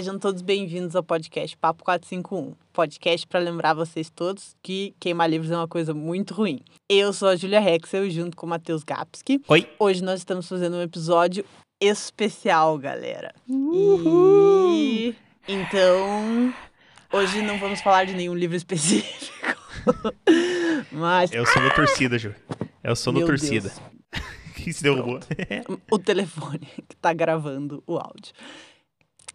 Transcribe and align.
Sejam 0.00 0.18
todos 0.18 0.40
bem-vindos 0.40 0.96
ao 0.96 1.02
podcast 1.02 1.54
Papo 1.58 1.84
451. 1.84 2.54
Podcast 2.72 3.26
para 3.26 3.38
lembrar 3.38 3.74
vocês 3.74 4.08
todos 4.08 4.56
que 4.62 4.94
queimar 4.98 5.28
livros 5.28 5.50
é 5.50 5.54
uma 5.54 5.68
coisa 5.68 5.92
muito 5.92 6.32
ruim. 6.32 6.60
Eu 6.88 7.12
sou 7.12 7.28
a 7.28 7.36
Julia 7.36 7.60
Rexel 7.60 8.08
junto 8.08 8.34
com 8.34 8.46
o 8.46 8.48
Matheus 8.48 8.82
Gapski. 8.82 9.42
Oi. 9.46 9.68
Hoje 9.78 10.02
nós 10.02 10.20
estamos 10.20 10.48
fazendo 10.48 10.78
um 10.78 10.80
episódio 10.80 11.44
especial, 11.78 12.78
galera. 12.78 13.34
Uhul. 13.46 14.72
E 14.72 15.14
então, 15.46 16.54
hoje 17.12 17.42
não 17.42 17.58
vamos 17.58 17.82
falar 17.82 18.06
de 18.06 18.14
nenhum 18.14 18.34
livro 18.34 18.56
específico. 18.56 19.54
Mas 20.90 21.30
o 21.30 21.44
som 21.44 21.60
da 21.60 21.74
torcida, 21.74 22.18
Ju. 22.18 22.34
O 22.82 22.96
som 22.96 23.12
da 23.12 23.18
Meu 23.18 23.26
torcida. 23.26 23.68
Deus. 23.68 24.24
que 24.56 24.72
se 24.72 24.82
derrubou. 24.82 25.20
o 25.90 25.98
telefone 25.98 26.66
que 26.88 26.96
tá 26.96 27.12
gravando 27.12 27.82
o 27.86 27.98
áudio. 27.98 28.32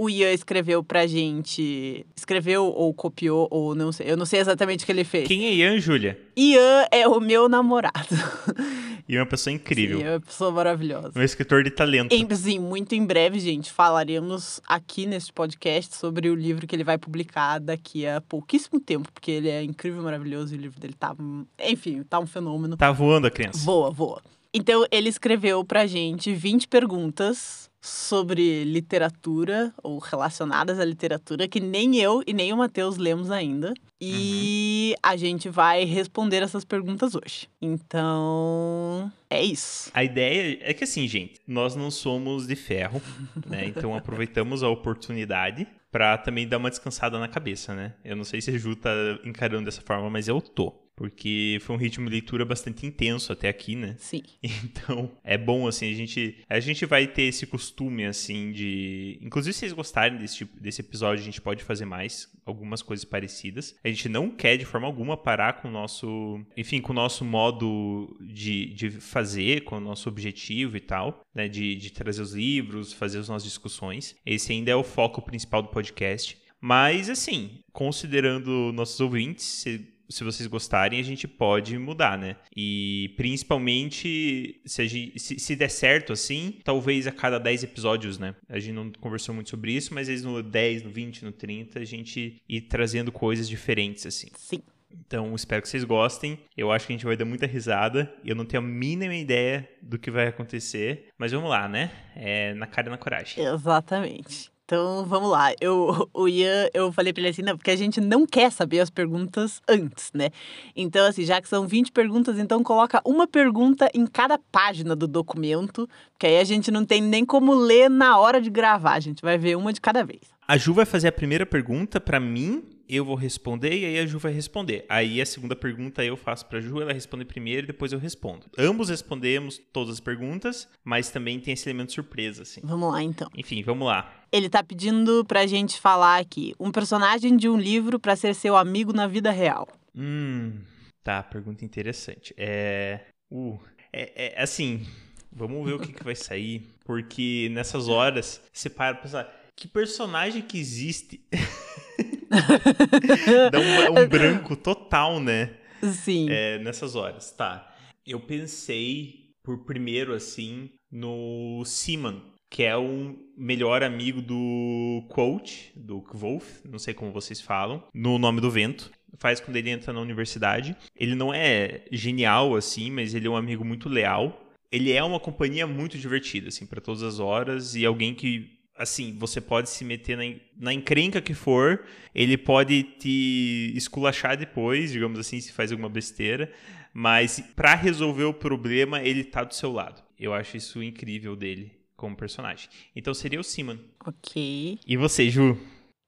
O 0.00 0.08
Ian 0.08 0.32
escreveu 0.32 0.82
pra 0.82 1.06
gente. 1.06 2.06
Escreveu 2.16 2.64
ou 2.64 2.94
copiou, 2.94 3.46
ou 3.50 3.74
não 3.74 3.92
sei. 3.92 4.10
Eu 4.10 4.16
não 4.16 4.24
sei 4.24 4.40
exatamente 4.40 4.82
o 4.82 4.86
que 4.86 4.92
ele 4.92 5.04
fez. 5.04 5.28
Quem 5.28 5.44
é 5.44 5.52
Ian, 5.52 5.78
Júlia? 5.78 6.18
Ian 6.34 6.86
é 6.90 7.06
o 7.06 7.20
meu 7.20 7.50
namorado. 7.50 8.08
Ian 9.06 9.18
é 9.18 9.20
uma 9.20 9.26
pessoa 9.26 9.52
incrível. 9.52 9.98
Sim, 9.98 10.04
é 10.04 10.12
uma 10.12 10.20
pessoa 10.20 10.50
maravilhosa. 10.52 11.12
Um 11.14 11.22
escritor 11.22 11.62
de 11.62 11.70
talento. 11.70 12.14
Em, 12.14 12.26
sim, 12.34 12.58
muito 12.58 12.94
em 12.94 13.04
breve, 13.04 13.38
gente, 13.38 13.70
falaremos 13.70 14.58
aqui 14.66 15.04
nesse 15.04 15.30
podcast 15.30 15.94
sobre 15.94 16.30
o 16.30 16.34
livro 16.34 16.66
que 16.66 16.74
ele 16.74 16.84
vai 16.84 16.96
publicar 16.96 17.58
daqui 17.58 18.06
a 18.06 18.22
pouquíssimo 18.22 18.80
tempo, 18.80 19.12
porque 19.12 19.30
ele 19.30 19.50
é 19.50 19.62
incrível, 19.62 20.02
maravilhoso, 20.02 20.54
e 20.54 20.56
o 20.56 20.60
livro 20.62 20.80
dele 20.80 20.94
tá. 20.98 21.14
Enfim, 21.62 22.02
tá 22.04 22.18
um 22.18 22.26
fenômeno. 22.26 22.74
Tá 22.74 22.90
voando 22.90 23.26
a 23.26 23.30
criança. 23.30 23.62
Voa, 23.66 23.90
voa. 23.90 24.22
Então, 24.52 24.84
ele 24.90 25.08
escreveu 25.08 25.64
pra 25.64 25.86
gente 25.86 26.32
20 26.32 26.66
perguntas 26.66 27.70
sobre 27.80 28.64
literatura 28.64 29.72
ou 29.82 29.98
relacionadas 29.98 30.78
à 30.78 30.84
literatura 30.84 31.48
que 31.48 31.60
nem 31.60 31.96
eu 31.96 32.22
e 32.26 32.32
nem 32.32 32.52
o 32.52 32.56
Matheus 32.56 32.96
lemos 32.96 33.30
ainda. 33.30 33.72
E 34.00 34.94
a 35.02 35.16
gente 35.16 35.48
vai 35.48 35.84
responder 35.84 36.42
essas 36.42 36.64
perguntas 36.64 37.14
hoje. 37.14 37.48
Então, 37.60 39.10
é 39.28 39.42
isso. 39.42 39.90
A 39.94 40.02
ideia 40.04 40.58
é 40.62 40.74
que 40.74 40.84
assim, 40.84 41.06
gente, 41.06 41.40
nós 41.46 41.76
não 41.76 41.90
somos 41.90 42.46
de 42.46 42.56
ferro, 42.56 43.00
né? 43.46 43.66
Então 43.80 43.94
aproveitamos 43.94 44.62
a 44.62 44.68
oportunidade 44.68 45.66
pra 45.90 46.18
também 46.18 46.46
dar 46.46 46.58
uma 46.58 46.70
descansada 46.70 47.18
na 47.18 47.28
cabeça, 47.28 47.74
né? 47.74 47.94
Eu 48.04 48.16
não 48.16 48.24
sei 48.24 48.40
se 48.40 48.50
a 48.50 48.58
Ju 48.58 48.76
tá 48.76 48.90
encarando 49.24 49.64
dessa 49.64 49.80
forma, 49.80 50.10
mas 50.10 50.28
eu 50.28 50.40
tô. 50.40 50.74
Porque 51.00 51.56
foi 51.62 51.74
um 51.74 51.78
ritmo 51.78 52.04
de 52.04 52.12
leitura 52.12 52.44
bastante 52.44 52.84
intenso 52.84 53.32
até 53.32 53.48
aqui, 53.48 53.74
né? 53.74 53.96
Sim. 53.98 54.22
Então, 54.62 55.10
é 55.24 55.38
bom, 55.38 55.66
assim, 55.66 55.90
a 55.90 55.94
gente, 55.94 56.36
a 56.46 56.60
gente 56.60 56.84
vai 56.84 57.06
ter 57.06 57.22
esse 57.22 57.46
costume, 57.46 58.04
assim, 58.04 58.52
de... 58.52 59.18
Inclusive, 59.22 59.54
se 59.54 59.60
vocês 59.60 59.72
gostarem 59.72 60.18
desse, 60.18 60.36
tipo, 60.36 60.60
desse 60.60 60.82
episódio, 60.82 61.22
a 61.22 61.24
gente 61.24 61.40
pode 61.40 61.64
fazer 61.64 61.86
mais, 61.86 62.30
algumas 62.44 62.82
coisas 62.82 63.04
parecidas. 63.06 63.74
A 63.82 63.88
gente 63.88 64.10
não 64.10 64.30
quer, 64.30 64.58
de 64.58 64.66
forma 64.66 64.86
alguma, 64.86 65.16
parar 65.16 65.54
com 65.54 65.68
o 65.68 65.70
nosso... 65.70 66.44
Enfim, 66.54 66.82
com 66.82 66.92
o 66.92 66.96
nosso 66.96 67.24
modo 67.24 68.14
de, 68.20 68.66
de 68.74 68.90
fazer, 68.90 69.64
com 69.64 69.78
o 69.78 69.80
nosso 69.80 70.06
objetivo 70.06 70.76
e 70.76 70.80
tal, 70.80 71.22
né? 71.34 71.48
De, 71.48 71.76
de 71.76 71.90
trazer 71.92 72.20
os 72.20 72.34
livros, 72.34 72.92
fazer 72.92 73.20
as 73.20 73.28
nossas 73.30 73.48
discussões. 73.48 74.14
Esse 74.26 74.52
ainda 74.52 74.70
é 74.70 74.76
o 74.76 74.84
foco 74.84 75.22
principal 75.22 75.62
do 75.62 75.70
podcast. 75.70 76.36
Mas, 76.60 77.08
assim, 77.08 77.62
considerando 77.72 78.70
nossos 78.74 79.00
ouvintes, 79.00 79.46
se, 79.46 79.98
se 80.10 80.24
vocês 80.24 80.46
gostarem, 80.46 80.98
a 81.00 81.02
gente 81.04 81.26
pode 81.28 81.78
mudar, 81.78 82.18
né? 82.18 82.36
E 82.56 83.14
principalmente, 83.16 84.60
se, 84.64 84.82
a 84.82 84.86
gente- 84.86 85.18
se- 85.18 85.38
se 85.38 85.56
der 85.56 85.70
certo 85.70 86.12
assim, 86.12 86.58
talvez 86.64 87.06
a 87.06 87.12
cada 87.12 87.38
10 87.38 87.62
episódios, 87.64 88.18
né? 88.18 88.34
A 88.48 88.58
gente 88.58 88.74
não 88.74 88.90
conversou 89.00 89.34
muito 89.34 89.50
sobre 89.50 89.72
isso, 89.72 89.92
mas 89.94 90.02
às 90.02 90.08
vezes 90.08 90.24
no 90.24 90.42
10, 90.42 90.82
no 90.82 90.90
20, 90.90 91.24
no 91.24 91.32
30, 91.32 91.78
a 91.80 91.84
gente 91.84 92.40
ir 92.48 92.60
trazendo 92.62 93.12
coisas 93.12 93.48
diferentes, 93.48 94.06
assim. 94.06 94.28
Sim. 94.36 94.60
Então, 94.92 95.34
espero 95.36 95.62
que 95.62 95.68
vocês 95.68 95.84
gostem. 95.84 96.38
Eu 96.56 96.72
acho 96.72 96.86
que 96.86 96.92
a 96.92 96.96
gente 96.96 97.04
vai 97.06 97.16
dar 97.16 97.24
muita 97.24 97.46
risada. 97.46 98.12
Eu 98.24 98.34
não 98.34 98.44
tenho 98.44 98.62
a 98.62 98.66
mínima 98.66 99.14
ideia 99.14 99.68
do 99.80 99.98
que 99.98 100.10
vai 100.10 100.26
acontecer. 100.26 101.06
Mas 101.16 101.30
vamos 101.30 101.48
lá, 101.48 101.68
né? 101.68 101.90
É 102.16 102.54
na 102.54 102.66
cara 102.66 102.88
e 102.88 102.90
na 102.90 102.98
coragem. 102.98 103.44
Exatamente. 103.44 104.50
Então, 104.70 105.04
vamos 105.04 105.28
lá. 105.28 105.52
Eu, 105.60 106.08
o 106.14 106.28
Ian, 106.28 106.68
eu 106.72 106.92
falei 106.92 107.12
pra 107.12 107.22
ele 107.22 107.30
assim, 107.30 107.42
não, 107.42 107.56
porque 107.56 107.72
a 107.72 107.76
gente 107.76 108.00
não 108.00 108.24
quer 108.24 108.52
saber 108.52 108.78
as 108.78 108.88
perguntas 108.88 109.60
antes, 109.68 110.12
né? 110.14 110.30
Então, 110.76 111.04
assim, 111.04 111.24
já 111.24 111.42
que 111.42 111.48
são 111.48 111.66
20 111.66 111.90
perguntas, 111.90 112.38
então 112.38 112.62
coloca 112.62 113.02
uma 113.04 113.26
pergunta 113.26 113.90
em 113.92 114.06
cada 114.06 114.38
página 114.38 114.94
do 114.94 115.08
documento, 115.08 115.88
porque 116.12 116.28
aí 116.28 116.38
a 116.38 116.44
gente 116.44 116.70
não 116.70 116.84
tem 116.84 117.02
nem 117.02 117.24
como 117.24 117.52
ler 117.52 117.90
na 117.90 118.16
hora 118.16 118.40
de 118.40 118.48
gravar, 118.48 118.92
a 118.92 119.00
gente 119.00 119.22
vai 119.22 119.36
ver 119.36 119.56
uma 119.56 119.72
de 119.72 119.80
cada 119.80 120.04
vez. 120.04 120.20
A 120.46 120.56
Ju 120.56 120.72
vai 120.72 120.86
fazer 120.86 121.08
a 121.08 121.12
primeira 121.12 121.44
pergunta 121.44 122.00
pra 122.00 122.20
mim, 122.20 122.62
eu 122.96 123.04
vou 123.04 123.14
responder 123.14 123.78
e 123.78 123.84
aí 123.84 123.98
a 123.98 124.06
Ju 124.06 124.18
vai 124.18 124.32
responder. 124.32 124.84
Aí 124.88 125.20
a 125.20 125.26
segunda 125.26 125.54
pergunta 125.54 126.04
eu 126.04 126.16
faço 126.16 126.46
pra 126.46 126.60
Ju, 126.60 126.80
ela 126.80 126.92
responde 126.92 127.24
primeiro 127.24 127.64
e 127.64 127.68
depois 127.68 127.92
eu 127.92 127.98
respondo. 127.98 128.46
Ambos 128.58 128.88
respondemos 128.88 129.60
todas 129.72 129.94
as 129.94 130.00
perguntas, 130.00 130.68
mas 130.84 131.10
também 131.10 131.38
tem 131.38 131.54
esse 131.54 131.68
elemento 131.68 131.92
surpresa, 131.92 132.42
assim. 132.42 132.60
Vamos 132.64 132.92
lá, 132.92 133.02
então. 133.02 133.28
Enfim, 133.36 133.62
vamos 133.62 133.86
lá. 133.86 134.24
Ele 134.32 134.48
tá 134.48 134.62
pedindo 134.62 135.24
pra 135.24 135.46
gente 135.46 135.80
falar 135.80 136.18
aqui 136.18 136.54
um 136.58 136.70
personagem 136.72 137.36
de 137.36 137.48
um 137.48 137.58
livro 137.58 137.98
pra 137.98 138.16
ser 138.16 138.34
seu 138.34 138.56
amigo 138.56 138.92
na 138.92 139.06
vida 139.06 139.30
real. 139.30 139.68
Hum, 139.94 140.60
tá, 141.02 141.22
pergunta 141.22 141.64
interessante. 141.64 142.34
É. 142.36 143.00
Uh, 143.30 143.58
é, 143.92 144.34
é, 144.34 144.42
assim, 144.42 144.86
vamos 145.32 145.64
ver 145.64 145.74
o 145.74 145.78
que, 145.78 145.92
que 145.92 146.04
vai 146.04 146.14
sair, 146.14 146.68
porque 146.84 147.48
nessas 147.52 147.88
horas 147.88 148.40
você 148.52 148.68
para 148.68 148.94
pra 148.94 149.02
pensar. 149.02 149.36
Que 149.56 149.68
personagem 149.68 150.42
que 150.42 150.58
existe? 150.58 151.20
Dá 153.50 153.58
um, 153.58 154.02
um 154.02 154.08
branco 154.08 154.56
total, 154.56 155.20
né? 155.20 155.54
Sim. 155.82 156.28
É, 156.30 156.58
nessas 156.58 156.94
horas. 156.94 157.30
Tá. 157.32 157.74
Eu 158.06 158.20
pensei, 158.20 159.34
por 159.42 159.64
primeiro, 159.64 160.14
assim, 160.14 160.70
no 160.90 161.62
Simon, 161.64 162.20
que 162.48 162.64
é 162.64 162.76
um 162.76 163.16
melhor 163.36 163.82
amigo 163.82 164.20
do 164.20 165.06
Quote, 165.08 165.72
do 165.76 166.04
Wolf, 166.12 166.64
não 166.64 166.78
sei 166.78 166.92
como 166.92 167.12
vocês 167.12 167.40
falam, 167.40 167.82
no 167.94 168.18
Nome 168.18 168.40
do 168.40 168.50
Vento. 168.50 168.90
Faz 169.18 169.40
quando 169.40 169.56
ele 169.56 169.70
entra 169.70 169.92
na 169.92 170.00
universidade. 170.00 170.76
Ele 170.96 171.14
não 171.14 171.32
é 171.32 171.84
genial, 171.90 172.54
assim, 172.54 172.90
mas 172.90 173.14
ele 173.14 173.26
é 173.26 173.30
um 173.30 173.36
amigo 173.36 173.64
muito 173.64 173.88
leal. 173.88 174.48
Ele 174.70 174.92
é 174.92 175.02
uma 175.02 175.18
companhia 175.18 175.66
muito 175.66 175.98
divertida, 175.98 176.48
assim, 176.48 176.64
para 176.64 176.80
todas 176.80 177.02
as 177.02 177.18
horas, 177.18 177.74
e 177.74 177.84
alguém 177.84 178.14
que 178.14 178.59
assim, 178.80 179.14
você 179.18 179.40
pode 179.42 179.68
se 179.68 179.84
meter 179.84 180.16
na, 180.16 180.24
na 180.58 180.72
encrenca 180.72 181.20
que 181.20 181.34
for, 181.34 181.84
ele 182.14 182.38
pode 182.38 182.82
te 182.82 183.72
esculachar 183.76 184.38
depois, 184.38 184.90
digamos 184.90 185.18
assim, 185.18 185.38
se 185.38 185.52
faz 185.52 185.70
alguma 185.70 185.90
besteira, 185.90 186.50
mas 186.92 187.40
pra 187.54 187.74
resolver 187.74 188.24
o 188.24 188.32
problema, 188.32 189.02
ele 189.02 189.22
tá 189.22 189.44
do 189.44 189.54
seu 189.54 189.70
lado. 189.70 190.02
Eu 190.18 190.32
acho 190.32 190.56
isso 190.56 190.82
incrível 190.82 191.36
dele 191.36 191.70
como 191.94 192.16
personagem. 192.16 192.70
Então 192.96 193.12
seria 193.12 193.38
o 193.38 193.44
Simon. 193.44 193.76
Ok. 194.06 194.78
E 194.86 194.96
você, 194.96 195.28
Ju? 195.28 195.58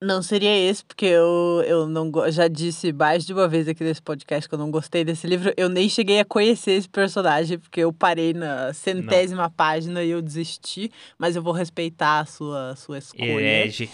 Não 0.03 0.21
seria 0.21 0.53
esse, 0.69 0.85
porque 0.85 1.07
eu, 1.07 1.63
eu 1.65 1.87
não 1.87 2.11
já 2.29 2.49
disse 2.49 2.93
mais 2.93 3.25
de 3.25 3.33
uma 3.33 3.47
vez 3.47 3.69
aqui 3.69 3.85
nesse 3.85 4.03
podcast 4.03 4.49
que 4.49 4.55
eu 4.55 4.59
não 4.59 4.69
gostei 4.69 5.05
desse 5.05 5.29
livro. 5.29 5.53
Eu 5.57 5.69
nem 5.69 5.89
cheguei 5.89 6.19
a 6.19 6.25
conhecer 6.25 6.73
esse 6.73 6.89
personagem, 6.89 7.57
porque 7.57 7.81
eu 7.81 7.93
parei 7.93 8.33
na 8.33 8.73
centésima 8.75 9.49
página 9.49 10.03
e 10.03 10.11
eu 10.11 10.21
desisti. 10.21 10.91
Mas 11.17 11.37
eu 11.37 11.43
vou 11.43 11.53
respeitar 11.53 12.19
a 12.19 12.27
sua, 12.27 12.75
sua 12.75 12.99
escolha. 12.99 13.31
Herege. 13.31 13.89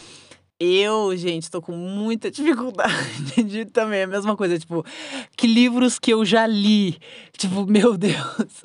Eu, 0.58 1.14
gente, 1.14 1.50
tô 1.50 1.60
com 1.60 1.72
muita 1.72 2.30
dificuldade 2.32 3.42
de 3.44 3.66
também 3.66 4.02
a 4.02 4.06
mesma 4.06 4.34
coisa, 4.34 4.58
tipo, 4.58 4.84
que 5.36 5.46
livros 5.46 5.98
que 5.98 6.12
eu 6.12 6.24
já 6.24 6.46
li. 6.46 6.98
Tipo, 7.36 7.66
meu 7.66 7.96
Deus. 7.98 8.62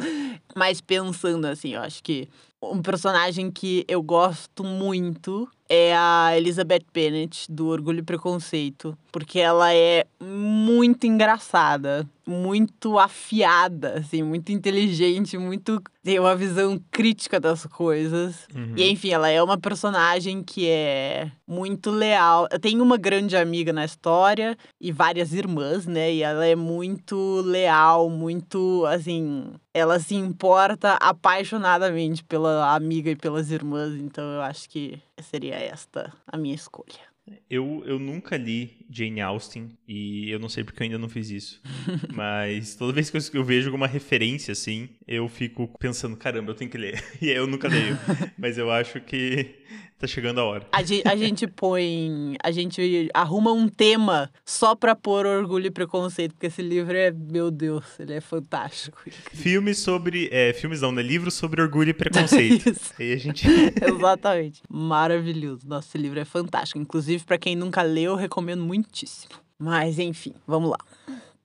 Mas 0.56 0.80
pensando 0.80 1.46
assim, 1.46 1.76
eu 1.76 1.82
acho 1.82 2.02
que 2.02 2.30
um 2.62 2.82
personagem 2.82 3.52
que 3.52 3.84
eu 3.88 4.02
gosto 4.02 4.64
muito 4.64 5.48
é 5.70 5.96
a 5.96 6.38
Elizabeth 6.38 6.86
Bennet, 6.94 7.46
do 7.50 7.68
Orgulho 7.68 8.00
e 8.00 8.04
Preconceito, 8.04 8.98
porque 9.12 9.40
ela 9.40 9.74
é 9.74 10.06
muito 10.22 11.06
engraçada, 11.06 12.08
muito 12.26 12.98
afiada, 13.00 13.96
assim, 14.00 14.24
muito 14.24 14.52
inteligente, 14.52 15.38
muito 15.38 15.82
tem 16.04 16.20
uma 16.20 16.36
visão 16.36 16.80
crítica 16.92 17.40
das 17.40 17.66
coisas. 17.66 18.46
Uhum. 18.54 18.74
E 18.76 18.90
enfim, 18.90 19.12
ela 19.12 19.30
é 19.30 19.42
uma 19.42 19.58
personagem 19.58 20.44
que 20.44 20.68
é 20.68 21.32
muito 21.48 21.90
leal. 21.90 22.48
Eu 22.52 22.60
tenho 22.60 22.84
uma 22.84 22.98
grande 22.98 23.38
amiga 23.38 23.72
na 23.72 23.86
história 23.86 24.58
e 24.82 24.92
várias 24.92 25.34
irmãs, 25.34 25.86
né? 25.86 26.14
E 26.14 26.22
ela 26.22 26.46
é 26.46 26.56
muito 26.56 27.42
leal, 27.46 28.10
muito 28.10 28.86
assim, 28.86 29.54
ela 29.74 29.98
se 29.98 30.16
importa 30.16 30.94
apaixonadamente 31.00 32.24
pela 32.24 32.76
amiga 32.76 33.10
e 33.12 33.16
pelas 33.16 33.50
irmãs, 33.50 33.96
então 33.96 34.24
eu 34.24 34.42
acho 34.42 34.70
que 34.70 35.00
seria 35.24 35.56
esta 35.56 36.14
a 36.28 36.38
minha 36.38 36.56
escolha. 36.56 37.14
Eu, 37.50 37.84
eu 37.86 37.98
nunca 37.98 38.36
li 38.36 38.86
Jane 38.90 39.22
Austen 39.22 39.70
e 39.88 40.30
eu 40.30 40.40
não 40.40 40.50
sei 40.50 40.64
porque 40.64 40.84
eu 40.84 40.86
ainda 40.86 40.98
não 40.98 41.08
fiz 41.08 41.30
isso. 41.30 41.62
Mas 42.14 42.76
toda 42.76 42.92
vez 42.92 43.10
que 43.10 43.18
eu, 43.18 43.22
eu 43.34 43.44
vejo 43.44 43.70
alguma 43.70 43.88
referência 43.88 44.52
assim, 44.52 44.90
eu 45.08 45.30
fico 45.30 45.68
pensando, 45.80 46.18
caramba, 46.18 46.52
eu 46.52 46.56
tenho 46.56 46.70
que 46.70 46.78
ler. 46.78 47.02
E 47.22 47.30
aí 47.30 47.38
eu 47.38 47.48
nunca 47.48 47.70
leio. 47.70 47.98
Mas 48.38 48.58
eu 48.58 48.70
acho 48.70 49.00
que 49.00 49.56
tá 50.04 50.08
chegando 50.08 50.40
a 50.40 50.44
hora. 50.44 50.68
A 50.72 50.84
gente, 50.84 51.08
a 51.08 51.16
gente 51.16 51.48
põe. 51.48 52.36
A 52.44 52.52
gente 52.52 53.10
arruma 53.14 53.52
um 53.54 53.68
tema 53.68 54.30
só 54.46 54.76
pra 54.76 54.96
pôr 54.96 55.26
orgulho 55.26 55.68
e 55.68 55.72
preconceito, 55.72 56.34
porque 56.34 56.48
esse 56.48 56.62
livro 56.62 56.96
é, 56.96 57.12
meu 57.12 57.50
Deus, 57.50 58.00
ele 58.00 58.14
é 58.14 58.22
fantástico. 58.22 59.02
Filmes 59.32 59.80
sobre. 59.80 60.30
É, 60.32 60.54
filmes 60.54 60.82
não, 60.82 60.92
né? 60.92 61.02
Livros 61.02 61.34
sobre 61.34 61.62
orgulho 61.62 61.90
e 61.90 61.94
preconceito. 61.94 62.70
Isso. 62.70 62.94
Aí 63.00 63.14
a 63.14 63.18
gente. 63.18 63.48
Exatamente. 63.82 64.62
Maravilhoso. 64.70 65.62
Nossa, 65.68 65.88
esse 65.88 65.98
livro 65.98 66.20
é 66.20 66.26
fantástico. 66.26 66.80
Inclusive, 66.80 67.24
pra 67.24 67.38
quem 67.38 67.56
nunca 67.56 67.82
leu, 67.82 68.12
eu 68.12 68.16
recomendo 68.18 68.64
muitíssimo. 68.64 69.34
Mas, 69.58 70.00
enfim, 70.00 70.34
vamos 70.46 70.70
lá. 70.72 70.78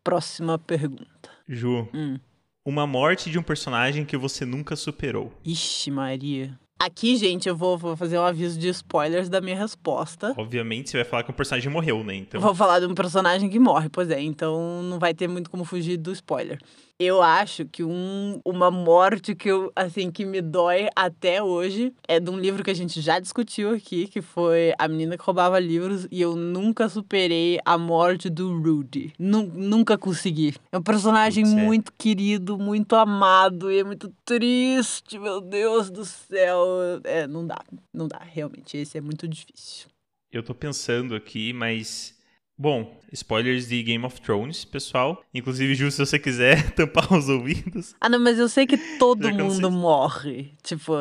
Próxima 0.03 0.59
pergunta. 0.59 1.07
Ju, 1.49 1.89
Hum. 1.95 2.19
uma 2.65 2.87
morte 2.87 3.31
de 3.31 3.39
um 3.39 3.43
personagem 3.43 4.05
que 4.05 4.17
você 4.17 4.45
nunca 4.45 4.75
superou. 4.77 5.33
Ixi, 5.45 5.91
Maria. 5.91 6.59
Aqui, 6.81 7.17
gente, 7.17 7.49
eu 7.49 7.57
vou, 7.57 7.77
vou 7.77 7.97
fazer 7.97 8.19
um 8.19 8.23
aviso 8.23 8.57
de 8.59 8.69
spoilers 8.69 9.29
da 9.29 9.41
minha 9.41 9.57
resposta. 9.57 10.33
Obviamente, 10.37 10.91
você 10.91 10.99
vai 10.99 11.05
falar 11.05 11.23
que 11.25 11.31
o 11.31 11.35
personagem 11.35 11.73
morreu, 11.73 12.05
né? 12.05 12.15
Então. 12.15 12.41
Vou 12.41 12.55
falar 12.55 12.79
de 12.79 12.87
um 12.87 12.95
personagem 12.95 13.51
que 13.51 13.59
morre, 13.59 13.89
pois 13.89 14.09
é, 14.11 14.21
então 14.21 14.81
não 14.85 14.99
vai 14.99 15.13
ter 15.13 15.27
muito 15.27 15.51
como 15.51 15.65
fugir 15.65 15.97
do 15.97 16.13
spoiler. 16.13 16.59
Eu 17.01 17.23
acho 17.23 17.65
que 17.65 17.85
um, 17.85 18.41
uma 18.45 18.73
morte 18.73 19.33
que 19.33 19.49
eu, 19.49 19.71
assim, 19.77 20.11
que 20.11 20.25
me 20.25 20.43
dói 20.43 20.89
até 20.97 21.41
hoje 21.41 21.95
é 22.09 22.19
de 22.19 22.29
um 22.29 22.37
livro 22.37 22.65
que 22.65 22.73
a 22.73 22.75
gente 22.75 23.01
já 23.01 23.21
discutiu 23.21 23.71
aqui, 23.71 24.09
que 24.09 24.21
foi 24.21 24.73
A 24.77 24.89
Menina 24.89 25.17
que 25.17 25.23
Roubava 25.23 25.61
Livros, 25.61 26.09
e 26.11 26.21
eu 26.21 26.35
nunca 26.35 26.89
superei 26.89 27.61
a 27.65 27.79
morte 27.79 28.29
do 28.29 28.61
Rudy. 28.61 29.13
Nu- 29.17 29.47
nunca 29.47 29.97
consegui. 29.97 30.57
É 30.73 30.79
um 30.79 30.83
personagem 30.83 31.45
Putz, 31.45 31.57
é. 31.57 31.65
muito 31.65 31.93
querido, 31.97 32.59
muito 32.59 32.97
amado, 32.97 33.71
e 33.71 33.79
é 33.79 33.85
muito 33.85 34.13
triste, 34.25 35.21
meu 35.21 35.41
Deus 35.41 35.93
do 35.93 36.05
céu. 36.05 36.67
É, 37.05 37.29
não 37.29 37.47
dá, 37.47 37.63
não 37.95 38.09
dá, 38.09 38.19
realmente, 38.25 38.77
esse 38.77 38.99
é 38.99 39.01
muito 39.01 39.29
difícil. 39.29 39.87
Eu 40.33 40.43
tô 40.43 40.53
pensando 40.53 41.15
aqui, 41.15 41.53
mas. 41.53 42.18
Bom, 42.59 42.99
spoilers 43.13 43.69
de 43.69 43.83
Game 43.85 44.05
of 44.05 44.21
Thrones, 44.21 44.65
pessoal. 44.65 45.23
Inclusive, 45.33 45.77
Ju, 45.77 45.91
se 45.93 46.05
você 46.05 46.19
quiser 46.19 46.71
tampar 46.75 47.13
os 47.13 47.29
ouvidos. 47.29 47.95
Ah, 48.01 48.09
não, 48.09 48.19
mas 48.19 48.39
eu 48.39 48.49
sei 48.49 48.67
que 48.67 48.77
todo 48.99 49.33
mundo 49.33 49.71
morre. 49.71 50.53
Tipo, 50.63 50.95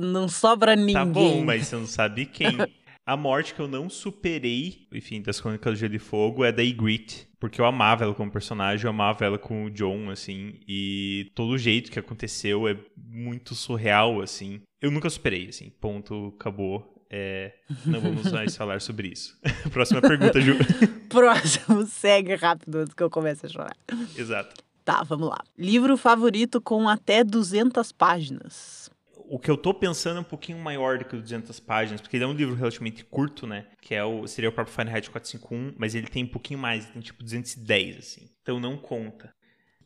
não 0.00 0.28
sobra 0.28 0.74
ninguém. 0.74 0.94
Tá 0.94 1.04
bom, 1.04 1.44
mas 1.44 1.68
você 1.68 1.76
não 1.76 1.86
sabe 1.86 2.26
quem. 2.26 2.58
A 3.06 3.16
morte 3.16 3.54
que 3.54 3.60
eu 3.60 3.68
não 3.68 3.88
superei, 3.88 4.86
enfim, 4.92 5.22
das 5.22 5.40
Crônicas 5.40 5.72
do 5.72 5.78
Gelo 5.78 5.94
e 5.94 5.98
Fogo 5.98 6.44
é 6.44 6.52
da 6.52 6.62
Ygritte. 6.62 7.28
Porque 7.40 7.60
eu 7.60 7.64
amava 7.64 8.04
ela 8.04 8.12
como 8.12 8.30
personagem, 8.30 8.84
eu 8.84 8.90
amava 8.90 9.24
ela 9.24 9.38
com 9.38 9.64
o 9.64 9.70
John, 9.70 10.10
assim. 10.10 10.54
E 10.66 11.30
todo 11.34 11.50
o 11.50 11.58
jeito 11.58 11.90
que 11.90 11.98
aconteceu 11.98 12.66
é 12.68 12.76
muito 12.96 13.54
surreal, 13.54 14.20
assim. 14.20 14.60
Eu 14.82 14.90
nunca 14.90 15.08
superei, 15.08 15.48
assim. 15.48 15.70
Ponto, 15.80 16.34
acabou. 16.38 16.97
É, 17.10 17.54
não 17.86 18.00
vamos 18.00 18.30
mais 18.30 18.56
falar 18.56 18.80
sobre 18.80 19.08
isso. 19.08 19.38
Próxima 19.72 20.00
pergunta, 20.00 20.40
Ju. 20.40 20.54
Próximo, 21.08 21.86
segue 21.86 22.34
rápido 22.34 22.78
antes 22.78 22.94
que 22.94 23.02
eu 23.02 23.10
comece 23.10 23.46
a 23.46 23.48
chorar. 23.48 23.76
Exato. 24.16 24.62
Tá, 24.84 25.02
vamos 25.02 25.28
lá. 25.28 25.42
Livro 25.56 25.96
favorito 25.96 26.60
com 26.60 26.88
até 26.88 27.24
200 27.24 27.92
páginas. 27.92 28.90
O 29.30 29.38
que 29.38 29.50
eu 29.50 29.56
tô 29.58 29.74
pensando 29.74 30.16
é 30.16 30.20
um 30.20 30.24
pouquinho 30.24 30.58
maior 30.58 30.98
do 30.98 31.04
que 31.04 31.14
200 31.14 31.60
páginas, 31.60 32.00
porque 32.00 32.16
ele 32.16 32.24
é 32.24 32.26
um 32.26 32.32
livro 32.32 32.54
relativamente 32.54 33.04
curto, 33.04 33.46
né? 33.46 33.66
Que 33.82 33.94
é 33.94 34.02
o, 34.02 34.26
seria 34.26 34.48
o 34.48 34.52
próprio 34.52 34.74
Fahrenheit 34.74 35.10
451, 35.10 35.74
mas 35.78 35.94
ele 35.94 36.06
tem 36.06 36.24
um 36.24 36.28
pouquinho 36.28 36.58
mais, 36.58 36.84
ele 36.84 36.94
tem 36.94 37.02
tipo 37.02 37.22
210, 37.22 37.98
assim. 37.98 38.30
Então 38.40 38.58
não 38.58 38.78
conta. 38.78 39.30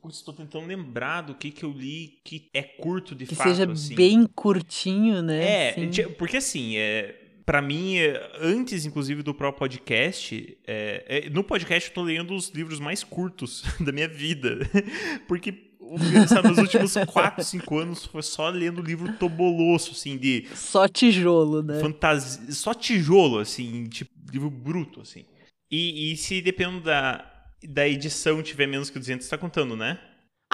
Putz, 0.03 0.21
tô 0.21 0.33
tentando 0.33 0.67
lembrar 0.67 1.21
do 1.21 1.33
que 1.33 1.53
que 1.53 1.65
eu 1.65 1.71
li 1.71 2.19
que 2.25 2.51
é 2.53 2.61
curto 2.63 3.15
de 3.15 3.25
Que 3.25 3.37
fato, 3.37 3.49
seja 3.49 3.71
assim. 3.71 3.95
bem 3.95 4.27
curtinho, 4.27 5.23
né? 5.23 5.45
É, 5.45 5.71
Assim. 5.71 6.09
porque 6.19 6.39
assim, 6.39 6.77
é, 6.77 7.15
para 7.47 7.63
mim, 7.63 7.99
é, 7.99 8.33
antes 8.41 8.85
inclusive 8.85 9.23
do 9.23 9.33
próprio 9.33 9.61
podcast, 9.61 10.59
é, 10.67 11.05
é, 11.27 11.31
no 11.31 11.45
podcast 11.45 11.89
eu 11.89 11.95
tô 11.95 12.03
lendo 12.03 12.35
os 12.35 12.49
livros 12.49 12.81
mais 12.81 13.05
curtos 13.05 13.63
da 13.79 13.93
minha 13.93 14.09
vida. 14.09 14.59
Porque 15.29 15.71
sabe, 16.27 16.49
nos 16.49 16.59
últimos 16.59 16.95
4, 17.07 17.45
5 17.45 17.79
anos 17.79 18.05
foi 18.05 18.23
só 18.23 18.49
lendo 18.49 18.83
livro 18.83 19.13
toboloso, 19.19 19.93
assim, 19.93 20.17
de 20.17 20.47
Só 20.53 20.89
tijolo, 20.89 21.63
né? 21.63 21.79
fantasia. 21.81 22.51
Só 22.53 22.75
tijolo, 22.75 23.39
assim, 23.39 23.85
tipo, 23.85 24.11
livro 24.33 24.51
bruto, 24.51 25.01
assim. 25.01 25.25
E, 25.71 26.13
e 26.13 26.17
se 26.17 26.41
dependendo 26.43 26.81
da, 26.81 27.32
da 27.67 27.87
edição 27.89 28.43
tiver 28.43 28.67
menos 28.67 28.91
que 28.91 28.99
200, 28.99 29.29
tá 29.29 29.39
contando, 29.39 29.77
né? 29.77 29.99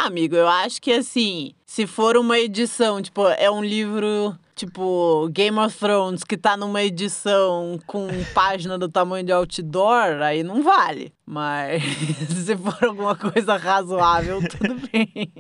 Amigo, 0.00 0.36
eu 0.36 0.46
acho 0.46 0.80
que 0.80 0.92
assim, 0.92 1.54
se 1.66 1.84
for 1.84 2.16
uma 2.16 2.38
edição, 2.38 3.02
tipo, 3.02 3.26
é 3.30 3.50
um 3.50 3.64
livro, 3.64 4.32
tipo, 4.54 5.28
Game 5.32 5.58
of 5.58 5.76
Thrones, 5.76 6.22
que 6.22 6.36
tá 6.36 6.56
numa 6.56 6.84
edição 6.84 7.80
com 7.84 8.06
página 8.32 8.78
do 8.78 8.88
tamanho 8.88 9.26
de 9.26 9.32
outdoor, 9.32 10.22
aí 10.22 10.44
não 10.44 10.62
vale. 10.62 11.12
Mas 11.26 11.82
se 12.30 12.56
for 12.56 12.76
alguma 12.84 13.16
coisa 13.16 13.56
razoável, 13.56 14.40
tudo 14.48 14.76
bem. 14.86 15.34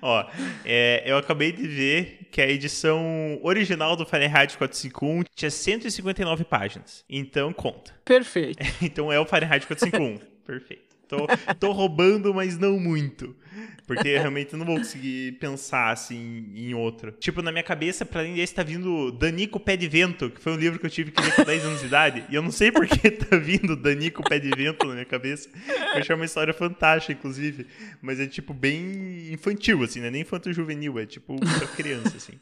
Ó, 0.00 0.24
é, 0.64 1.02
eu 1.04 1.16
acabei 1.18 1.50
de 1.50 1.66
ver 1.66 2.28
que 2.30 2.40
a 2.40 2.48
edição 2.48 3.36
original 3.42 3.96
do 3.96 4.06
Fahrenheit 4.06 4.56
451 4.56 5.24
tinha 5.34 5.50
159 5.50 6.44
páginas. 6.44 7.04
Então 7.10 7.52
conta. 7.52 7.92
Perfeito. 8.04 8.64
Então 8.80 9.12
é 9.12 9.18
o 9.18 9.26
Fahrenheit 9.26 9.66
451. 9.66 10.20
Perfeito. 10.46 10.83
Tô, 11.08 11.26
tô 11.58 11.72
roubando, 11.72 12.32
mas 12.32 12.58
não 12.58 12.78
muito. 12.78 13.34
Porque 13.86 14.08
eu 14.08 14.18
realmente 14.20 14.56
não 14.56 14.64
vou 14.64 14.76
conseguir 14.76 15.32
pensar 15.32 15.90
assim 15.90 16.50
em 16.54 16.74
outro. 16.74 17.12
Tipo, 17.12 17.42
na 17.42 17.52
minha 17.52 17.62
cabeça, 17.62 18.04
pra 18.04 18.20
além 18.20 18.34
desse, 18.34 18.54
tá 18.54 18.62
vindo 18.62 19.12
Danico 19.12 19.60
Pé 19.60 19.76
de 19.76 19.86
Vento, 19.86 20.30
que 20.30 20.40
foi 20.40 20.52
um 20.52 20.56
livro 20.56 20.78
que 20.78 20.86
eu 20.86 20.90
tive 20.90 21.10
que 21.10 21.22
ler 21.22 21.34
com 21.34 21.44
10 21.44 21.64
anos 21.64 21.80
de 21.80 21.86
idade. 21.86 22.24
E 22.30 22.34
eu 22.34 22.42
não 22.42 22.50
sei 22.50 22.72
por 22.72 22.86
que 22.86 23.10
tá 23.10 23.36
vindo 23.36 23.76
Danico 23.76 24.22
Pé 24.22 24.38
de 24.38 24.50
Vento 24.50 24.86
na 24.86 24.94
minha 24.94 25.04
cabeça. 25.04 25.50
Eu 25.68 26.00
achei 26.00 26.14
uma 26.14 26.24
história 26.24 26.54
fantástica, 26.54 27.12
inclusive. 27.12 27.66
Mas 28.00 28.18
é 28.18 28.26
tipo 28.26 28.54
bem 28.54 29.32
infantil, 29.32 29.82
assim, 29.82 30.00
não 30.00 30.06
é 30.06 30.10
nem 30.10 30.22
infanto-juvenil, 30.22 30.98
é 30.98 31.06
tipo 31.06 31.36
pra 31.38 31.68
criança, 31.68 32.16
assim. 32.16 32.32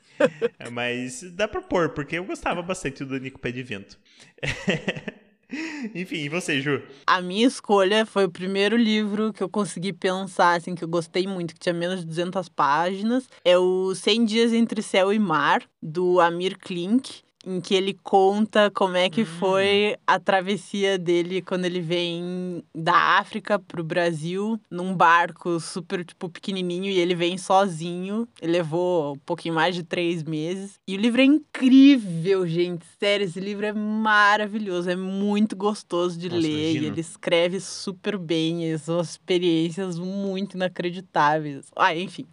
É, 0.59 0.71
Mas 0.71 1.23
dá 1.33 1.49
pra 1.49 1.61
pôr, 1.61 1.91
porque 1.91 2.17
eu 2.17 2.25
gostava 2.25 2.63
bastante 2.63 3.05
do 3.05 3.11
Danico 3.11 3.41
Pé 3.41 3.51
de 3.51 3.63
Vento. 3.63 3.99
Enfim, 5.95 6.17
e 6.17 6.29
você, 6.29 6.61
Ju? 6.61 6.83
A 7.07 7.21
minha 7.21 7.47
escolha 7.47 8.07
foi 8.07 8.25
o 8.25 8.31
primeiro 8.31 8.77
livro 8.77 9.33
que 9.33 9.43
eu 9.43 9.49
consegui 9.49 9.93
pensar, 9.93 10.57
assim, 10.57 10.75
que 10.75 10.85
eu 10.85 10.89
gostei 10.89 11.27
muito, 11.27 11.55
que 11.55 11.61
tinha 11.61 11.73
menos 11.73 12.01
de 12.01 12.07
200 12.07 12.49
páginas. 12.49 13.29
É 13.45 13.57
o 13.59 13.95
100 13.95 14.25
Dias 14.25 14.53
Entre 14.53 14.83
Céu 14.83 15.13
e 15.13 15.19
Mar, 15.19 15.63
do 15.83 16.21
Amir 16.21 16.59
Klink, 16.59 17.23
em 17.47 17.61
que 17.61 17.75
ele 17.75 17.95
conta 18.03 18.71
como 18.71 18.97
é 18.97 19.11
que 19.11 19.25
foi 19.25 19.97
a 20.07 20.19
travessia 20.19 20.99
dele 20.99 21.43
quando 21.43 21.65
ele 21.65 21.81
vem 21.81 22.63
da 22.75 23.19
África 23.19 23.59
pro 23.59 23.83
Brasil 23.83 24.61
num 24.71 24.95
barco 24.95 25.59
super, 25.59 26.05
tipo, 26.05 26.29
pequenininho 26.29 26.91
e 26.91 26.99
ele 26.99 27.15
vem 27.15 27.37
sozinho. 27.37 28.29
Ele 28.41 28.53
levou 28.53 29.15
um 29.15 29.19
pouquinho 29.19 29.55
mais 29.55 29.75
de 29.75 29.83
três 29.83 30.23
meses. 30.23 30.79
E 30.87 30.97
o 30.97 31.01
livro 31.01 31.21
é 31.21 31.25
incrível, 31.25 32.47
gente. 32.47 32.85
Sério, 32.99 33.25
esse 33.25 33.41
livro 33.41 33.67
é 33.67 33.73
maravilhoso. 33.73 34.91
É 34.91 34.97
muito 34.97 35.57
gostoso 35.57 36.19
de 36.19 36.29
Nossa, 36.29 36.41
ler. 36.41 36.75
E 36.75 36.87
ele 36.87 37.01
escreve 37.01 37.61
super 37.61 38.17
bem. 38.17 38.65
e 38.71 38.79
São 38.79 39.01
experiências 39.01 39.99
muito 39.99 40.55
inacreditáveis. 40.55 41.67
Ah, 41.77 41.95
enfim. 41.95 42.27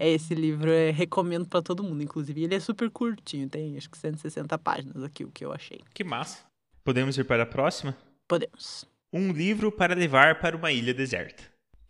É 0.00 0.08
esse 0.08 0.34
livro. 0.34 0.70
Eu 0.70 0.92
recomendo 0.94 1.46
para 1.46 1.60
todo 1.60 1.84
mundo, 1.84 2.02
inclusive. 2.02 2.42
Ele 2.42 2.54
é 2.54 2.60
super 2.60 2.90
curtinho, 2.90 3.48
tem 3.50 3.76
acho 3.76 3.90
que 3.90 3.98
160 3.98 4.58
páginas 4.58 5.04
aqui, 5.04 5.24
o 5.24 5.30
que 5.30 5.44
eu 5.44 5.52
achei. 5.52 5.82
Que 5.92 6.02
massa. 6.02 6.38
Podemos 6.82 7.18
ir 7.18 7.24
para 7.24 7.42
a 7.42 7.46
próxima? 7.46 7.94
Podemos. 8.26 8.86
Um 9.12 9.30
livro 9.30 9.70
para 9.70 9.94
levar 9.94 10.40
para 10.40 10.56
uma 10.56 10.72
ilha 10.72 10.94
deserta. 10.94 11.42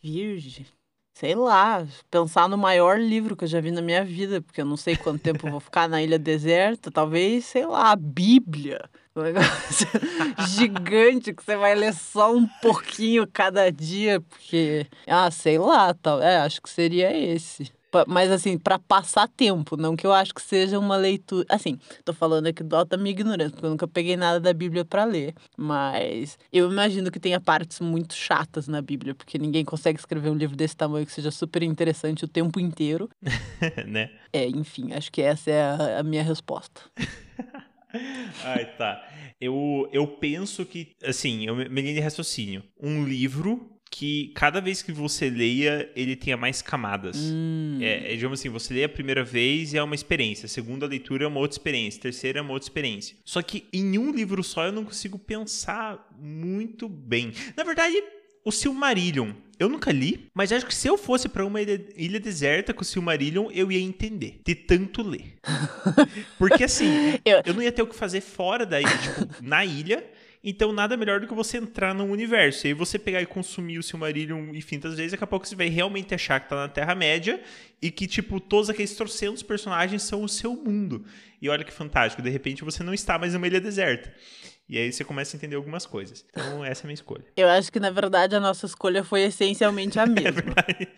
Virgem. 0.03 0.67
Sei 1.15 1.35
lá, 1.35 1.87
pensar 2.11 2.49
no 2.49 2.57
maior 2.57 2.99
livro 2.99 3.37
que 3.37 3.45
eu 3.45 3.49
já 3.49 3.61
vi 3.61 3.71
na 3.71 3.83
minha 3.83 4.05
vida, 4.05 4.41
porque 4.41 4.61
eu 4.61 4.65
não 4.65 4.77
sei 4.77 4.97
quanto 4.97 5.21
tempo 5.21 5.47
eu 5.47 5.51
vou 5.51 5.61
ficar 5.61 5.89
na 5.89 6.03
ilha 6.03 6.19
deserta. 6.19 6.91
Talvez, 6.91 7.45
sei 7.45 7.67
lá, 7.67 7.93
a 7.93 7.97
Bíblia. 7.97 8.91
Um 9.15 9.23
negócio 9.23 9.87
gigante 10.57 11.35
que 11.35 11.45
você 11.45 11.57
vai 11.57 11.75
ler 11.75 11.93
só 11.93 12.35
um 12.35 12.47
pouquinho 12.63 13.27
cada 13.31 13.71
dia, 13.71 14.21
porque. 14.21 14.87
Ah, 15.07 15.31
sei 15.31 15.59
lá, 15.59 15.93
tal. 15.95 16.23
É, 16.23 16.39
acho 16.39 16.61
que 16.63 16.71
seria 16.71 17.15
esse. 17.17 17.71
Mas 18.07 18.31
assim, 18.31 18.59
para 18.59 18.79
passar 18.79 19.29
tempo, 19.29 19.77
não 19.77 19.97
que 19.97 20.07
eu 20.07 20.13
acho 20.13 20.35
que 20.35 20.43
seja 20.43 20.79
uma 20.79 20.97
leitura. 20.97 21.45
Assim, 21.49 21.79
tô 22.05 22.13
falando 22.13 22.47
aqui 22.47 22.63
do 22.63 22.77
alto 22.77 22.91
da 22.91 22.97
minha 22.97 23.11
ignorância, 23.11 23.51
porque 23.51 23.67
eu 23.67 23.71
nunca 23.71 23.89
peguei 23.89 24.17
nada 24.17 24.41
da 24.41 24.53
Bíblia 24.53 24.85
para 24.85 25.05
ler. 25.05 25.35
Mas 25.57 26.39
eu 26.53 26.71
imagino 26.71 27.11
que 27.11 27.21
tenha 27.21 27.41
partes 27.41 27.81
muito 27.81 28.15
chatas 28.15 28.69
na 28.69 28.81
Bíblia, 28.81 29.15
porque 29.15 29.39
ninguém 29.39 29.65
consegue 29.65 29.99
escrever 29.99 30.31
um 30.31 30.37
livro 30.37 30.57
desse 30.57 30.77
tamanho 30.77 31.07
que 31.07 31.13
seja 31.13 31.31
super 31.31 31.63
interessante 31.63 32.25
o 32.25 32.29
tempo 32.29 32.61
inteiro. 32.61 33.09
né? 33.87 34.11
É, 34.33 34.47
enfim, 34.47 34.93
acho 34.93 35.11
que 35.11 35.23
essa 35.23 35.51
é 35.51 35.63
a, 35.63 35.99
a 36.01 36.03
minha 36.03 36.23
resposta. 36.23 36.81
Ai, 38.45 38.67
tá. 38.77 39.05
Eu, 39.41 39.89
eu 39.93 40.07
penso 40.07 40.65
que, 40.65 40.93
assim, 41.03 41.47
eu 41.47 41.57
me 41.57 41.81
linha 41.81 41.95
de 41.95 42.01
raciocínio. 42.01 42.63
Um 42.81 43.05
livro 43.05 43.80
que 43.91 44.31
cada 44.35 44.61
vez 44.61 44.83
que 44.83 44.93
você 44.93 45.29
leia, 45.29 45.91
ele 45.97 46.15
tenha 46.15 46.37
mais 46.37 46.63
camadas. 46.63 47.17
Hum. 47.19 47.79
É, 47.81 48.13
é, 48.13 48.15
digamos 48.15 48.39
assim, 48.39 48.49
você 48.49 48.73
lê 48.73 48.85
a 48.85 48.89
primeira 48.89 49.25
vez 49.25 49.73
e 49.73 49.79
é 49.79 49.83
uma 49.83 49.95
experiência, 49.95 50.47
a 50.47 50.49
segunda 50.49 50.87
leitura 50.87 51.25
é 51.25 51.27
uma 51.27 51.41
outra 51.41 51.57
experiência, 51.57 51.99
a 51.99 52.03
terceira 52.03 52.39
é 52.39 52.43
uma 52.43 52.53
outra 52.53 52.67
experiência. 52.67 53.17
Só 53.25 53.43
que 53.43 53.67
em 53.73 53.99
um 53.99 54.13
livro 54.13 54.45
só 54.45 54.65
eu 54.65 54.73
não 54.73 54.85
consigo 54.85 55.19
pensar 55.19 56.09
muito 56.17 56.89
bem. 56.89 57.33
Na 57.57 57.65
verdade, 57.65 58.01
o 58.45 58.53
Silmarillion, 58.53 59.33
eu 59.59 59.69
nunca 59.69 59.93
li, 59.93 60.31
mas 60.33 60.53
acho 60.53 60.65
que 60.65 60.75
se 60.75 60.89
eu 60.89 60.97
fosse 60.97 61.29
para 61.29 61.45
uma 61.45 61.61
ilha, 61.61 61.85
ilha, 61.97 62.21
deserta 62.21 62.73
com 62.73 62.83
o 62.83 62.85
Silmarillion, 62.85 63.51
eu 63.53 63.71
ia 63.71 63.81
entender, 63.81 64.41
de 64.45 64.55
tanto 64.55 65.03
ler. 65.03 65.35
Porque 66.39 66.65
assim, 66.65 67.19
eu... 67.25 67.43
eu 67.45 67.53
não 67.53 67.63
ia 67.63 67.73
ter 67.73 67.83
o 67.83 67.87
que 67.87 67.95
fazer 67.95 68.21
fora 68.21 68.65
da 68.65 68.81
ilha, 68.81 68.99
tipo, 68.99 69.43
na 69.43 69.65
ilha, 69.65 70.03
então, 70.43 70.73
nada 70.73 70.97
melhor 70.97 71.21
do 71.21 71.27
que 71.27 71.35
você 71.35 71.59
entrar 71.59 71.95
num 71.95 72.11
universo. 72.11 72.67
E 72.67 72.69
aí 72.69 72.75
você 72.75 72.99
pegar 72.99 73.21
e 73.21 73.27
consumir 73.27 73.79
o 73.79 73.83
Silmarillion 73.83 74.55
infinitas 74.55 74.97
vezes, 74.97 75.13
daqui 75.13 75.25
a 75.25 75.27
pouco 75.27 75.47
você 75.47 75.55
vai 75.55 75.69
realmente 75.69 76.15
achar 76.15 76.41
que 76.41 76.49
tá 76.49 76.57
na 76.57 76.69
Terra-média 76.69 77.43
e 77.81 77.91
que, 77.91 78.07
tipo, 78.07 78.41
todos 78.41 78.71
aqueles 78.71 78.95
trocentos 78.95 79.43
personagens 79.43 80.03
são 80.03 80.25
o 80.25 80.29
seu 80.29 80.55
mundo. 80.55 81.05
E 81.43 81.49
olha 81.51 81.63
que 81.63 81.73
fantástico, 81.73 82.23
de 82.23 82.31
repente 82.31 82.65
você 82.65 82.83
não 82.83 82.95
está 82.95 83.19
mais 83.19 83.35
numa 83.35 83.47
ilha 83.47 83.61
deserta. 83.61 84.15
E 84.71 84.79
aí 84.79 84.93
você 84.93 85.03
começa 85.03 85.35
a 85.35 85.37
entender 85.37 85.57
algumas 85.57 85.85
coisas. 85.85 86.25
Então, 86.31 86.63
essa 86.65 86.83
é 86.83 86.85
a 86.85 86.87
minha 86.87 86.95
escolha. 86.95 87.25
Eu 87.37 87.49
acho 87.49 87.73
que, 87.73 87.81
na 87.81 87.91
verdade, 87.91 88.37
a 88.37 88.41
nossa 88.41 88.67
escolha 88.67 89.03
foi 89.03 89.23
essencialmente 89.23 89.99
a 89.99 90.07
mesma. 90.07 90.29
É 90.29 90.31
verdade. 90.31 90.89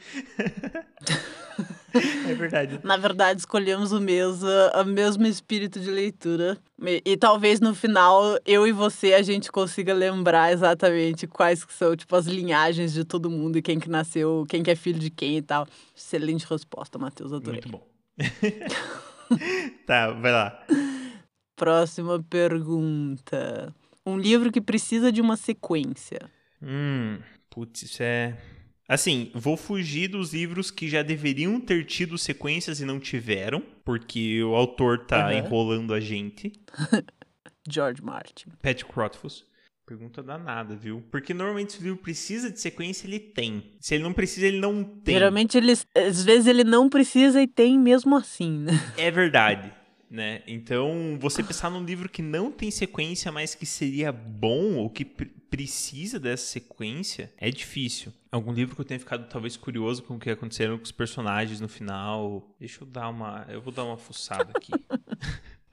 é 2.29 2.35
verdade. 2.35 2.81
Na 2.85 2.99
verdade, 2.99 3.41
escolhemos 3.41 3.91
o 3.93 3.99
mesmo, 3.99 4.47
o 4.75 4.85
mesmo 4.85 5.26
espírito 5.26 5.81
de 5.81 5.91
leitura. 5.91 6.59
E, 6.83 7.02
e, 7.02 7.17
talvez 7.17 7.61
no 7.61 7.75
final, 7.75 8.38
eu 8.45 8.67
e 8.67 8.73
você, 8.73 9.14
a 9.14 9.23
gente 9.23 9.50
consiga 9.50 9.95
lembrar 9.95 10.52
exatamente 10.52 11.26
quais 11.26 11.64
que 11.64 11.73
são, 11.73 11.97
tipo, 11.97 12.14
as 12.14 12.26
linhagens 12.26 12.93
de 12.93 13.07
todo 13.07 13.31
mundo 13.31 13.57
e 13.57 13.62
quem 13.62 13.81
que 13.81 13.88
nasceu, 13.88 14.45
quem 14.50 14.62
que 14.62 14.71
é 14.71 14.75
filho 14.75 14.99
de 14.99 15.09
quem 15.09 15.38
e 15.38 15.43
tal. 15.43 15.67
Excelente 15.97 16.45
resposta, 16.45 16.99
Matheus, 16.99 17.33
adorei. 17.33 17.62
Muito 17.62 17.71
bom. 17.71 17.88
tá, 19.87 20.11
vai 20.11 20.31
lá. 20.31 20.62
Próxima 21.57 22.23
pergunta. 22.23 23.75
Um 24.05 24.19
livro 24.19 24.51
que 24.51 24.61
precisa 24.61 25.13
de 25.13 25.21
uma 25.21 25.37
sequência. 25.37 26.19
Hum, 26.61 27.19
putz, 27.51 27.83
isso 27.83 28.03
é. 28.03 28.37
Assim, 28.89 29.31
vou 29.35 29.57
fugir 29.57 30.09
dos 30.09 30.35
livros 30.35 30.71
que 30.71 30.89
já 30.89 31.03
deveriam 31.03 31.61
ter 31.61 31.85
tido 31.87 32.19
sequências 32.19 32.81
e 32.81 32.85
não 32.85 32.99
tiveram, 32.99 33.63
porque 33.85 34.43
o 34.43 34.55
autor 34.55 35.07
tá 35.07 35.27
uhum. 35.27 35.33
enrolando 35.33 35.95
a 35.95 36.01
gente. 36.01 36.53
George 37.69 38.03
Martin. 38.03 38.51
Pat 38.61 38.83
Rothfuss. 38.83 39.45
Pergunta 39.87 40.23
danada, 40.23 40.75
viu? 40.77 41.03
Porque 41.11 41.35
normalmente 41.35 41.73
se 41.73 41.81
o 41.81 41.83
livro 41.83 41.99
precisa 41.99 42.51
de 42.51 42.61
sequência, 42.61 43.07
ele 43.07 43.19
tem. 43.19 43.73
Se 43.81 43.95
ele 43.95 44.03
não 44.03 44.13
precisa, 44.13 44.47
ele 44.47 44.59
não 44.59 44.83
tem. 44.83 45.15
Geralmente, 45.15 45.57
ele, 45.57 45.73
às 45.73 46.25
vezes, 46.25 46.47
ele 46.47 46.65
não 46.65 46.89
precisa 46.89 47.43
e 47.43 47.47
tem 47.47 47.79
mesmo 47.79 48.17
assim, 48.17 48.59
né? 48.59 48.73
É 48.97 49.11
verdade 49.11 49.73
né? 50.12 50.42
Então, 50.47 51.16
você 51.19 51.42
pensar 51.42 51.71
num 51.71 51.83
livro 51.83 52.07
que 52.07 52.21
não 52.21 52.52
tem 52.52 52.71
sequência, 52.71 53.33
mas 53.33 53.54
que 53.54 53.64
seria 53.64 54.12
bom 54.12 54.75
ou 54.75 54.90
que 54.90 55.07
precisa 55.07 56.21
dessa 56.21 56.45
sequência, 56.45 57.33
é 57.38 57.50
difícil. 57.50 58.12
Algum 58.31 58.52
livro 58.52 58.75
que 58.75 58.81
eu 58.83 58.85
tenha 58.85 59.00
ficado 59.00 59.26
talvez 59.26 59.57
curioso 59.57 60.02
com 60.02 60.16
o 60.16 60.19
que 60.19 60.28
aconteceram 60.28 60.76
com 60.76 60.85
os 60.85 60.92
personagens 60.92 61.61
no 61.61 61.69
final. 61.69 62.54
Deixa 62.61 62.83
eu 62.83 62.87
dar 62.87 63.09
uma, 63.09 63.47
eu 63.49 63.62
vou 63.62 63.73
dar 63.73 63.85
uma 63.85 63.97
fuçada 63.97 64.52
aqui. 64.54 64.73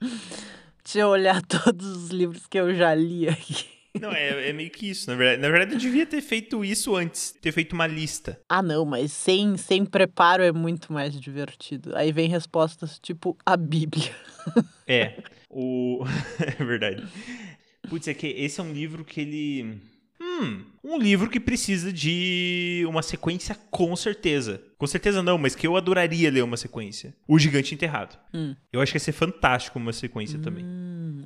Deixa 0.82 1.00
eu 1.00 1.08
olhar 1.08 1.42
todos 1.44 1.86
os 1.86 2.08
livros 2.08 2.46
que 2.46 2.58
eu 2.58 2.74
já 2.74 2.94
li 2.94 3.28
aqui. 3.28 3.79
Não, 3.98 4.12
é, 4.12 4.50
é 4.50 4.52
meio 4.52 4.70
que 4.70 4.88
isso. 4.88 5.10
Na 5.10 5.16
verdade, 5.16 5.42
na 5.42 5.48
verdade, 5.48 5.72
eu 5.74 5.78
devia 5.78 6.06
ter 6.06 6.20
feito 6.20 6.64
isso 6.64 6.94
antes, 6.94 7.34
ter 7.40 7.52
feito 7.52 7.72
uma 7.72 7.86
lista. 7.86 8.40
Ah, 8.48 8.62
não, 8.62 8.84
mas 8.84 9.12
sem, 9.12 9.56
sem 9.56 9.84
preparo 9.84 10.42
é 10.42 10.52
muito 10.52 10.92
mais 10.92 11.18
divertido. 11.18 11.96
Aí 11.96 12.12
vem 12.12 12.28
respostas 12.28 12.98
tipo 12.98 13.36
a 13.44 13.56
Bíblia. 13.56 14.10
É, 14.86 15.22
o. 15.48 16.04
é 16.58 16.64
verdade. 16.64 17.06
Putz, 17.88 18.06
é 18.08 18.14
que 18.14 18.26
esse 18.28 18.60
é 18.60 18.62
um 18.62 18.72
livro 18.72 19.04
que 19.04 19.20
ele. 19.20 19.80
Hum, 20.20 20.64
um 20.82 20.98
livro 20.98 21.28
que 21.28 21.38
precisa 21.38 21.92
de 21.92 22.84
uma 22.88 23.02
sequência 23.02 23.54
com 23.70 23.94
certeza. 23.94 24.62
Com 24.78 24.86
certeza 24.86 25.22
não, 25.22 25.36
mas 25.36 25.54
que 25.54 25.66
eu 25.66 25.76
adoraria 25.76 26.30
ler 26.30 26.42
uma 26.42 26.56
sequência. 26.56 27.14
O 27.28 27.38
Gigante 27.38 27.74
Enterrado. 27.74 28.16
Hum. 28.32 28.54
Eu 28.72 28.80
acho 28.80 28.92
que 28.92 28.96
ia 28.96 29.00
ser 29.00 29.12
fantástico 29.12 29.78
uma 29.78 29.92
sequência 29.92 30.38
hum. 30.38 30.42
também. 30.42 30.64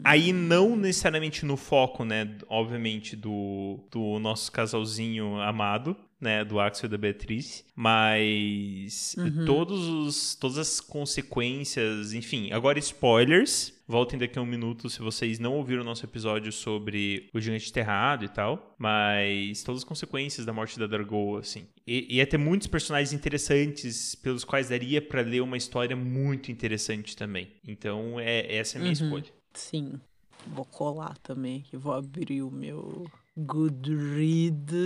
Aí 0.02 0.32
não 0.32 0.76
necessariamente 0.76 1.46
no 1.46 1.56
foco, 1.56 2.04
né, 2.04 2.36
obviamente, 2.48 3.14
do, 3.16 3.80
do 3.90 4.18
nosso 4.18 4.50
casalzinho 4.50 5.40
amado, 5.40 5.96
né, 6.20 6.44
do 6.44 6.58
Axel 6.58 6.86
e 6.86 6.90
da 6.90 6.96
Beatriz, 6.96 7.64
mas 7.76 9.14
uhum. 9.18 9.44
todos 9.44 9.86
os, 9.86 10.34
todas 10.34 10.56
as 10.56 10.80
consequências, 10.80 12.14
enfim, 12.14 12.50
agora 12.50 12.78
spoilers, 12.78 13.74
voltem 13.86 14.18
daqui 14.18 14.38
a 14.38 14.42
um 14.42 14.46
minuto 14.46 14.88
se 14.88 15.00
vocês 15.00 15.38
não 15.38 15.52
ouviram 15.52 15.82
o 15.82 15.84
nosso 15.84 16.04
episódio 16.06 16.50
sobre 16.50 17.28
o 17.32 17.40
Gigante 17.40 17.70
Terrado 17.70 18.24
e 18.24 18.28
tal, 18.28 18.74
mas 18.78 19.43
todas 19.62 19.80
as 19.80 19.84
consequências 19.84 20.46
da 20.46 20.52
morte 20.52 20.78
da 20.78 20.86
Dargoa, 20.86 21.40
assim. 21.40 21.66
E 21.86 22.16
ia 22.16 22.26
ter 22.26 22.38
muitos 22.38 22.66
personagens 22.66 23.12
interessantes 23.12 24.14
pelos 24.14 24.44
quais 24.44 24.68
daria 24.68 25.02
para 25.02 25.20
ler 25.20 25.40
uma 25.40 25.56
história 25.56 25.96
muito 25.96 26.50
interessante 26.50 27.16
também. 27.16 27.52
Então, 27.66 28.18
é, 28.18 28.56
essa 28.56 28.76
é 28.76 28.78
a 28.78 28.82
minha 28.82 28.94
uhum. 28.94 29.04
escolha. 29.04 29.26
Sim. 29.52 30.00
Vou 30.46 30.64
colar 30.64 31.16
também 31.18 31.60
aqui. 31.60 31.76
Vou 31.76 31.92
abrir 31.92 32.42
o 32.42 32.50
meu 32.50 33.06
Goodreads. 33.36 34.84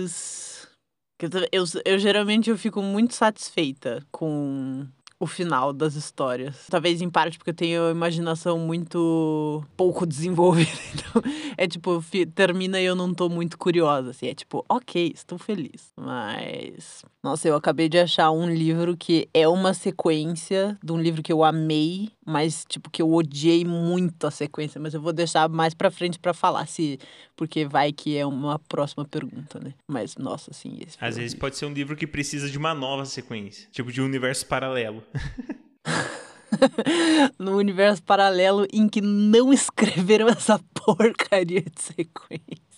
Eu, 1.19 1.29
eu, 1.51 1.65
eu 1.85 1.99
geralmente 1.99 2.49
eu 2.49 2.57
fico 2.57 2.81
muito 2.81 3.13
satisfeita 3.13 4.01
com 4.09 4.87
o 5.19 5.27
final 5.27 5.73
das 5.73 5.95
histórias. 5.95 6.65
Talvez 6.69 7.01
em 7.01 7.09
parte 7.09 7.37
porque 7.37 7.49
eu 7.49 7.55
tenho 7.55 7.89
imaginação 7.89 8.57
muito 8.57 9.63
pouco 9.75 10.05
desenvolvida. 10.07 10.69
Então, 10.93 11.21
é 11.57 11.67
tipo, 11.67 12.03
termina 12.33 12.79
e 12.79 12.85
eu 12.85 12.95
não 12.95 13.13
tô 13.13 13.29
muito 13.29 13.57
curiosa. 13.57 14.11
Assim, 14.11 14.27
é 14.27 14.33
tipo, 14.33 14.65
ok, 14.69 15.11
estou 15.13 15.37
feliz. 15.37 15.91
Mas. 15.95 17.03
Nossa, 17.23 17.47
eu 17.47 17.55
acabei 17.55 17.89
de 17.89 17.99
achar 17.99 18.31
um 18.31 18.49
livro 18.49 18.95
que 18.95 19.27
é 19.33 19.47
uma 19.47 19.73
sequência 19.73 20.77
de 20.81 20.91
um 20.91 20.99
livro 20.99 21.21
que 21.21 21.33
eu 21.33 21.43
amei, 21.43 22.11
mas, 22.25 22.65
tipo, 22.67 22.89
que 22.89 23.01
eu 23.01 23.11
odiei 23.11 23.65
muito 23.65 24.25
a 24.25 24.31
sequência. 24.31 24.79
Mas 24.79 24.93
eu 24.93 25.01
vou 25.01 25.11
deixar 25.11 25.49
mais 25.49 25.73
pra 25.73 25.91
frente 25.91 26.19
para 26.19 26.33
falar, 26.33 26.65
se. 26.67 26.99
Porque 27.35 27.65
vai 27.65 27.91
que 27.91 28.17
é 28.17 28.25
uma 28.25 28.59
próxima 28.59 29.05
pergunta, 29.05 29.59
né? 29.59 29.73
Mas, 29.87 30.15
nossa, 30.17 30.51
assim. 30.51 30.79
Às 30.99 31.17
vezes 31.17 31.33
pode 31.33 31.57
ser 31.57 31.65
um 31.65 31.73
livro 31.73 31.95
que 31.95 32.05
precisa 32.05 32.49
de 32.49 32.57
uma 32.57 32.73
nova 32.73 33.05
sequência 33.05 33.49
tipo, 33.71 33.91
de 33.91 34.01
um 34.01 34.05
universo 34.05 34.45
paralelo. 34.45 35.03
no 37.37 37.57
universo 37.57 38.01
paralelo 38.03 38.65
em 38.71 38.87
que 38.87 39.01
não 39.01 39.51
escreveram 39.53 40.27
essa 40.27 40.59
porcaria 40.73 41.61
de 41.61 41.81
sequência. 41.81 42.69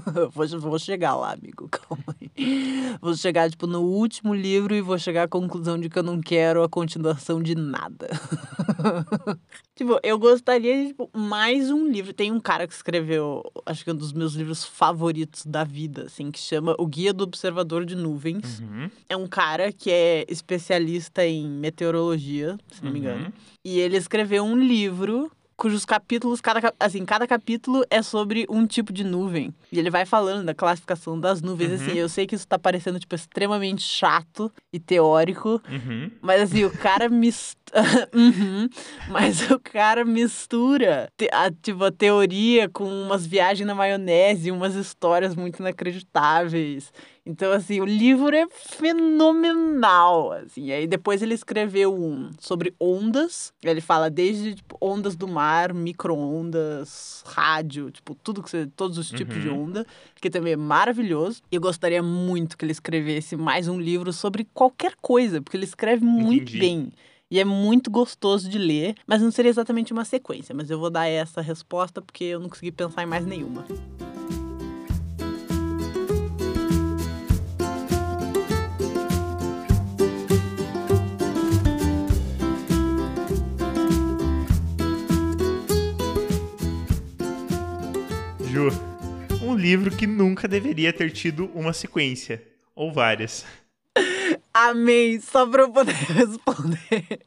vou, 0.32 0.60
vou 0.60 0.78
chegar 0.78 1.14
lá, 1.14 1.32
amigo, 1.32 1.68
calma 1.72 2.16
aí. 2.20 2.96
Vou 3.00 3.14
chegar, 3.14 3.50
tipo, 3.50 3.66
no 3.66 3.80
último 3.80 4.34
livro 4.34 4.74
e 4.74 4.80
vou 4.80 4.98
chegar 4.98 5.24
à 5.24 5.28
conclusão 5.28 5.78
de 5.78 5.88
que 5.88 5.98
eu 5.98 6.02
não 6.02 6.20
quero 6.20 6.62
a 6.62 6.68
continuação 6.68 7.42
de 7.42 7.54
nada. 7.54 8.08
tipo, 9.74 9.98
eu 10.02 10.18
gostaria 10.18 10.82
de, 10.82 10.88
tipo, 10.88 11.10
mais 11.14 11.70
um 11.70 11.86
livro. 11.86 12.12
Tem 12.12 12.30
um 12.30 12.40
cara 12.40 12.66
que 12.66 12.74
escreveu, 12.74 13.42
acho 13.64 13.84
que 13.84 13.90
é 13.90 13.92
um 13.92 13.96
dos 13.96 14.12
meus 14.12 14.34
livros 14.34 14.64
favoritos 14.64 15.44
da 15.46 15.64
vida, 15.64 16.04
assim, 16.04 16.30
que 16.30 16.38
chama 16.38 16.74
O 16.78 16.86
Guia 16.86 17.12
do 17.12 17.24
Observador 17.24 17.84
de 17.84 17.94
Nuvens. 17.94 18.60
Uhum. 18.60 18.90
É 19.08 19.16
um 19.16 19.26
cara 19.26 19.72
que 19.72 19.90
é 19.90 20.24
especialista 20.28 21.24
em 21.24 21.48
meteorologia, 21.48 22.58
se 22.70 22.84
não 22.84 22.92
me 22.92 23.00
engano. 23.00 23.26
Uhum. 23.26 23.32
E 23.64 23.80
ele 23.80 23.96
escreveu 23.96 24.44
um 24.44 24.56
livro 24.56 25.30
cujos 25.56 25.84
capítulos, 25.84 26.40
cada, 26.40 26.72
assim, 26.78 27.04
cada 27.04 27.26
capítulo 27.26 27.82
é 27.90 28.02
sobre 28.02 28.46
um 28.48 28.66
tipo 28.66 28.92
de 28.92 29.02
nuvem. 29.02 29.54
E 29.72 29.78
ele 29.78 29.90
vai 29.90 30.04
falando 30.04 30.44
da 30.44 30.54
classificação 30.54 31.18
das 31.18 31.40
nuvens. 31.40 31.70
Uhum. 31.70 31.74
Assim, 31.86 31.98
eu 31.98 32.08
sei 32.08 32.26
que 32.26 32.34
isso 32.34 32.46
tá 32.46 32.58
parecendo, 32.58 33.00
tipo, 33.00 33.14
extremamente 33.14 33.82
chato 33.82 34.52
e 34.72 34.78
teórico. 34.78 35.60
Uhum. 35.68 36.10
Mas 36.20 36.42
assim, 36.42 36.64
o 36.64 36.70
cara 36.70 37.08
mistura. 37.08 37.56
Mas 39.10 39.50
o 39.50 39.58
cara 39.58 40.04
mistura 40.04 41.08
te- 41.16 41.28
a, 41.32 41.50
tipo, 41.50 41.82
a 41.84 41.90
teoria 41.90 42.68
com 42.68 42.84
umas 42.84 43.26
viagens 43.26 43.66
na 43.66 43.74
maionese, 43.74 44.50
umas 44.50 44.74
histórias 44.74 45.34
muito 45.34 45.60
inacreditáveis. 45.60 46.92
Então, 47.26 47.50
assim, 47.50 47.80
o 47.80 47.84
livro 47.84 48.34
é 48.36 48.46
fenomenal. 48.48 50.30
Assim. 50.32 50.70
Aí 50.70 50.86
depois 50.86 51.20
ele 51.22 51.34
escreveu 51.34 51.92
um 51.92 52.30
sobre 52.38 52.72
ondas. 52.80 53.52
Ele 53.64 53.80
fala 53.80 54.08
desde 54.08 54.54
tipo, 54.54 54.78
ondas 54.80 55.16
do 55.16 55.26
mar, 55.26 55.74
micro-ondas, 55.74 57.24
rádio, 57.26 57.90
tipo, 57.90 58.14
tudo 58.14 58.42
que 58.42 58.48
você. 58.50 58.66
Todos 58.76 58.96
os 58.96 59.10
tipos 59.10 59.40
de 59.42 59.48
Uhum. 59.48 59.64
onda, 59.64 59.86
que 60.20 60.30
também 60.30 60.52
é 60.52 60.56
maravilhoso. 60.56 61.42
E 61.50 61.56
eu 61.56 61.60
gostaria 61.60 62.02
muito 62.02 62.56
que 62.56 62.64
ele 62.64 62.72
escrevesse 62.72 63.36
mais 63.36 63.66
um 63.68 63.80
livro 63.80 64.12
sobre 64.12 64.46
qualquer 64.54 64.94
coisa, 65.02 65.42
porque 65.42 65.56
ele 65.56 65.64
escreve 65.64 66.04
muito 66.04 66.42
Entendi. 66.42 66.58
bem. 66.60 66.92
E 67.28 67.40
é 67.40 67.44
muito 67.44 67.90
gostoso 67.90 68.48
de 68.48 68.56
ler, 68.56 68.94
mas 69.04 69.20
não 69.20 69.32
seria 69.32 69.48
exatamente 69.50 69.92
uma 69.92 70.04
sequência. 70.04 70.54
Mas 70.54 70.70
eu 70.70 70.78
vou 70.78 70.90
dar 70.90 71.06
essa 71.08 71.40
resposta 71.40 72.00
porque 72.00 72.22
eu 72.22 72.38
não 72.38 72.48
consegui 72.48 72.70
pensar 72.70 73.02
em 73.02 73.06
mais 73.06 73.26
nenhuma. 73.26 73.64
Ju, 88.56 88.70
um 89.42 89.54
livro 89.54 89.94
que 89.94 90.06
nunca 90.06 90.48
deveria 90.48 90.90
ter 90.90 91.10
tido 91.10 91.50
uma 91.54 91.74
sequência. 91.74 92.42
Ou 92.74 92.90
várias. 92.90 93.44
Amém! 94.54 95.20
Só 95.20 95.46
pra 95.46 95.64
eu 95.64 95.70
poder 95.70 95.92
responder. 96.08 97.20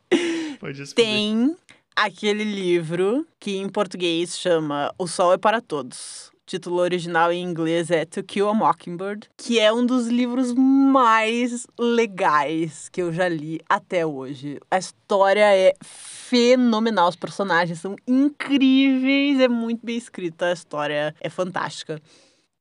Pode 0.60 0.80
responder. 0.80 0.96
Tem 0.96 1.56
aquele 1.96 2.44
livro 2.44 3.28
que 3.40 3.58
em 3.58 3.70
português 3.70 4.40
chama 4.40 4.92
O 4.98 5.06
Sol 5.06 5.32
é 5.32 5.38
para 5.38 5.62
Todos. 5.62 6.32
O 6.50 6.58
título 6.58 6.78
original 6.78 7.32
em 7.32 7.44
inglês 7.44 7.92
é 7.92 8.06
To 8.06 8.24
Kill 8.24 8.50
a 8.50 8.56
Mockingbird, 8.56 9.30
que 9.38 9.60
é 9.60 9.72
um 9.72 9.86
dos 9.86 10.08
livros 10.08 10.52
mais 10.56 11.68
legais 11.78 12.90
que 12.90 13.04
eu 13.04 13.14
já 13.14 13.30
li 13.30 13.60
até 13.70 14.04
hoje. 14.04 14.60
A 14.72 14.80
história 14.80 15.46
é 15.56 15.76
fenomenal, 15.84 17.08
os 17.08 17.16
personagens 17.16 17.80
são 17.80 17.96
incríveis, 18.08 19.40
é 19.40 19.48
muito 19.48 19.86
bem 19.86 19.96
escrita, 19.96 20.48
a 20.48 20.54
história 20.54 21.14
é 21.22 21.30
fantástica. 21.30 22.02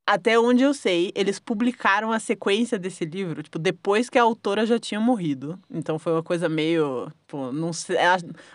Até 0.07 0.39
onde 0.39 0.63
eu 0.63 0.75
sei, 0.75 1.11
eles 1.15 1.39
publicaram 1.39 2.13
a 2.13 2.19
sequência 2.19 2.79
desse 2.79 3.07
livro, 3.07 3.43
tipo, 3.43 3.59
depois 3.59 4.11
que 4.11 4.19
a 4.19 4.23
autora 4.23 4.67
já 4.67 4.79
tinha 4.79 5.01
morrido. 5.01 5.59
Então 5.71 5.99
foi 5.99 6.13
uma 6.13 6.23
coisa 6.23 6.47
meio. 6.47 7.11
Pô, 7.27 7.53
não 7.53 7.73
sei. 7.75 7.97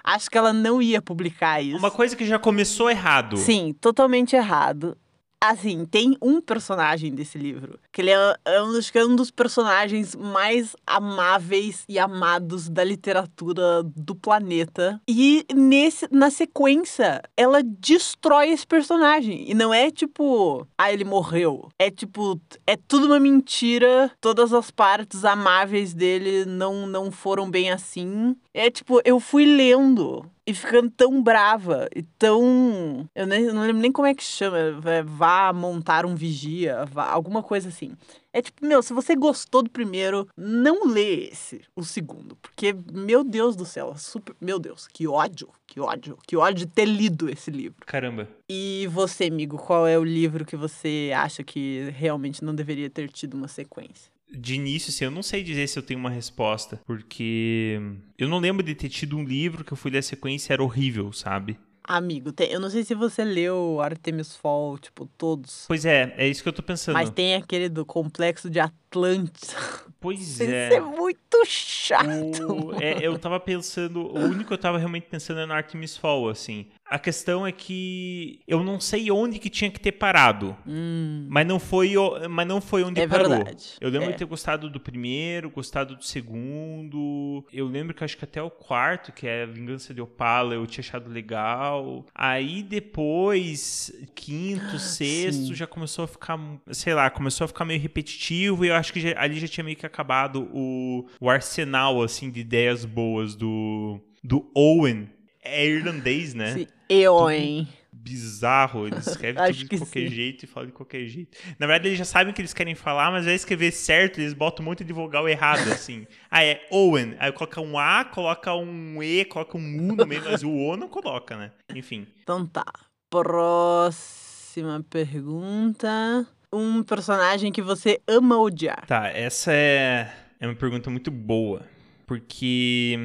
Acho 0.03 0.29
que 0.29 0.37
ela 0.37 0.53
não 0.53 0.79
ia 0.79 1.01
publicar 1.01 1.59
isso. 1.59 1.77
Uma 1.77 1.91
coisa 1.91 2.15
que 2.15 2.25
já 2.25 2.37
começou 2.37 2.89
errado. 2.89 3.37
Sim, 3.37 3.71
totalmente 3.79 4.35
errado. 4.35 4.97
Assim, 5.45 5.83
tem 5.83 6.15
um 6.21 6.39
personagem 6.39 7.13
desse 7.13 7.37
livro, 7.37 7.77
que 7.91 7.99
ele 7.99 8.11
é, 8.11 8.35
é 8.45 8.63
um, 8.63 8.79
que 8.79 8.97
é 8.97 9.05
um 9.05 9.13
dos 9.13 9.29
personagens 9.29 10.15
mais 10.15 10.73
amáveis 10.87 11.83
e 11.89 11.99
amados 11.99 12.69
da 12.69 12.81
literatura 12.81 13.83
do 13.83 14.15
planeta. 14.15 15.01
E 15.05 15.45
nesse, 15.53 16.07
na 16.09 16.31
sequência, 16.31 17.21
ela 17.35 17.61
destrói 17.61 18.51
esse 18.51 18.65
personagem. 18.65 19.43
E 19.45 19.53
não 19.53 19.73
é 19.73 19.91
tipo, 19.91 20.65
ah, 20.77 20.93
ele 20.93 21.03
morreu. 21.03 21.67
É 21.77 21.91
tipo, 21.91 22.39
é 22.65 22.77
tudo 22.77 23.07
uma 23.07 23.19
mentira. 23.19 24.09
Todas 24.21 24.53
as 24.53 24.71
partes 24.71 25.25
amáveis 25.25 25.93
dele 25.93 26.45
não, 26.45 26.87
não 26.87 27.11
foram 27.11 27.51
bem 27.51 27.69
assim. 27.69 28.33
É 28.53 28.71
tipo, 28.71 29.01
eu 29.03 29.19
fui 29.19 29.45
lendo 29.45 30.25
e 30.45 30.53
ficando 30.53 30.89
tão 30.91 31.21
brava 31.21 31.87
e 31.95 32.03
tão. 32.03 33.09
Eu 33.15 33.25
nem, 33.25 33.43
eu 33.43 33.53
não 33.53 33.61
lembro 33.61 33.81
nem 33.81 33.91
como 33.91 34.07
é 34.07 34.13
que 34.13 34.23
chama. 34.23 34.57
é, 34.85 35.03
Vá 35.03 35.53
montar 35.53 36.05
um 36.05 36.15
vigia, 36.15 36.85
vá, 36.85 37.09
alguma 37.09 37.41
coisa 37.41 37.69
assim. 37.69 37.95
É 38.31 38.41
tipo, 38.41 38.65
meu, 38.65 38.81
se 38.81 38.93
você 38.93 39.15
gostou 39.15 39.61
do 39.61 39.69
primeiro, 39.69 40.27
não 40.35 40.87
lê 40.87 41.25
esse, 41.27 41.61
o 41.75 41.83
segundo. 41.83 42.35
Porque, 42.37 42.75
meu 42.91 43.23
Deus 43.23 43.55
do 43.55 43.63
céu, 43.63 43.95
super. 43.95 44.35
Meu 44.41 44.57
Deus, 44.57 44.87
que 44.87 45.07
ódio, 45.07 45.49
que 45.67 45.79
ódio, 45.79 46.17
que 46.25 46.35
ódio 46.35 46.65
de 46.65 46.73
ter 46.73 46.85
lido 46.85 47.29
esse 47.29 47.51
livro. 47.51 47.85
Caramba. 47.85 48.27
E 48.49 48.87
você, 48.91 49.25
amigo, 49.25 49.57
qual 49.57 49.87
é 49.87 49.97
o 49.99 50.03
livro 50.03 50.45
que 50.45 50.57
você 50.57 51.11
acha 51.15 51.43
que 51.43 51.89
realmente 51.95 52.43
não 52.43 52.55
deveria 52.55 52.89
ter 52.89 53.09
tido 53.09 53.35
uma 53.35 53.47
sequência? 53.47 54.12
De 54.35 54.55
início, 54.55 54.89
assim, 54.89 55.05
eu 55.05 55.11
não 55.11 55.21
sei 55.23 55.43
dizer 55.43 55.67
se 55.67 55.77
eu 55.77 55.83
tenho 55.83 55.99
uma 55.99 56.09
resposta, 56.09 56.81
porque 56.85 57.79
eu 58.17 58.27
não 58.27 58.39
lembro 58.39 58.63
de 58.63 58.73
ter 58.73 58.89
tido 58.89 59.15
um 59.17 59.23
livro 59.23 59.63
que 59.63 59.71
eu 59.71 59.77
fui 59.77 59.91
ler 59.91 59.99
a 59.99 60.01
sequência 60.03 60.51
e 60.51 60.53
era 60.53 60.63
horrível, 60.63 61.11
sabe? 61.13 61.57
Amigo, 61.85 62.31
tem- 62.31 62.49
eu 62.49 62.61
não 62.61 62.69
sei 62.69 62.83
se 62.85 62.95
você 62.95 63.25
leu 63.25 63.81
Artemis 63.81 64.35
Fall, 64.37 64.77
tipo, 64.77 65.05
todos. 65.17 65.65
Pois 65.67 65.83
é, 65.85 66.13
é 66.17 66.27
isso 66.27 66.41
que 66.41 66.47
eu 66.47 66.53
tô 66.53 66.63
pensando. 66.63 66.93
Mas 66.93 67.09
tem 67.09 67.35
aquele 67.35 67.67
do 67.67 67.85
complexo 67.85 68.49
de 68.49 68.59
Atlantis. 68.97 69.55
Pois 69.99 70.19
Isso 70.19 70.43
é. 70.43 70.75
é 70.75 70.79
muito 70.81 71.45
chato. 71.45 72.67
O- 72.67 72.73
é, 72.81 72.97
eu 73.01 73.17
tava 73.17 73.39
pensando, 73.39 74.01
o 74.01 74.19
único 74.19 74.49
que 74.49 74.53
eu 74.53 74.57
tava 74.57 74.77
realmente 74.77 75.07
pensando 75.09 75.39
é 75.39 75.45
no 75.45 75.53
Artemis 75.53 75.95
Fall, 75.97 76.27
assim. 76.29 76.67
A 76.85 76.99
questão 76.99 77.47
é 77.47 77.51
que 77.51 78.41
eu 78.47 78.63
não 78.63 78.79
sei 78.79 79.09
onde 79.09 79.39
que 79.39 79.49
tinha 79.49 79.71
que 79.71 79.79
ter 79.79 79.93
parado, 79.93 80.55
Hum, 80.67 81.25
mas 81.29 81.47
não 81.47 81.57
foi, 81.57 81.93
mas 82.29 82.45
não 82.45 82.61
foi 82.61 82.83
onde 82.83 83.01
é 83.01 83.07
parou. 83.07 83.29
verdade. 83.29 83.65
Eu 83.81 83.89
lembro 83.89 84.09
É. 84.09 84.11
de 84.11 84.17
ter 84.19 84.25
gostado 84.25 84.69
do 84.69 84.79
primeiro, 84.79 85.49
gostado 85.49 85.95
do 85.95 86.03
segundo. 86.03 87.43
Eu 87.51 87.65
lembro 87.65 87.93
que 87.95 88.03
acho 88.03 88.17
que 88.17 88.25
até 88.25 88.41
o 88.43 88.51
quarto, 88.51 89.11
que 89.11 89.25
é 89.25 89.45
Vingança 89.45 89.93
de 89.93 90.01
Opala, 90.01 90.53
eu 90.53 90.67
tinha 90.67 90.81
achado 90.83 91.09
legal. 91.09 92.05
Aí 92.13 92.61
depois, 92.61 93.91
quinto, 94.13 94.77
sexto, 94.77 95.47
Sim. 95.47 95.55
já 95.55 95.65
começou 95.65 96.05
a 96.05 96.07
ficar, 96.07 96.37
sei 96.71 96.93
lá, 96.93 97.09
começou 97.09 97.45
a 97.45 97.47
ficar 97.47 97.65
meio 97.65 97.79
repetitivo. 97.79 98.65
E 98.65 98.67
eu 98.67 98.75
acho 98.83 98.93
que 98.93 98.99
já- 98.99 99.13
ali 99.17 99.39
já 99.39 99.47
tinha 99.47 99.63
meio 99.63 99.77
que 99.77 99.85
acabado 99.85 100.47
o, 100.53 101.07
o 101.19 101.29
arsenal, 101.29 102.01
assim, 102.03 102.29
de 102.29 102.41
ideias 102.41 102.85
boas 102.85 103.35
do, 103.35 103.99
do 104.23 104.51
Owen. 104.55 105.09
É 105.43 105.65
irlandês, 105.65 106.33
né? 106.33 106.53
Sim. 106.53 106.67
Eu, 106.89 107.29
hein? 107.29 107.67
bizarro, 107.91 108.85
ele 108.87 108.97
escreve 108.97 109.39
tudo 109.47 109.53
de 109.55 109.65
que 109.65 109.77
qualquer 109.77 110.07
sim. 110.09 110.15
jeito 110.15 110.43
e 110.43 110.47
fala 110.47 110.65
de 110.67 110.71
qualquer 110.73 111.05
jeito. 111.05 111.37
Na 111.57 111.65
verdade, 111.65 111.87
eles 111.87 111.97
já 111.97 112.03
sabem 112.05 112.31
o 112.31 112.35
que 112.35 112.41
eles 112.41 112.53
querem 112.53 112.75
falar, 112.75 113.09
mas 113.11 113.25
vai 113.25 113.33
escrever 113.33 113.71
certo, 113.71 114.19
eles 114.19 114.33
botam 114.33 114.63
um 114.63 114.69
monte 114.69 114.83
de 114.83 114.91
vogal 114.91 115.27
errado, 115.29 115.69
assim. 115.69 116.05
ah, 116.29 116.43
é 116.43 116.65
Owen. 116.69 117.15
Aí 117.19 117.31
coloca 117.31 117.61
um 117.61 117.77
A, 117.79 118.03
coloca 118.03 118.53
um 118.53 119.01
E, 119.01 119.23
coloca 119.25 119.57
um 119.57 119.91
U 119.91 119.95
no 119.95 120.05
meio, 120.05 120.21
mas 120.23 120.43
o 120.43 120.49
O 120.51 120.75
não 120.75 120.89
coloca, 120.89 121.37
né? 121.37 121.51
Enfim. 121.73 122.05
Então 122.21 122.45
tá. 122.45 122.65
Próxima 123.09 124.83
pergunta. 124.89 126.27
Um 126.53 126.83
personagem 126.83 127.51
que 127.51 127.61
você 127.61 127.99
ama 128.07 128.37
odiar. 128.39 128.85
Tá, 128.85 129.07
essa 129.07 129.51
é, 129.51 130.11
é 130.39 130.47
uma 130.47 130.55
pergunta 130.55 130.89
muito 130.89 131.09
boa, 131.09 131.63
porque 132.05 132.97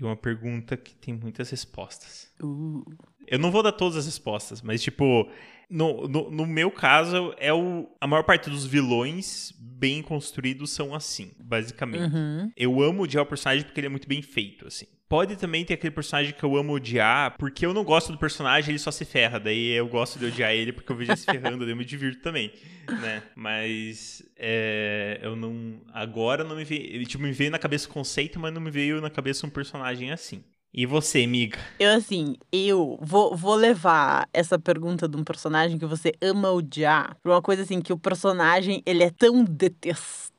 é 0.00 0.04
uma 0.04 0.16
pergunta 0.16 0.76
que 0.76 0.94
tem 0.94 1.14
muitas 1.14 1.50
respostas. 1.50 2.28
Uh, 2.42 2.84
Eu 3.26 3.38
não 3.38 3.50
vou 3.50 3.62
dar 3.62 3.72
todas 3.72 3.96
as 3.96 4.06
respostas, 4.06 4.62
mas 4.62 4.82
tipo, 4.82 5.28
no, 5.70 6.08
no, 6.08 6.30
no 6.30 6.46
meu 6.46 6.70
caso, 6.70 7.34
é 7.38 7.52
o, 7.52 7.88
a 8.00 8.06
maior 8.06 8.22
parte 8.22 8.48
dos 8.48 8.64
vilões 8.64 9.52
bem 9.60 10.02
construídos 10.02 10.70
são 10.70 10.94
assim, 10.94 11.30
basicamente. 11.38 12.12
uhum. 12.12 12.50
Eu 12.56 12.82
amo 12.82 13.02
odiar 13.02 13.22
o 13.22 13.26
personagem 13.26 13.64
porque 13.64 13.78
ele 13.78 13.86
é 13.86 13.90
muito 13.90 14.08
bem 14.08 14.22
feito, 14.22 14.66
assim. 14.66 14.86
Pode 15.08 15.36
também 15.36 15.64
ter 15.64 15.74
aquele 15.74 15.90
personagem 15.90 16.34
que 16.34 16.44
eu 16.44 16.54
amo 16.56 16.74
odiar, 16.74 17.34
porque 17.38 17.64
eu 17.64 17.72
não 17.72 17.82
gosto 17.82 18.12
do 18.12 18.18
personagem, 18.18 18.72
ele 18.72 18.78
só 18.78 18.90
se 18.90 19.06
ferra. 19.06 19.40
Daí 19.40 19.70
eu 19.70 19.88
gosto 19.88 20.18
de 20.18 20.26
odiar 20.26 20.52
ele 20.52 20.70
porque 20.70 20.92
eu 20.92 20.96
vejo 20.96 21.12
ele 21.12 21.18
se 21.18 21.24
ferrando, 21.24 21.60
daí 21.60 21.70
eu 21.70 21.76
me 21.76 21.84
divirto 21.84 22.20
também, 22.20 22.52
né? 23.00 23.22
Mas 23.34 24.22
é, 24.36 25.18
eu 25.22 25.34
não. 25.34 25.80
Agora 25.94 26.44
não 26.44 26.56
me 26.56 26.64
veio. 26.64 27.06
Tipo, 27.06 27.22
me 27.22 27.32
veio 27.32 27.50
na 27.50 27.58
cabeça 27.58 27.88
o 27.88 27.92
conceito, 27.92 28.38
mas 28.38 28.52
não 28.52 28.60
me 28.60 28.70
veio 28.70 29.00
na 29.00 29.08
cabeça 29.08 29.46
um 29.46 29.50
personagem 29.50 30.10
assim. 30.10 30.44
E 30.72 30.84
você, 30.84 31.24
amiga? 31.24 31.58
Eu, 31.78 31.90
assim, 31.96 32.36
eu 32.52 32.98
vou, 33.00 33.34
vou 33.34 33.54
levar 33.54 34.28
essa 34.32 34.58
pergunta 34.58 35.08
de 35.08 35.16
um 35.16 35.24
personagem 35.24 35.78
que 35.78 35.86
você 35.86 36.12
ama 36.20 36.50
odiar 36.52 37.16
pra 37.22 37.32
uma 37.32 37.42
coisa 37.42 37.62
assim, 37.62 37.80
que 37.80 37.92
o 37.92 37.98
personagem, 37.98 38.82
ele 38.84 39.02
é 39.02 39.10
tão 39.10 39.42
detestável, 39.44 40.37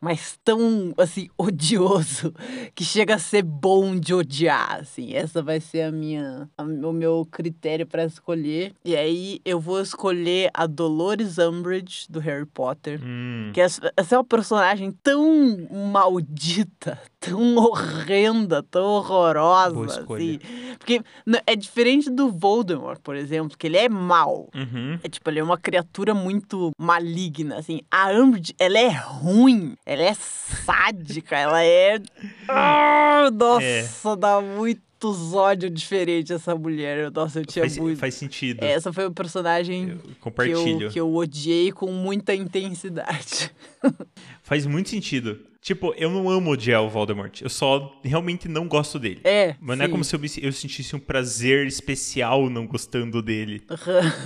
mas 0.00 0.38
tão, 0.44 0.92
assim, 0.96 1.28
odioso, 1.36 2.32
que 2.74 2.84
chega 2.84 3.14
a 3.16 3.18
ser 3.18 3.42
bom 3.42 3.98
de 3.98 4.14
odiar, 4.14 4.78
assim. 4.80 5.12
Essa 5.14 5.42
vai 5.42 5.60
ser 5.60 5.82
a 5.82 5.92
minha, 5.92 6.48
a- 6.56 6.62
o 6.62 6.92
meu 6.92 7.26
critério 7.30 7.86
pra 7.86 8.04
escolher. 8.04 8.72
E 8.84 8.96
aí, 8.96 9.40
eu 9.44 9.60
vou 9.60 9.80
escolher 9.80 10.50
a 10.54 10.66
Dolores 10.66 11.38
Umbridge, 11.38 12.06
do 12.08 12.20
Harry 12.20 12.46
Potter. 12.46 13.00
Hum, 13.02 13.50
Que 13.52 13.60
essa, 13.60 13.92
essa 13.96 14.14
é 14.14 14.18
uma 14.18 14.24
personagem 14.24 14.92
tão 15.02 15.66
maldita, 15.92 16.98
tão 17.20 17.56
horrenda, 17.56 18.62
tão 18.62 18.84
horrorosa. 18.84 20.02
Assim. 20.02 20.38
Porque 20.78 21.02
é 21.46 21.56
diferente 21.56 22.10
do 22.10 22.30
Voldemort, 22.30 23.00
por 23.02 23.16
exemplo, 23.16 23.56
que 23.58 23.66
ele 23.66 23.76
é 23.76 23.88
mau. 23.88 24.48
uhum. 24.54 24.98
É 25.02 25.08
tipo, 25.08 25.28
ele 25.28 25.40
é 25.40 25.42
uma 25.44 25.58
criatura 25.58 26.14
muito 26.14 26.70
maligna, 26.78 27.58
assim. 27.58 27.80
A 27.90 28.10
Umbridge, 28.12 28.54
ela 28.58 28.78
é 28.78 28.88
ruim, 29.08 29.76
ela 29.84 30.02
é 30.02 30.14
sádica, 30.14 31.36
ela 31.36 31.62
é... 31.64 32.00
Ah, 32.48 33.30
nossa, 33.32 34.16
dá 34.16 34.40
muitos 34.40 35.32
ódios 35.34 35.72
diferentes 35.72 36.30
essa 36.30 36.54
mulher. 36.54 37.10
Nossa, 37.10 37.40
eu 37.40 37.46
tinha 37.46 37.62
Faz, 37.64 37.78
muito... 37.78 37.98
faz 37.98 38.14
sentido. 38.14 38.62
Essa 38.62 38.92
foi 38.92 39.06
o 39.06 39.12
personagem 39.12 39.90
Eu 39.90 39.98
que 39.98 40.14
compartilho. 40.16 40.82
eu, 40.82 40.90
que 40.90 41.00
eu 41.00 41.14
odiei 41.14 41.72
com 41.72 41.90
muita 41.92 42.34
intensidade. 42.34 43.50
Faz 44.42 44.66
muito 44.66 44.88
sentido. 44.88 45.38
Tipo, 45.60 45.92
eu 45.98 46.08
não 46.08 46.30
amo 46.30 46.50
odiar 46.52 46.82
o 46.82 46.88
Voldemort. 46.88 47.42
Eu 47.42 47.50
só 47.50 48.00
realmente 48.04 48.48
não 48.48 48.68
gosto 48.68 48.98
dele. 48.98 49.20
É. 49.24 49.56
Mas 49.60 49.76
não 49.76 49.84
é 49.84 49.88
sim. 49.88 49.92
como 49.92 50.04
se 50.04 50.14
eu, 50.14 50.20
me- 50.20 50.30
eu 50.40 50.52
sentisse 50.52 50.94
um 50.94 51.00
prazer 51.00 51.66
especial 51.66 52.48
não 52.48 52.64
gostando 52.66 53.20
dele, 53.20 53.62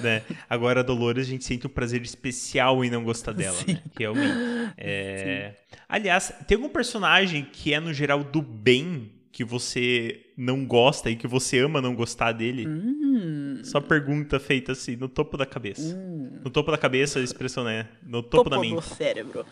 né? 0.02 0.22
Agora 0.48 0.80
a 0.80 0.82
Dolores 0.82 1.26
a 1.26 1.30
gente 1.30 1.44
sente 1.44 1.66
um 1.66 1.70
prazer 1.70 2.02
especial 2.02 2.84
em 2.84 2.90
não 2.90 3.02
gostar 3.02 3.32
dela, 3.32 3.56
né? 3.66 3.82
Realmente. 3.98 4.34
É... 4.76 5.54
Aliás, 5.88 6.32
tem 6.46 6.56
algum 6.56 6.68
personagem 6.68 7.46
que 7.50 7.72
é 7.72 7.80
no 7.80 7.92
geral 7.94 8.22
do 8.22 8.42
bem 8.42 9.10
que 9.32 9.42
você 9.42 10.26
não 10.36 10.66
gosta 10.66 11.08
e 11.10 11.16
que 11.16 11.26
você 11.26 11.58
ama 11.60 11.80
não 11.80 11.94
gostar 11.94 12.32
dele? 12.32 12.66
Hum, 12.68 13.60
Só 13.64 13.80
pergunta 13.80 14.38
feita 14.38 14.72
assim, 14.72 14.96
no 14.96 15.08
topo 15.08 15.38
da 15.38 15.46
cabeça. 15.46 15.82
hum. 15.96 16.40
No 16.44 16.50
topo 16.50 16.70
da 16.70 16.76
cabeça, 16.76 17.18
a 17.18 17.22
expressão 17.22 17.64
né? 17.64 17.88
No 18.02 18.22
topo, 18.22 18.50
da 18.50 18.60
mente. 18.60 18.74
do 18.74 18.82
cérebro. 18.82 19.46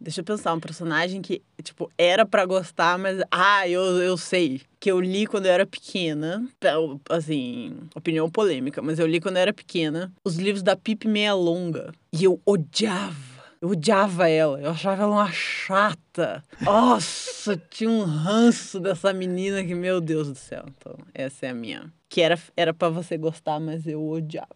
Deixa 0.00 0.20
eu 0.20 0.24
pensar, 0.24 0.52
um 0.52 0.60
personagem 0.60 1.22
que, 1.22 1.40
tipo, 1.62 1.90
era 1.96 2.26
pra 2.26 2.44
gostar, 2.44 2.98
mas. 2.98 3.22
Ah, 3.30 3.66
eu, 3.68 3.82
eu 4.02 4.16
sei. 4.16 4.60
Que 4.78 4.90
eu 4.90 5.00
li 5.00 5.26
quando 5.26 5.46
eu 5.46 5.52
era 5.52 5.64
pequena. 5.66 6.46
Pel- 6.60 7.00
Assim, 7.08 7.76
opinião 7.94 8.28
polêmica, 8.30 8.82
mas 8.82 8.98
eu 8.98 9.06
li 9.06 9.20
quando 9.20 9.36
eu 9.36 9.42
era 9.42 9.52
pequena 9.52 10.12
os 10.24 10.36
livros 10.36 10.62
da 10.62 10.76
Pipe 10.76 11.08
Meia 11.08 11.32
Longa. 11.34 11.92
E 12.12 12.24
eu 12.24 12.40
odiava. 12.44 13.34
Eu 13.62 13.70
odiava 13.70 14.28
ela. 14.28 14.60
Eu 14.60 14.70
achava 14.72 15.04
ela 15.04 15.12
uma 15.14 15.32
chata. 15.32 16.44
Nossa, 16.60 17.56
tinha 17.70 17.88
um 17.88 18.02
ranço 18.04 18.78
dessa 18.78 19.10
menina 19.12 19.64
que, 19.64 19.74
meu 19.74 20.00
Deus 20.02 20.28
do 20.28 20.34
céu. 20.34 20.64
Então, 20.76 20.96
essa 21.14 21.46
é 21.46 21.50
a 21.50 21.54
minha. 21.54 21.90
Que 22.10 22.20
era, 22.20 22.38
era 22.56 22.74
pra 22.74 22.90
você 22.90 23.16
gostar, 23.16 23.58
mas 23.58 23.86
eu 23.86 24.06
odiava. 24.06 24.48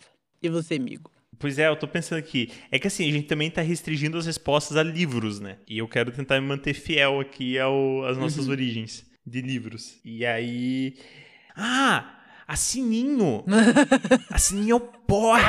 E 0.43 0.49
você, 0.51 0.75
amigo? 0.75 1.11
Pois 1.39 1.59
é, 1.59 1.69
eu 1.69 1.77
tô 1.77 1.87
pensando 1.87 2.19
aqui. 2.19 2.51
É 2.71 2.79
que 2.79 2.89
assim, 2.89 3.09
a 3.09 3.13
gente 3.13 3.27
também 3.27 3.51
tá 3.51 3.63
restringindo 3.63 4.19
as 4.19 4.27
respostas 4.27 4.77
a 4.77 4.83
livros, 4.83 5.39
né? 5.39 5.59
E 5.69 5.79
eu 5.79 5.87
quero 5.87 6.11
tentar 6.11 6.41
me 6.41 6.47
manter 6.47 6.75
fiel 6.75 7.21
aqui 7.21 7.59
ao, 7.59 8.05
às 8.05 8.19
nossas 8.19 8.49
origens 8.49 9.07
de 9.25 9.41
livros. 9.41 10.01
E 10.05 10.27
aí. 10.27 10.95
Ah! 11.57 12.18
A 12.49 12.57
Sininho! 12.57 13.45
A 14.33 14.39
Sininho 14.39 14.73
é 14.73 14.75
o 14.77 14.81
porre! 14.81 15.43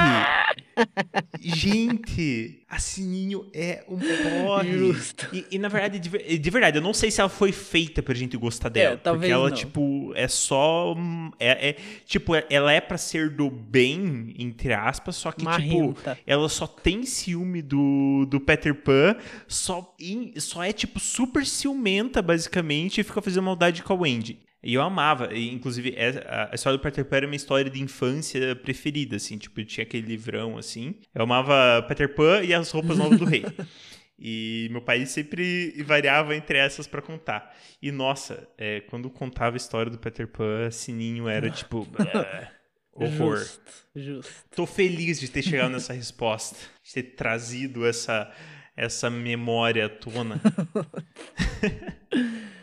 Gente! 1.40 2.64
A 2.70 2.78
Sininho 2.78 3.46
é 3.54 3.84
um 3.88 3.98
porre! 3.98 4.78
Justo. 4.78 5.28
E, 5.34 5.46
e, 5.52 5.58
na 5.58 5.70
verdade, 5.70 5.98
de, 6.00 6.38
de 6.38 6.50
verdade, 6.50 6.78
eu 6.78 6.82
não 6.82 6.94
sei 6.94 7.10
se 7.10 7.22
ela 7.22 7.30
foi 7.30 7.54
feita 7.54 8.04
pra 8.04 8.14
gente 8.14 8.36
gostar 8.36 8.68
dela. 8.70 8.92
porque 8.98 9.04
talvez 9.04 9.32
ela, 9.32 9.50
não. 9.50 9.56
tipo, 9.56 10.12
é 10.16 10.28
só. 10.28 10.94
É, 11.40 11.70
é- 11.70 11.78
tipo, 12.06 12.34
ela 12.50 12.72
é 12.74 12.82
pra 12.82 12.98
ser 12.98 13.30
do 13.30 13.50
bem, 13.50 14.34
entre 14.38 14.74
aspas, 14.74 15.16
só 15.16 15.32
que, 15.32 15.38
tipo, 15.40 15.50
Marrenta. 15.50 16.20
ela 16.28 16.50
só 16.50 16.68
tem 16.68 17.04
ciúme 17.06 17.62
do, 17.62 18.26
do 18.30 18.40
Peter 18.42 18.76
Pan, 18.76 19.16
só, 19.48 19.96
em- 20.00 20.34
só 20.38 20.64
é, 20.64 20.74
tipo, 20.74 21.00
super 21.00 21.46
ciumenta, 21.46 22.22
basicamente, 22.22 23.00
e 23.00 23.04
fica 23.06 23.22
fazendo 23.22 23.44
maldade 23.44 23.82
com 23.84 23.94
a 23.94 23.96
Wendy. 23.96 24.40
E 24.62 24.74
eu 24.74 24.82
amava, 24.82 25.34
e, 25.34 25.50
inclusive, 25.54 25.93
é- 25.95 26.50
a 26.52 26.54
história 26.54 26.78
do 26.78 26.82
Peter 26.82 27.06
Pan 27.06 27.17
era 27.17 27.28
minha 27.28 27.38
história 27.38 27.69
de 27.72 27.82
infância 27.82 28.54
preferida, 28.58 29.15
assim, 29.15 29.38
tipo, 29.38 29.63
tinha 29.63 29.84
aquele 29.84 30.06
livrão, 30.08 30.58
assim. 30.58 30.95
Eu 31.15 31.24
amava 31.24 31.82
Peter 31.88 32.13
Pan 32.13 32.43
e 32.43 32.54
as 32.54 32.69
roupas 32.72 32.98
novas 32.98 33.19
do 33.19 33.26
rei. 33.26 33.43
E 34.22 34.67
meu 34.69 34.82
pai 34.82 35.06
sempre 35.06 35.82
variava 35.84 36.36
entre 36.36 36.58
essas 36.58 36.86
pra 36.86 37.02
contar. 37.02 37.56
E, 37.82 37.89
nossa, 37.89 38.50
é, 38.58 38.82
quando 38.82 39.10
contava 39.10 39.56
a 39.56 39.58
história 39.58 39.89
do 39.89 39.98
Peter 39.98 40.28
Pan, 40.28 40.69
Sininho 40.72 41.30
era, 41.30 41.50
tipo, 41.50 41.86
blé, 41.86 42.52
horror. 42.91 43.38
Justo, 43.38 43.62
justo. 43.95 44.34
Tô 44.54 44.65
feliz 44.65 45.22
de 45.22 45.32
ter 45.32 45.41
chegado 45.41 45.72
nessa 45.72 45.93
resposta, 45.93 46.58
de 46.84 46.95
ter 46.95 47.04
trazido 47.15 47.86
essa, 47.88 48.30
essa 48.76 49.10
memória 49.10 49.86
à 49.86 49.89
tona. 49.89 50.41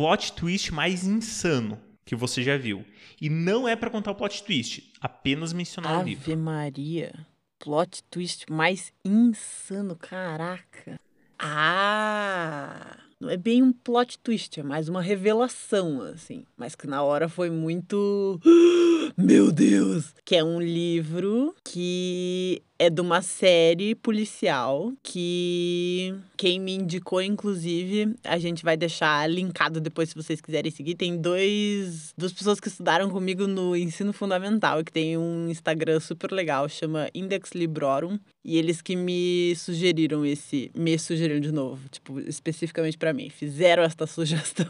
plot 0.00 0.32
twist 0.32 0.72
mais 0.72 1.06
insano 1.06 1.78
que 2.06 2.16
você 2.16 2.42
já 2.42 2.56
viu. 2.56 2.82
E 3.20 3.28
não 3.28 3.68
é 3.68 3.76
pra 3.76 3.90
contar 3.90 4.12
o 4.12 4.14
plot 4.14 4.42
twist, 4.42 4.90
apenas 4.98 5.52
mencionar 5.52 6.00
o 6.00 6.02
livro. 6.02 6.24
Ave 6.24 6.40
Maria. 6.40 7.26
Plot 7.58 8.02
twist 8.10 8.50
mais 8.50 8.94
insano, 9.04 9.94
caraca. 9.94 10.98
Ah! 11.38 12.96
Não 13.20 13.28
é 13.28 13.36
bem 13.36 13.62
um 13.62 13.74
plot 13.74 14.18
twist, 14.20 14.58
é 14.58 14.62
mais 14.62 14.88
uma 14.88 15.02
revelação, 15.02 16.00
assim. 16.00 16.46
Mas 16.56 16.74
que 16.74 16.86
na 16.86 17.02
hora 17.02 17.28
foi 17.28 17.50
muito. 17.50 18.40
Meu 19.18 19.52
Deus! 19.52 20.14
Que 20.24 20.36
é 20.36 20.42
um 20.42 20.58
livro 20.58 21.54
que 21.62 22.62
é 22.80 22.88
de 22.88 23.02
uma 23.02 23.20
série 23.20 23.94
policial 23.94 24.90
que 25.02 26.14
quem 26.34 26.58
me 26.58 26.72
indicou, 26.72 27.20
inclusive, 27.20 28.14
a 28.24 28.38
gente 28.38 28.64
vai 28.64 28.74
deixar 28.74 29.28
linkado 29.28 29.82
depois 29.82 30.08
se 30.08 30.14
vocês 30.14 30.40
quiserem 30.40 30.70
seguir. 30.70 30.94
Tem 30.94 31.14
dois, 31.20 32.14
duas 32.16 32.32
pessoas 32.32 32.58
que 32.58 32.68
estudaram 32.68 33.10
comigo 33.10 33.46
no 33.46 33.76
ensino 33.76 34.14
fundamental, 34.14 34.82
que 34.82 34.90
tem 34.90 35.18
um 35.18 35.50
Instagram 35.50 36.00
super 36.00 36.32
legal, 36.32 36.66
chama 36.70 37.10
Index 37.14 37.50
Librorum. 37.50 38.18
E 38.42 38.56
eles 38.56 38.80
que 38.80 38.96
me 38.96 39.54
sugeriram 39.56 40.24
esse, 40.24 40.70
me 40.74 40.98
sugeriram 40.98 41.40
de 41.40 41.52
novo, 41.52 41.86
tipo, 41.90 42.18
especificamente 42.20 42.96
pra 42.96 43.12
mim. 43.12 43.28
Fizeram 43.28 43.82
esta 43.82 44.06
sugestão 44.08 44.66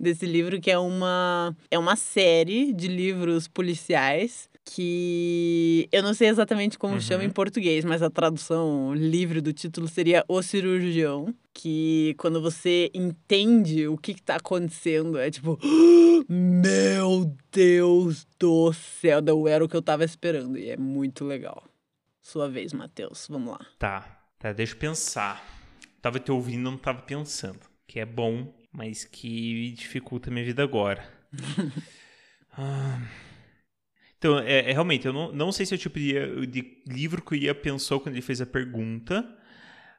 desse 0.00 0.26
livro, 0.26 0.60
que 0.60 0.72
é 0.72 0.78
uma, 0.78 1.56
é 1.70 1.78
uma 1.78 1.94
série 1.94 2.72
de 2.72 2.88
livros 2.88 3.46
policiais 3.46 4.48
que 4.70 5.88
eu 5.90 6.02
não 6.02 6.12
sei 6.12 6.28
exatamente 6.28 6.78
como 6.78 6.94
Uhum. 6.94 7.00
chama 7.00 7.24
em 7.24 7.30
português, 7.30 7.84
mas 7.84 8.02
a 8.02 8.10
tradução 8.10 8.94
livre 8.94 9.40
do 9.40 9.52
título 9.52 9.88
seria 9.88 10.24
O 10.28 10.42
Cirurgião, 10.42 11.34
que 11.54 12.14
quando 12.18 12.40
você 12.40 12.90
entende 12.94 13.88
o 13.88 13.96
que 13.96 14.12
está 14.12 14.36
acontecendo, 14.36 15.18
é 15.18 15.30
tipo, 15.30 15.58
meu 16.28 17.34
Deus 17.50 18.26
do 18.38 18.72
céu, 18.72 19.22
não 19.22 19.48
era 19.48 19.64
o 19.64 19.68
que 19.68 19.76
eu 19.76 19.82
tava 19.82 20.04
esperando, 20.04 20.58
e 20.58 20.68
é 20.70 20.76
muito 20.76 21.24
legal. 21.24 21.64
Sua 22.20 22.48
vez, 22.48 22.72
Matheus, 22.74 23.26
vamos 23.28 23.52
lá. 23.52 23.60
Tá, 23.78 24.20
tá, 24.38 24.52
deixa 24.52 24.74
eu 24.74 24.78
pensar. 24.78 25.42
Tava 26.02 26.20
te 26.20 26.30
ouvindo, 26.30 26.62
não 26.70 26.76
tava 26.76 27.00
pensando. 27.02 27.60
Que 27.86 28.00
é 28.00 28.04
bom, 28.04 28.52
mas 28.70 29.04
que 29.04 29.72
dificulta 29.72 30.28
a 30.28 30.32
minha 30.32 30.44
vida 30.44 30.62
agora. 30.62 31.02
Ah. 32.60 33.00
Então, 34.18 34.38
é, 34.38 34.70
é, 34.70 34.72
realmente, 34.72 35.06
eu 35.06 35.12
não, 35.12 35.32
não 35.32 35.52
sei 35.52 35.64
se 35.64 35.74
é 35.74 35.76
o 35.76 35.78
tipo 35.78 35.98
de, 35.98 36.46
de 36.46 36.82
livro 36.86 37.22
que 37.22 37.32
o 37.32 37.36
Ia 37.36 37.54
pensou 37.54 38.00
quando 38.00 38.16
ele 38.16 38.22
fez 38.22 38.40
a 38.40 38.46
pergunta, 38.46 39.24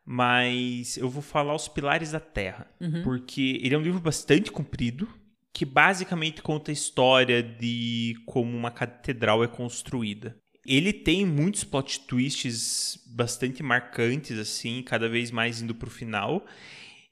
mas 0.06 0.98
eu 0.98 1.10
vou 1.10 1.22
falar 1.22 1.56
Os 1.56 1.70
Pilares 1.70 2.12
da 2.12 2.20
Terra. 2.20 2.68
Uhum. 2.82 3.02
Porque 3.04 3.60
ele 3.64 3.76
é 3.76 3.78
um 3.78 3.82
livro 3.82 4.02
bastante 4.02 4.52
comprido, 4.52 5.08
que 5.54 5.64
basicamente 5.64 6.42
conta 6.42 6.70
a 6.70 6.74
história 6.74 7.42
de 7.42 8.16
como 8.26 8.56
uma 8.56 8.72
catedral 8.72 9.44
é 9.44 9.48
construída. 9.48 10.38
Ele 10.66 10.92
tem 10.92 11.26
muitos 11.26 11.64
plot 11.64 12.02
twists 12.02 13.02
bastante 13.08 13.64
marcantes, 13.64 14.38
assim, 14.38 14.84
cada 14.84 15.08
vez 15.08 15.32
mais 15.32 15.62
indo 15.62 15.74
pro 15.74 15.90
final. 15.90 16.46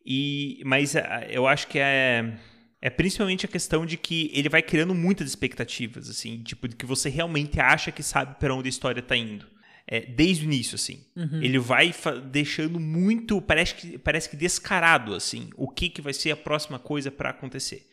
E, 0.05 0.61
mas 0.65 0.93
eu 1.29 1.47
acho 1.47 1.67
que 1.67 1.79
é, 1.79 2.37
é 2.81 2.89
principalmente 2.89 3.45
a 3.45 3.49
questão 3.49 3.85
de 3.85 3.97
que 3.97 4.29
ele 4.33 4.49
vai 4.49 4.61
criando 4.61 4.93
muitas 4.93 5.27
expectativas, 5.27 6.09
assim, 6.09 6.41
tipo, 6.43 6.67
de 6.67 6.75
que 6.75 6.85
você 6.85 7.09
realmente 7.09 7.59
acha 7.59 7.91
que 7.91 8.03
sabe 8.03 8.35
para 8.39 8.53
onde 8.53 8.67
a 8.67 8.69
história 8.69 9.01
tá 9.01 9.15
indo. 9.15 9.47
É, 9.89 10.01
desde 10.01 10.43
o 10.43 10.47
início, 10.47 10.75
assim. 10.75 11.05
Uhum. 11.15 11.41
Ele 11.41 11.57
vai 11.57 11.93
deixando 12.29 12.77
muito, 12.77 13.41
parece 13.41 13.73
que, 13.73 13.97
parece 13.97 14.29
que 14.29 14.35
descarado, 14.35 15.13
assim, 15.13 15.49
o 15.55 15.69
que, 15.69 15.87
que 15.87 16.01
vai 16.01 16.13
ser 16.13 16.31
a 16.31 16.35
próxima 16.35 16.77
coisa 16.77 17.09
para 17.09 17.29
acontecer. 17.29 17.87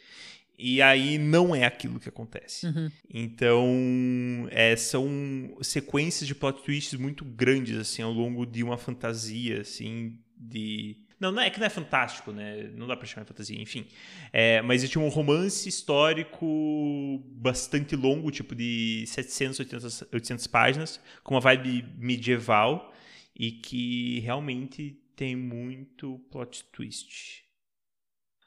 E 0.58 0.82
aí 0.82 1.18
não 1.18 1.54
é 1.54 1.64
aquilo 1.64 2.00
que 2.00 2.08
acontece. 2.08 2.66
Uhum. 2.66 2.90
Então, 3.08 4.48
é, 4.50 4.76
são 4.76 5.56
sequências 5.62 6.26
de 6.26 6.34
plot 6.34 6.62
twists 6.62 6.98
muito 6.98 7.24
grandes, 7.24 7.78
assim, 7.78 8.02
ao 8.02 8.12
longo 8.12 8.44
de 8.44 8.62
uma 8.62 8.76
fantasia, 8.76 9.60
assim, 9.60 10.18
de... 10.36 10.96
Não, 11.18 11.30
não 11.32 11.42
é 11.42 11.48
que 11.48 11.58
não 11.58 11.66
é 11.66 11.70
fantástico, 11.70 12.32
né? 12.32 12.70
Não 12.74 12.86
dá 12.86 12.96
pra 12.96 13.06
chamar 13.06 13.22
de 13.24 13.28
fantasia, 13.28 13.60
enfim. 13.60 13.86
É, 14.32 14.60
mas 14.62 14.88
tinha 14.88 15.02
um 15.02 15.08
romance 15.08 15.68
histórico 15.68 17.22
bastante 17.26 17.94
longo, 17.96 18.30
tipo 18.30 18.54
de 18.54 19.04
700, 19.06 19.60
800, 19.60 20.04
800 20.12 20.46
páginas, 20.46 21.00
com 21.22 21.34
uma 21.34 21.40
vibe 21.40 21.84
medieval 21.96 22.92
e 23.34 23.52
que 23.52 24.20
realmente 24.20 25.00
tem 25.16 25.36
muito 25.36 26.18
plot 26.30 26.64
twist. 26.72 27.44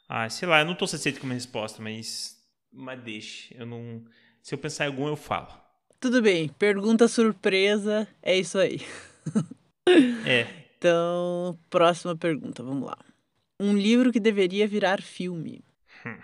Ah, 0.10 0.30
sei 0.30 0.48
lá, 0.48 0.60
eu 0.60 0.66
não 0.66 0.76
tô 0.76 0.88
satisfeito 0.88 1.20
com 1.20 1.26
a 1.26 1.30
minha 1.30 1.36
resposta, 1.38 1.82
mas. 1.82 2.38
Mas 2.72 3.02
deixe. 3.02 3.56
Eu 3.58 3.66
não. 3.66 4.06
Se 4.42 4.54
eu 4.54 4.58
pensar 4.58 4.86
em 4.86 4.88
algum, 4.88 5.08
eu 5.08 5.16
falo. 5.16 5.50
Tudo 6.00 6.22
bem. 6.22 6.48
Pergunta 6.48 7.08
surpresa. 7.08 8.08
É 8.22 8.38
isso 8.38 8.58
aí. 8.58 8.82
É. 10.26 10.67
Então, 10.78 11.58
próxima 11.70 12.16
pergunta. 12.16 12.64
Vamos 12.64 12.88
lá. 12.88 12.98
Um 13.60 13.76
livro 13.76 14.12
que 14.12 14.20
deveria 14.20 14.68
virar 14.68 15.02
filme. 15.02 15.64
Hum, 16.06 16.18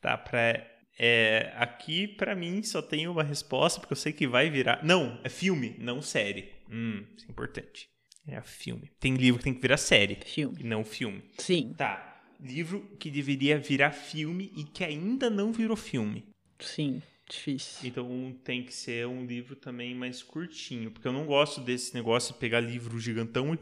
tá 0.00 0.16
pra. 0.16 0.66
É, 0.98 1.52
aqui, 1.56 2.06
para 2.06 2.34
mim, 2.34 2.62
só 2.62 2.80
tem 2.80 3.08
uma 3.08 3.22
resposta, 3.22 3.80
porque 3.80 3.92
eu 3.92 3.96
sei 3.96 4.12
que 4.12 4.26
vai 4.26 4.50
virar. 4.50 4.84
Não, 4.84 5.18
é 5.24 5.28
filme, 5.28 5.74
não 5.78 6.00
série. 6.00 6.50
Hum, 6.70 7.04
isso 7.16 7.26
é 7.26 7.30
importante. 7.30 7.88
É 8.26 8.40
filme. 8.40 8.90
Tem 9.00 9.14
livro 9.16 9.38
que 9.38 9.44
tem 9.44 9.54
que 9.54 9.60
virar 9.60 9.76
série. 9.76 10.18
Filme. 10.24 10.56
E 10.60 10.64
não 10.64 10.84
filme. 10.84 11.22
Sim. 11.38 11.74
Tá. 11.76 12.22
Livro 12.40 12.96
que 12.98 13.10
deveria 13.10 13.58
virar 13.58 13.92
filme 13.92 14.52
e 14.56 14.64
que 14.64 14.84
ainda 14.84 15.28
não 15.28 15.52
virou 15.52 15.76
filme. 15.76 16.24
Sim. 16.58 17.02
Difícil. 17.32 17.88
Então 17.88 18.36
tem 18.44 18.62
que 18.62 18.74
ser 18.74 19.06
um 19.06 19.24
livro 19.24 19.56
também 19.56 19.94
mais 19.94 20.22
curtinho. 20.22 20.90
Porque 20.90 21.08
eu 21.08 21.12
não 21.12 21.24
gosto 21.24 21.60
desse 21.60 21.94
negócio 21.94 22.34
de 22.34 22.38
pegar 22.40 22.60
livro 22.60 22.98
gigantão 23.00 23.54
e. 23.54 23.58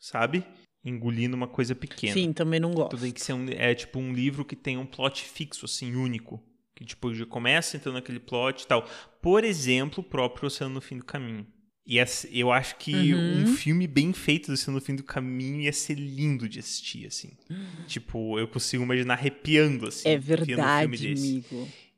Sabe? 0.00 0.44
Engolindo 0.84 1.36
uma 1.36 1.46
coisa 1.46 1.74
pequena. 1.74 2.12
Sim, 2.12 2.32
também 2.32 2.60
não 2.60 2.72
gosto. 2.72 2.88
Então 2.88 3.00
tem 3.00 3.12
que 3.12 3.22
ser 3.22 3.32
um, 3.32 3.46
é 3.48 3.74
tipo 3.74 3.98
um 3.98 4.12
livro 4.12 4.44
que 4.44 4.56
tem 4.56 4.76
um 4.76 4.84
plot 4.84 5.22
fixo, 5.22 5.64
assim, 5.64 5.94
único. 5.94 6.42
Que 6.74 6.84
tipo, 6.84 7.14
já 7.14 7.24
começa 7.24 7.76
entrando 7.76 7.94
naquele 7.94 8.18
plot 8.20 8.62
e 8.62 8.66
tal. 8.66 8.86
Por 9.22 9.44
exemplo, 9.44 10.00
o 10.00 10.06
próprio 10.06 10.48
Oceano 10.48 10.74
no 10.74 10.80
Fim 10.80 10.98
do 10.98 11.04
Caminho. 11.04 11.46
E 11.86 11.98
eu 12.32 12.50
acho 12.50 12.76
que 12.76 13.14
Uhum. 13.14 13.42
um 13.42 13.46
filme 13.46 13.86
bem 13.86 14.12
feito 14.12 14.46
do 14.48 14.54
Oceano 14.54 14.78
no 14.78 14.84
Fim 14.84 14.96
do 14.96 15.02
Caminho 15.04 15.60
ia 15.60 15.72
ser 15.72 15.94
lindo 15.94 16.48
de 16.48 16.58
assistir, 16.58 17.06
assim. 17.06 17.30
Tipo, 17.86 18.38
eu 18.38 18.48
consigo 18.48 18.82
imaginar 18.82 19.14
arrepiando, 19.14 19.86
assim. 19.86 20.08
É 20.08 20.18
vendo 20.18 20.42
um 20.42 20.46
filme 20.46 20.56
verdade, 20.56 21.14
desse. 21.14 21.44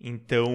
Então, 0.00 0.54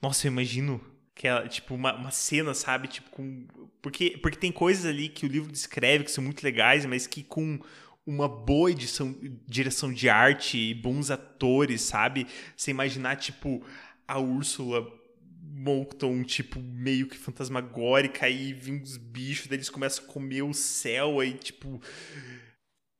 nossa, 0.00 0.26
eu 0.26 0.32
imagino 0.32 0.80
que 1.14 1.26
é, 1.26 1.48
tipo, 1.48 1.74
uma, 1.74 1.94
uma 1.94 2.10
cena, 2.10 2.54
sabe? 2.54 2.88
Tipo, 2.88 3.10
com... 3.10 3.46
Porque, 3.82 4.16
porque 4.18 4.38
tem 4.38 4.52
coisas 4.52 4.86
ali 4.86 5.08
que 5.08 5.26
o 5.26 5.28
livro 5.28 5.50
descreve 5.50 6.04
que 6.04 6.10
são 6.10 6.22
muito 6.22 6.42
legais, 6.42 6.86
mas 6.86 7.06
que 7.06 7.22
com 7.22 7.60
uma 8.06 8.28
boa 8.28 8.70
edição, 8.70 9.14
direção 9.46 9.92
de 9.92 10.08
arte 10.08 10.56
e 10.56 10.74
bons 10.74 11.10
atores, 11.10 11.82
sabe? 11.82 12.26
Você 12.56 12.70
imaginar, 12.70 13.16
tipo, 13.16 13.62
a 14.06 14.18
Úrsula 14.18 14.86
Moulton, 15.42 16.22
tipo, 16.22 16.60
meio 16.60 17.08
que 17.08 17.18
fantasmagórica, 17.18 18.26
aí 18.26 18.52
vem 18.52 18.80
os 18.80 18.96
bichos, 18.96 19.48
daí 19.48 19.58
eles 19.58 19.68
começam 19.68 20.04
a 20.04 20.08
comer 20.08 20.42
o 20.42 20.54
céu, 20.54 21.20
aí, 21.20 21.34
tipo... 21.34 21.82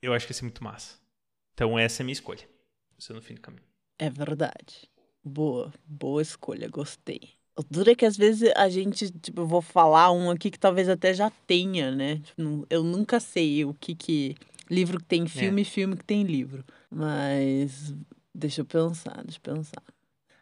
Eu 0.02 0.12
acho 0.12 0.26
que 0.26 0.32
ia 0.32 0.34
ser 0.34 0.44
muito 0.44 0.62
massa. 0.62 0.96
Então 1.54 1.78
essa 1.78 2.02
é 2.02 2.04
a 2.04 2.06
minha 2.06 2.12
escolha. 2.12 2.48
Você 2.98 3.12
no 3.12 3.22
fim 3.22 3.34
do 3.34 3.40
caminho. 3.40 3.64
É 3.98 4.11
verdade. 4.11 4.88
Boa, 5.28 5.72
boa 5.86 6.22
escolha, 6.22 6.68
gostei. 6.68 7.20
O 7.56 7.62
duro 7.68 7.90
é 7.90 7.94
que 7.94 8.06
às 8.06 8.16
vezes 8.16 8.50
a 8.56 8.68
gente, 8.68 9.10
tipo, 9.10 9.42
eu 9.42 9.46
vou 9.46 9.60
falar 9.60 10.10
um 10.12 10.30
aqui 10.30 10.50
que 10.50 10.58
talvez 10.58 10.88
até 10.88 11.12
já 11.12 11.30
tenha, 11.46 11.90
né? 11.90 12.16
Tipo, 12.16 12.66
eu 12.70 12.82
nunca 12.82 13.20
sei 13.20 13.64
o 13.64 13.74
que 13.74 13.94
que. 13.94 14.36
Livro 14.70 14.98
que 14.98 15.04
tem 15.04 15.26
filme, 15.26 15.64
filme 15.64 15.96
que 15.96 16.04
tem 16.04 16.22
livro. 16.22 16.64
Mas. 16.90 17.94
Deixa 18.34 18.60
eu 18.60 18.64
pensar, 18.64 19.22
deixa 19.24 19.38
eu 19.44 19.54
pensar. 19.54 19.82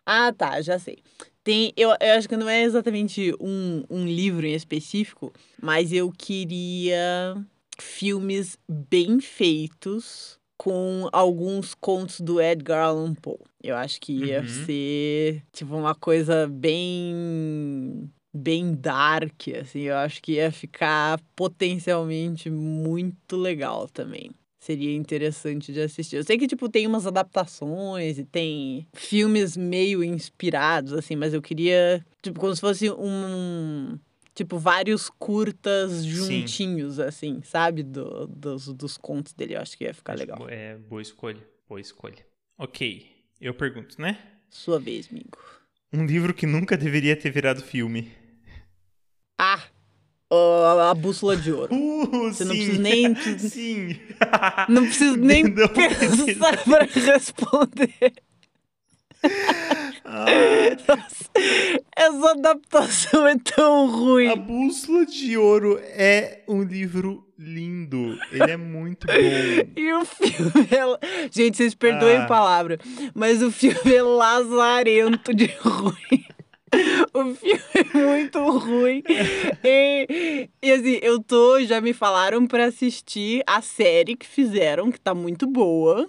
Ah, 0.04 0.32
tá, 0.32 0.60
já 0.60 0.78
sei. 0.78 0.98
Tem, 1.42 1.72
eu, 1.76 1.90
eu 2.00 2.12
acho 2.18 2.28
que 2.28 2.36
não 2.36 2.48
é 2.48 2.62
exatamente 2.62 3.34
um, 3.40 3.82
um 3.88 4.04
livro 4.04 4.46
em 4.46 4.52
específico, 4.52 5.32
mas 5.60 5.92
eu 5.92 6.12
queria 6.12 7.36
filmes 7.80 8.58
bem 8.68 9.20
feitos 9.20 10.38
com 10.56 11.08
alguns 11.12 11.74
contos 11.74 12.20
do 12.20 12.40
Edgar 12.40 12.86
Allan 12.86 13.14
Poe. 13.14 13.38
Eu 13.62 13.76
acho 13.76 14.00
que 14.00 14.12
ia 14.12 14.40
Uhum. 14.40 14.46
ser, 14.46 15.42
tipo, 15.52 15.76
uma 15.76 15.94
coisa 15.94 16.46
bem 16.48 18.10
bem 18.32 18.74
dark, 18.74 19.48
assim. 19.60 19.82
Eu 19.82 19.96
acho 19.96 20.22
que 20.22 20.32
ia 20.32 20.52
ficar 20.52 21.18
potencialmente 21.34 22.50
muito 22.50 23.36
legal 23.36 23.88
também. 23.88 24.30
Seria 24.60 24.94
interessante 24.94 25.72
de 25.72 25.80
assistir. 25.80 26.16
Eu 26.16 26.24
sei 26.24 26.36
que, 26.36 26.46
tipo, 26.46 26.68
tem 26.68 26.86
umas 26.86 27.06
adaptações 27.06 28.18
e 28.18 28.24
tem 28.24 28.86
filmes 28.94 29.56
meio 29.56 30.02
inspirados, 30.02 30.92
assim, 30.92 31.14
mas 31.16 31.32
eu 31.32 31.40
queria, 31.40 32.04
tipo, 32.20 32.40
como 32.40 32.54
se 32.54 32.60
fosse 32.60 32.90
um. 32.90 33.96
Tipo, 34.36 34.58
vários 34.58 35.08
curtas 35.08 36.04
juntinhos, 36.04 37.00
assim, 37.00 37.40
sabe? 37.42 37.82
Do, 37.82 38.26
dos, 38.26 38.68
dos 38.68 38.98
contos 38.98 39.32
dele. 39.32 39.54
Eu 39.56 39.62
acho 39.62 39.78
que 39.78 39.84
ia 39.84 39.94
ficar 39.94 40.12
Acho 40.12 40.20
legal. 40.20 40.46
É, 40.50 40.76
boa 40.76 41.00
escolha. 41.00 41.42
Boa 41.66 41.80
escolha. 41.80 42.24
Ok, 42.58 43.06
eu 43.40 43.54
pergunto, 43.54 43.98
né? 44.00 44.18
Sua 44.50 44.78
vez, 44.78 45.08
amigo. 45.10 45.38
Um 45.90 46.04
livro 46.04 46.34
que 46.34 46.44
nunca 46.46 46.76
deveria 46.76 47.16
ter 47.16 47.30
virado 47.30 47.62
filme. 47.62 48.12
Ah! 49.38 49.62
a 50.90 50.94
bússola 50.94 51.34
de 51.34 51.50
ouro. 51.50 51.74
Uh, 52.06 52.32
Você 52.32 52.44
não 52.44 52.54
sim. 52.54 52.64
precisa 52.66 52.82
nem- 52.82 53.14
sim. 53.38 54.00
Não 54.68 54.82
preciso 54.84 55.16
nem 55.18 55.44
Não 55.44 55.68
pensar 55.68 56.62
pra 56.62 56.84
responder. 56.84 58.12
Ah, 60.18 61.06
essa 61.96 62.30
adaptação 62.30 63.26
é 63.26 63.36
tão 63.38 63.86
ruim. 63.90 64.28
a 64.28 64.36
Bússola 64.36 65.04
de 65.06 65.36
Ouro 65.36 65.78
é 65.82 66.42
um 66.48 66.62
livro 66.62 67.26
lindo. 67.38 68.18
Ele 68.32 68.50
é 68.52 68.56
muito 68.56 69.06
bom. 69.06 69.12
E 69.76 69.92
o 69.92 70.04
filme 70.04 70.68
é... 70.70 71.28
Gente, 71.30 71.56
vocês 71.58 71.74
perdoem 71.74 72.16
Ah. 72.16 72.24
a 72.24 72.26
palavra, 72.26 72.78
mas 73.14 73.42
o 73.42 73.50
filme 73.50 73.94
é 73.94 74.02
lazarento 74.02 75.34
de 75.34 75.46
ruim. 75.60 76.24
O 77.14 77.34
filme 77.34 77.60
é 77.74 77.98
muito 78.18 78.38
ruim. 78.58 79.02
E, 79.64 80.48
e 80.62 80.72
assim, 80.72 80.98
eu 81.02 81.22
tô. 81.22 81.60
Já 81.64 81.80
me 81.80 81.92
falaram 81.92 82.46
pra 82.46 82.64
assistir 82.66 83.42
a 83.46 83.62
série 83.62 84.16
que 84.16 84.26
fizeram, 84.26 84.90
que 84.90 85.00
tá 85.00 85.14
muito 85.14 85.46
boa. 85.46 86.06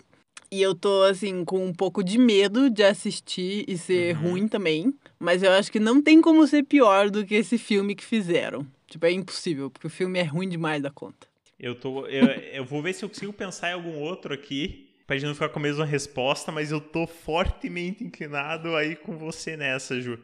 E 0.49 0.61
eu 0.61 0.73
tô, 0.73 1.03
assim, 1.03 1.43
com 1.43 1.65
um 1.65 1.73
pouco 1.73 2.03
de 2.03 2.17
medo 2.17 2.69
de 2.69 2.83
assistir 2.83 3.65
e 3.67 3.77
ser 3.77 4.15
Uhum. 4.15 4.21
ruim 4.31 4.47
também. 4.47 4.93
Mas 5.19 5.43
eu 5.43 5.51
acho 5.51 5.71
que 5.71 5.79
não 5.79 6.01
tem 6.01 6.21
como 6.21 6.45
ser 6.47 6.63
pior 6.63 7.09
do 7.09 7.25
que 7.25 7.35
esse 7.35 7.57
filme 7.57 7.95
que 7.95 8.03
fizeram. 8.05 8.65
Tipo, 8.87 9.05
é 9.05 9.11
impossível, 9.11 9.69
porque 9.69 9.87
o 9.87 9.89
filme 9.89 10.17
é 10.19 10.23
ruim 10.23 10.47
demais 10.47 10.81
da 10.81 10.89
conta. 10.89 11.27
Eu, 11.59 11.75
tô, 11.75 12.05
eu, 12.05 12.27
eu 12.27 12.63
vou 12.63 12.81
ver 12.81 12.93
se 12.93 13.03
eu 13.03 13.09
consigo 13.09 13.33
pensar 13.33 13.71
em 13.71 13.73
algum 13.73 13.95
outro 13.95 14.33
aqui. 14.33 14.85
Pra 15.05 15.15
gente 15.17 15.27
não 15.27 15.33
ficar 15.33 15.49
com 15.49 15.59
a 15.59 15.61
mesma 15.61 15.85
resposta, 15.85 16.51
mas 16.51 16.71
eu 16.71 16.79
tô 16.81 17.07
fortemente 17.07 18.03
inclinado 18.03 18.75
aí 18.75 18.95
com 18.95 19.17
você 19.17 19.55
nessa, 19.57 19.99
Ju. 20.01 20.19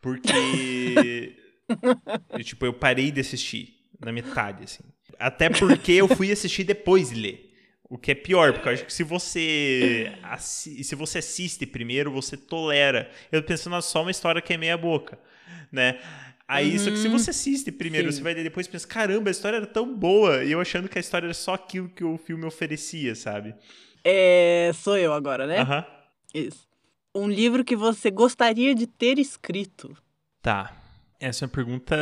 Porque. 0.00 1.36
eu, 2.30 2.44
tipo, 2.44 2.66
eu 2.66 2.72
parei 2.72 3.10
de 3.10 3.20
assistir 3.20 3.74
na 4.00 4.12
metade, 4.12 4.64
assim. 4.64 4.82
Até 5.18 5.48
porque 5.48 5.92
eu 5.92 6.08
fui 6.08 6.30
assistir 6.30 6.64
depois 6.64 7.10
de 7.10 7.20
ler. 7.20 7.53
O 7.94 7.98
que 7.98 8.10
é 8.10 8.14
pior, 8.14 8.52
porque 8.52 8.68
eu 8.68 8.72
acho 8.72 8.84
que 8.86 8.92
se 8.92 9.04
você 9.04 10.12
se 10.40 10.94
você 10.96 11.18
assiste 11.18 11.64
primeiro, 11.64 12.10
você 12.10 12.36
tolera. 12.36 13.08
Eu 13.30 13.40
tô 13.40 13.46
pensando 13.46 13.80
só 13.82 14.02
uma 14.02 14.10
história 14.10 14.42
que 14.42 14.52
é 14.52 14.56
meia 14.56 14.76
boca, 14.76 15.16
né? 15.70 16.00
Aí, 16.48 16.76
só 16.76 16.90
que 16.90 16.96
se 16.96 17.06
Uhum. 17.06 17.16
você 17.16 17.30
assiste 17.30 17.70
primeiro, 17.70 18.10
Sim. 18.10 18.18
você 18.18 18.22
vai 18.24 18.34
depois 18.34 18.66
e 18.66 18.70
pensa, 18.70 18.86
caramba, 18.88 19.30
a 19.30 19.32
história 19.32 19.58
era 19.58 19.66
tão 19.66 19.96
boa, 19.96 20.42
e 20.44 20.50
eu 20.50 20.60
achando 20.60 20.88
que 20.88 20.98
a 20.98 21.00
história 21.00 21.26
era 21.26 21.34
só 21.34 21.54
aquilo 21.54 21.88
que 21.88 22.02
o 22.04 22.18
filme 22.18 22.44
oferecia, 22.44 23.14
sabe? 23.14 23.54
É. 24.02 24.72
Sou 24.74 24.98
eu 24.98 25.12
agora, 25.12 25.46
né? 25.46 25.60
Aham. 25.60 25.84
Isso. 26.34 26.66
Um 27.14 27.28
livro 27.28 27.64
que 27.64 27.76
você 27.76 28.10
gostaria 28.10 28.74
de 28.74 28.88
ter 28.88 29.20
escrito. 29.20 29.96
Tá. 30.42 30.82
Essa 31.20 31.44
é 31.44 31.46
uma 31.46 31.52
pergunta 31.52 31.96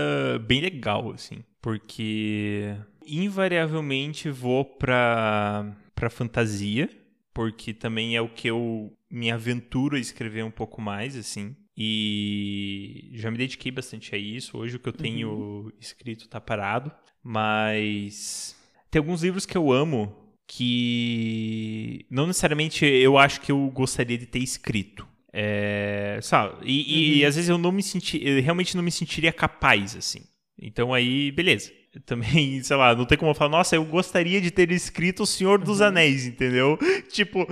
bem 0.46 0.60
legal, 0.62 1.12
assim. 1.12 1.44
Porque 1.60 2.74
invariavelmente 3.06 4.30
vou 4.30 4.64
pra, 4.64 5.76
pra 5.94 6.10
fantasia, 6.10 6.88
porque 7.32 7.72
também 7.72 8.16
é 8.16 8.20
o 8.20 8.28
que 8.28 8.48
eu 8.48 8.92
me 9.10 9.30
aventuro 9.30 9.96
a 9.96 10.00
escrever 10.00 10.44
um 10.44 10.50
pouco 10.50 10.80
mais, 10.80 11.16
assim. 11.16 11.56
E 11.76 13.10
já 13.14 13.30
me 13.30 13.38
dediquei 13.38 13.72
bastante 13.72 14.14
a 14.14 14.18
isso. 14.18 14.58
Hoje 14.58 14.76
o 14.76 14.78
que 14.78 14.88
eu 14.88 14.92
tenho 14.92 15.72
escrito 15.80 16.28
tá 16.28 16.40
parado. 16.40 16.92
Mas 17.22 18.56
tem 18.90 18.98
alguns 18.98 19.22
livros 19.22 19.46
que 19.46 19.56
eu 19.56 19.72
amo 19.72 20.14
que 20.46 22.04
não 22.10 22.26
necessariamente 22.26 22.84
eu 22.84 23.16
acho 23.16 23.40
que 23.40 23.50
eu 23.50 23.70
gostaria 23.70 24.18
de 24.18 24.26
ter 24.26 24.40
escrito. 24.40 25.08
É, 25.32 26.18
sabe? 26.22 26.58
E, 26.66 26.80
uhum. 26.80 27.18
e, 27.18 27.24
às 27.24 27.36
vezes 27.36 27.48
eu 27.48 27.56
não 27.56 27.72
me 27.72 27.82
senti, 27.82 28.20
eu 28.22 28.42
realmente 28.42 28.76
não 28.76 28.82
me 28.82 28.92
sentiria 28.92 29.32
capaz, 29.32 29.96
assim. 29.96 30.24
Então 30.60 30.92
aí, 30.92 31.32
beleza. 31.32 31.72
Também, 32.00 32.62
sei 32.64 32.76
lá, 32.76 32.94
não 32.94 33.04
tem 33.04 33.18
como 33.18 33.30
eu 33.30 33.34
falar, 33.34 33.50
nossa, 33.50 33.76
eu 33.76 33.84
gostaria 33.84 34.40
de 34.40 34.50
ter 34.50 34.70
escrito 34.70 35.24
O 35.24 35.26
Senhor 35.26 35.58
dos 35.58 35.80
uhum. 35.80 35.86
Anéis, 35.86 36.26
entendeu? 36.26 36.78
tipo, 37.08 37.46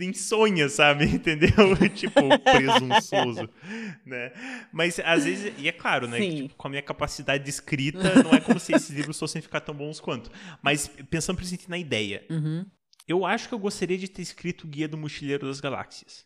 insônia, 0.00 0.68
sabe? 0.68 1.04
Entendeu? 1.14 1.50
tipo, 1.94 2.20
presunçoso, 2.42 3.48
né? 4.04 4.32
Mas 4.72 4.98
às 5.00 5.24
vezes, 5.24 5.52
e 5.58 5.68
é 5.68 5.72
claro, 5.72 6.08
né? 6.08 6.18
Que, 6.18 6.42
tipo, 6.42 6.54
com 6.56 6.66
a 6.66 6.70
minha 6.70 6.82
capacidade 6.82 7.44
de 7.44 7.50
escrita, 7.50 8.22
não 8.22 8.32
é 8.32 8.40
como 8.40 8.58
se 8.58 8.74
esses 8.74 8.90
livros 8.90 9.18
fossem 9.18 9.40
ficar 9.40 9.60
tão 9.60 9.74
bons 9.74 10.00
quanto. 10.00 10.30
Mas 10.62 10.88
pensando 11.10 11.36
principalmente 11.36 11.70
na 11.70 11.78
ideia, 11.78 12.24
uhum. 12.30 12.66
eu 13.06 13.24
acho 13.24 13.48
que 13.48 13.54
eu 13.54 13.58
gostaria 13.58 13.98
de 13.98 14.08
ter 14.08 14.22
escrito 14.22 14.64
o 14.64 14.68
Guia 14.68 14.88
do 14.88 14.98
Mochileiro 14.98 15.46
das 15.46 15.60
Galáxias. 15.60 16.24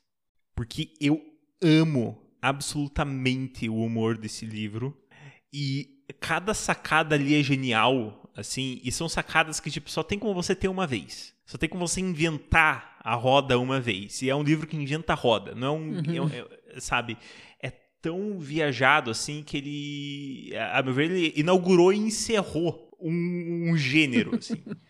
Porque 0.54 0.94
eu 1.00 1.20
amo 1.62 2.22
absolutamente 2.40 3.68
o 3.68 3.76
humor 3.76 4.16
desse 4.16 4.46
livro. 4.46 4.96
E 5.52 5.95
cada 6.20 6.54
sacada 6.54 7.14
ali 7.14 7.38
é 7.38 7.42
genial, 7.42 8.30
assim, 8.36 8.80
e 8.82 8.92
são 8.92 9.08
sacadas 9.08 9.60
que, 9.60 9.70
tipo, 9.70 9.90
só 9.90 10.02
tem 10.02 10.18
como 10.18 10.34
você 10.34 10.54
ter 10.54 10.68
uma 10.68 10.86
vez. 10.86 11.34
Só 11.44 11.56
tem 11.56 11.68
como 11.68 11.86
você 11.86 12.00
inventar 12.00 12.96
a 13.00 13.14
roda 13.14 13.58
uma 13.58 13.80
vez. 13.80 14.20
E 14.20 14.28
é 14.28 14.34
um 14.34 14.42
livro 14.42 14.66
que 14.66 14.76
inventa 14.76 15.12
a 15.12 15.16
roda. 15.16 15.54
Não 15.54 15.66
é 15.66 15.70
um. 15.70 16.22
Uhum. 16.22 16.28
É, 16.28 16.76
é, 16.76 16.80
sabe? 16.80 17.16
É 17.62 17.70
tão 18.02 18.38
viajado 18.40 19.10
assim 19.10 19.44
que 19.44 19.56
ele. 19.56 20.56
A 20.72 20.82
meu 20.82 20.92
ver, 20.92 21.10
ele 21.10 21.32
inaugurou 21.36 21.92
e 21.92 21.98
encerrou 21.98 22.90
um, 23.00 23.70
um 23.70 23.76
gênero. 23.76 24.34
Assim. 24.36 24.60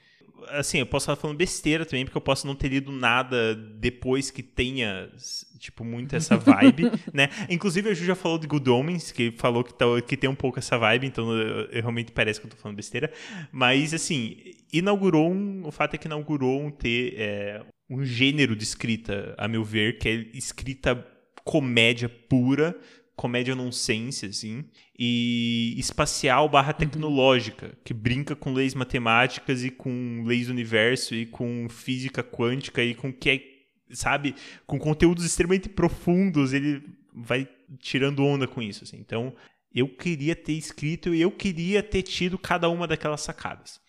assim, 0.50 0.78
eu 0.78 0.86
posso 0.86 1.04
estar 1.04 1.20
falando 1.20 1.36
besteira 1.36 1.84
também, 1.84 2.04
porque 2.04 2.16
eu 2.16 2.22
posso 2.22 2.46
não 2.46 2.54
ter 2.54 2.68
lido 2.68 2.92
nada 2.92 3.54
depois 3.54 4.30
que 4.30 4.42
tenha, 4.42 5.10
tipo, 5.58 5.84
muito 5.84 6.14
essa 6.14 6.36
vibe, 6.38 6.90
né? 7.12 7.28
Inclusive, 7.48 7.90
a 7.90 7.94
Ju 7.94 8.04
já 8.04 8.14
falou 8.14 8.38
de 8.38 8.46
Good 8.46 8.68
Omens, 8.70 9.12
que 9.12 9.32
falou 9.36 9.64
que, 9.64 9.74
tá, 9.74 9.84
que 10.06 10.16
tem 10.16 10.28
um 10.28 10.34
pouco 10.34 10.58
essa 10.58 10.78
vibe, 10.78 11.06
então 11.06 11.32
eu, 11.32 11.66
eu, 11.66 11.80
realmente 11.80 12.12
parece 12.12 12.40
que 12.40 12.46
eu 12.46 12.50
tô 12.50 12.56
falando 12.56 12.76
besteira. 12.76 13.12
Mas, 13.52 13.92
assim, 13.94 14.36
inaugurou 14.72 15.30
um... 15.30 15.66
O 15.66 15.70
fato 15.70 15.94
é 15.94 15.98
que 15.98 16.06
inaugurou 16.06 16.60
um 16.60 16.70
ter 16.70 17.14
é, 17.16 17.62
um 17.88 18.04
gênero 18.04 18.56
de 18.56 18.64
escrita, 18.64 19.34
a 19.38 19.46
meu 19.46 19.64
ver, 19.64 19.98
que 19.98 20.08
é 20.08 20.14
escrita 20.34 21.06
comédia 21.44 22.08
pura, 22.08 22.76
comédia 23.16 23.56
nonsense, 23.56 24.26
assim, 24.26 24.64
e 24.96 25.74
espacial 25.78 26.48
barra 26.48 26.72
uhum. 26.72 26.78
tecnológica, 26.78 27.76
que 27.82 27.94
brinca 27.94 28.36
com 28.36 28.52
leis 28.52 28.74
matemáticas 28.74 29.64
e 29.64 29.70
com 29.70 30.22
leis 30.24 30.46
do 30.46 30.52
universo 30.52 31.14
e 31.14 31.24
com 31.24 31.66
física 31.70 32.22
quântica 32.22 32.84
e 32.84 32.94
com 32.94 33.10
que 33.10 33.30
é, 33.30 33.94
sabe, 33.94 34.34
com 34.66 34.78
conteúdos 34.78 35.24
extremamente 35.24 35.68
profundos, 35.68 36.52
ele 36.52 36.82
vai 37.14 37.48
tirando 37.78 38.22
onda 38.22 38.46
com 38.46 38.60
isso, 38.60 38.84
assim. 38.84 38.98
Então, 38.98 39.34
eu 39.74 39.88
queria 39.88 40.36
ter 40.36 40.52
escrito 40.52 41.14
e 41.14 41.20
eu 41.20 41.30
queria 41.30 41.82
ter 41.82 42.02
tido 42.02 42.38
cada 42.38 42.68
uma 42.68 42.86
daquelas 42.86 43.22
sacadas. 43.22 43.80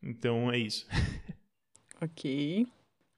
Então, 0.00 0.52
é 0.52 0.58
isso. 0.58 0.86
ok. 2.00 2.64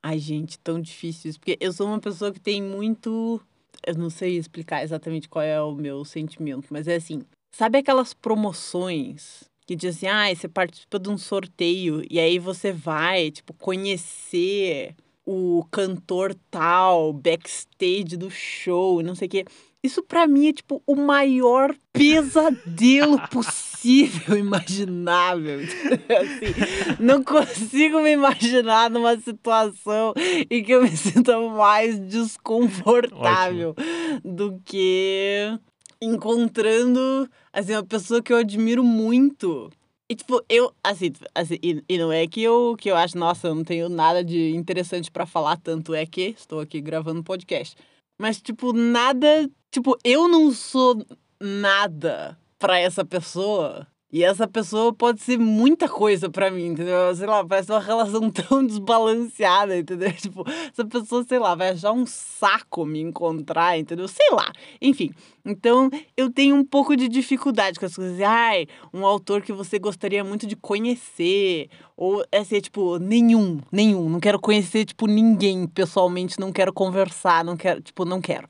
Ai, 0.02 0.18
gente, 0.18 0.58
tão 0.58 0.80
difícil 0.80 1.28
isso, 1.28 1.38
porque 1.38 1.58
eu 1.60 1.70
sou 1.70 1.86
uma 1.86 2.00
pessoa 2.00 2.32
que 2.32 2.40
tem 2.40 2.62
muito 2.62 3.40
eu 3.86 3.94
não 3.94 4.10
sei 4.10 4.36
explicar 4.36 4.82
exatamente 4.82 5.28
qual 5.28 5.42
é 5.44 5.60
o 5.60 5.74
meu 5.74 6.04
sentimento, 6.04 6.68
mas 6.70 6.86
é 6.88 6.96
assim, 6.96 7.22
sabe 7.52 7.78
aquelas 7.78 8.14
promoções 8.14 9.44
que 9.66 9.76
dizem 9.76 10.10
assim, 10.10 10.32
ah, 10.32 10.34
você 10.34 10.48
participa 10.48 10.98
de 10.98 11.08
um 11.08 11.16
sorteio 11.16 12.02
e 12.10 12.18
aí 12.18 12.38
você 12.38 12.72
vai, 12.72 13.30
tipo, 13.30 13.54
conhecer 13.54 14.96
o 15.24 15.64
cantor 15.70 16.34
tal, 16.50 17.12
backstage 17.12 18.16
do 18.16 18.28
show, 18.30 19.00
não 19.02 19.14
sei 19.14 19.28
o 19.28 19.30
quê. 19.30 19.44
Isso 19.82 20.02
para 20.02 20.26
mim 20.26 20.48
é 20.48 20.52
tipo 20.52 20.82
o 20.86 20.94
maior 20.94 21.74
pesadelo 21.92 23.18
possível, 23.28 24.36
imaginável. 24.36 25.60
assim, 25.60 27.02
não 27.02 27.24
consigo 27.24 28.00
me 28.00 28.12
imaginar 28.12 28.90
numa 28.90 29.16
situação 29.18 30.12
em 30.50 30.62
que 30.62 30.72
eu 30.72 30.82
me 30.82 30.94
sinta 30.94 31.40
mais 31.40 31.98
desconfortável 31.98 33.70
Ótimo. 33.70 34.20
do 34.22 34.60
que 34.66 35.58
encontrando 36.02 37.28
assim 37.52 37.72
uma 37.72 37.84
pessoa 37.84 38.22
que 38.22 38.32
eu 38.32 38.36
admiro 38.36 38.84
muito. 38.84 39.70
E, 40.10 40.14
tipo, 40.16 40.44
eu, 40.48 40.74
assim, 40.82 41.12
assim 41.34 41.56
e, 41.62 41.84
e, 41.88 41.96
não 41.96 42.10
é 42.10 42.26
que 42.26 42.42
eu, 42.42 42.76
que 42.76 42.90
eu 42.90 42.96
acho, 42.96 43.16
nossa, 43.16 43.46
eu 43.46 43.54
não 43.54 43.62
tenho 43.62 43.88
nada 43.88 44.24
de 44.24 44.50
interessante 44.56 45.08
para 45.08 45.24
falar, 45.24 45.56
tanto 45.56 45.94
é 45.94 46.04
que 46.04 46.34
estou 46.36 46.58
aqui 46.58 46.80
gravando 46.80 47.22
podcast. 47.22 47.76
Mas, 48.20 48.42
tipo, 48.42 48.72
nada 48.72 49.48
Tipo, 49.70 49.96
eu 50.02 50.26
não 50.26 50.50
sou 50.50 51.04
nada 51.40 52.36
para 52.58 52.78
essa 52.78 53.04
pessoa. 53.04 53.86
E 54.12 54.24
essa 54.24 54.48
pessoa 54.48 54.92
pode 54.92 55.20
ser 55.20 55.38
muita 55.38 55.88
coisa 55.88 56.28
para 56.28 56.50
mim, 56.50 56.66
entendeu? 56.66 57.14
Sei 57.14 57.28
lá, 57.28 57.44
parece 57.44 57.70
uma 57.70 57.78
relação 57.78 58.28
tão 58.32 58.66
desbalanceada, 58.66 59.78
entendeu? 59.78 60.10
Tipo, 60.20 60.44
essa 60.48 60.84
pessoa, 60.84 61.22
sei 61.22 61.38
lá, 61.38 61.54
vai 61.54 61.70
achar 61.70 61.92
um 61.92 62.04
saco 62.04 62.84
me 62.84 63.00
encontrar, 63.00 63.78
entendeu? 63.78 64.08
Sei 64.08 64.26
lá. 64.32 64.50
Enfim, 64.82 65.12
então 65.44 65.88
eu 66.16 66.28
tenho 66.28 66.56
um 66.56 66.64
pouco 66.64 66.96
de 66.96 67.06
dificuldade 67.06 67.78
com 67.78 67.86
as 67.86 67.94
coisas. 67.94 68.20
Ai, 68.20 68.66
um 68.92 69.06
autor 69.06 69.42
que 69.42 69.52
você 69.52 69.78
gostaria 69.78 70.24
muito 70.24 70.44
de 70.44 70.56
conhecer. 70.56 71.68
Ou 71.96 72.24
é 72.32 72.42
ser, 72.42 72.62
tipo, 72.62 72.98
nenhum, 72.98 73.60
nenhum. 73.70 74.08
Não 74.08 74.18
quero 74.18 74.40
conhecer, 74.40 74.86
tipo, 74.86 75.06
ninguém 75.06 75.68
pessoalmente, 75.68 76.40
não 76.40 76.50
quero 76.50 76.72
conversar, 76.72 77.44
não 77.44 77.56
quero, 77.56 77.80
tipo, 77.80 78.04
não 78.04 78.20
quero. 78.20 78.48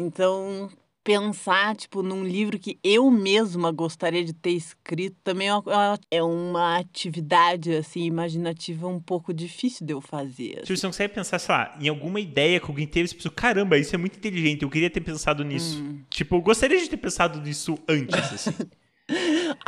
Então, 0.00 0.70
pensar, 1.02 1.74
tipo, 1.74 2.04
num 2.04 2.22
livro 2.22 2.56
que 2.56 2.78
eu 2.84 3.10
mesma 3.10 3.72
gostaria 3.72 4.24
de 4.24 4.32
ter 4.32 4.50
escrito 4.50 5.16
também 5.24 5.48
é 5.48 6.22
uma 6.22 6.76
é 6.76 6.80
atividade, 6.80 7.74
assim, 7.74 8.04
imaginativa 8.04 8.86
um 8.86 9.00
pouco 9.00 9.34
difícil 9.34 9.84
de 9.84 9.92
eu 9.92 10.00
fazer. 10.00 10.60
Tipo, 10.60 10.76
você 10.76 10.86
não 10.86 10.90
consegue 10.90 11.14
pensar, 11.14 11.38
sei 11.40 11.52
lá, 11.52 11.76
em 11.80 11.88
alguma 11.88 12.20
ideia 12.20 12.60
que 12.60 12.66
alguém 12.66 12.86
teve, 12.86 13.08
você 13.08 13.16
pensou, 13.16 13.32
caramba, 13.32 13.76
isso 13.76 13.92
é 13.92 13.98
muito 13.98 14.18
inteligente, 14.18 14.62
eu 14.62 14.70
queria 14.70 14.88
ter 14.88 15.00
pensado 15.00 15.42
nisso. 15.42 15.82
Hum. 15.82 16.00
Tipo, 16.08 16.36
eu 16.36 16.42
gostaria 16.42 16.78
de 16.78 16.88
ter 16.88 16.96
pensado 16.96 17.40
nisso 17.40 17.76
antes, 17.88 18.14
assim. 18.14 18.50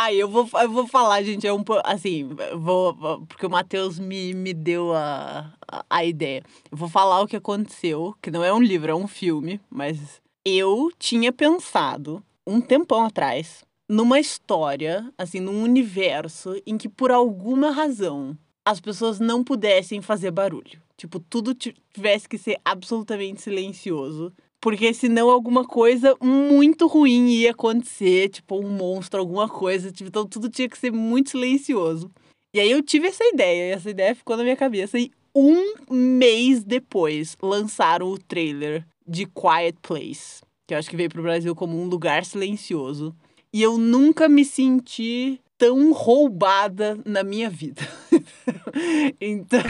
Aí 0.02 0.18
eu 0.18 0.30
vou, 0.30 0.48
eu 0.54 0.70
vou 0.70 0.86
falar, 0.86 1.22
gente, 1.22 1.46
é 1.46 1.52
um 1.52 1.62
assim, 1.84 2.26
vou, 2.58 2.94
porque 3.26 3.44
o 3.44 3.50
Matheus 3.50 3.98
me, 3.98 4.32
me 4.32 4.54
deu 4.54 4.94
a, 4.94 5.52
a, 5.70 5.84
a, 5.90 6.04
ideia. 6.06 6.42
Eu 6.72 6.78
vou 6.78 6.88
falar 6.88 7.20
o 7.20 7.26
que 7.26 7.36
aconteceu, 7.36 8.16
que 8.22 8.30
não 8.30 8.42
é 8.42 8.50
um 8.50 8.62
livro, 8.62 8.90
é 8.90 8.94
um 8.94 9.06
filme, 9.06 9.60
mas 9.68 10.22
eu 10.42 10.90
tinha 10.98 11.30
pensado 11.30 12.24
um 12.46 12.62
tempão 12.62 13.04
atrás 13.04 13.62
numa 13.86 14.18
história, 14.18 15.12
assim, 15.18 15.38
num 15.38 15.62
universo 15.62 16.58
em 16.66 16.78
que 16.78 16.88
por 16.88 17.10
alguma 17.10 17.70
razão 17.70 18.34
as 18.64 18.80
pessoas 18.80 19.20
não 19.20 19.44
pudessem 19.44 20.00
fazer 20.00 20.30
barulho. 20.30 20.80
Tipo, 20.96 21.20
tudo 21.20 21.54
tivesse 21.54 22.26
que 22.26 22.38
ser 22.38 22.58
absolutamente 22.64 23.42
silencioso 23.42 24.32
porque 24.60 24.92
senão 24.92 25.30
alguma 25.30 25.64
coisa 25.64 26.14
muito 26.20 26.86
ruim 26.86 27.28
ia 27.28 27.52
acontecer, 27.52 28.28
tipo 28.28 28.58
um 28.58 28.68
monstro, 28.68 29.18
alguma 29.18 29.48
coisa. 29.48 29.90
Tipo, 29.90 30.08
então 30.08 30.26
tudo 30.26 30.50
tinha 30.50 30.68
que 30.68 30.78
ser 30.78 30.92
muito 30.92 31.30
silencioso. 31.30 32.10
E 32.54 32.60
aí 32.60 32.70
eu 32.70 32.82
tive 32.82 33.08
essa 33.08 33.24
ideia, 33.24 33.70
e 33.70 33.72
essa 33.72 33.90
ideia 33.90 34.14
ficou 34.14 34.36
na 34.36 34.42
minha 34.42 34.56
cabeça. 34.56 34.98
E 34.98 35.10
um 35.34 35.74
mês 35.88 36.62
depois 36.62 37.36
lançaram 37.40 38.08
o 38.08 38.18
trailer 38.18 38.84
de 39.06 39.24
Quiet 39.26 39.78
Place, 39.80 40.42
que 40.66 40.74
eu 40.74 40.78
acho 40.78 40.90
que 40.90 40.96
veio 40.96 41.08
pro 41.08 41.22
Brasil 41.22 41.54
como 41.54 41.80
um 41.80 41.86
lugar 41.86 42.24
silencioso. 42.24 43.14
E 43.52 43.62
eu 43.62 43.78
nunca 43.78 44.28
me 44.28 44.44
senti 44.44 45.40
tão 45.56 45.92
roubada 45.92 46.98
na 47.04 47.22
minha 47.22 47.48
vida. 47.48 47.82
então, 49.20 49.60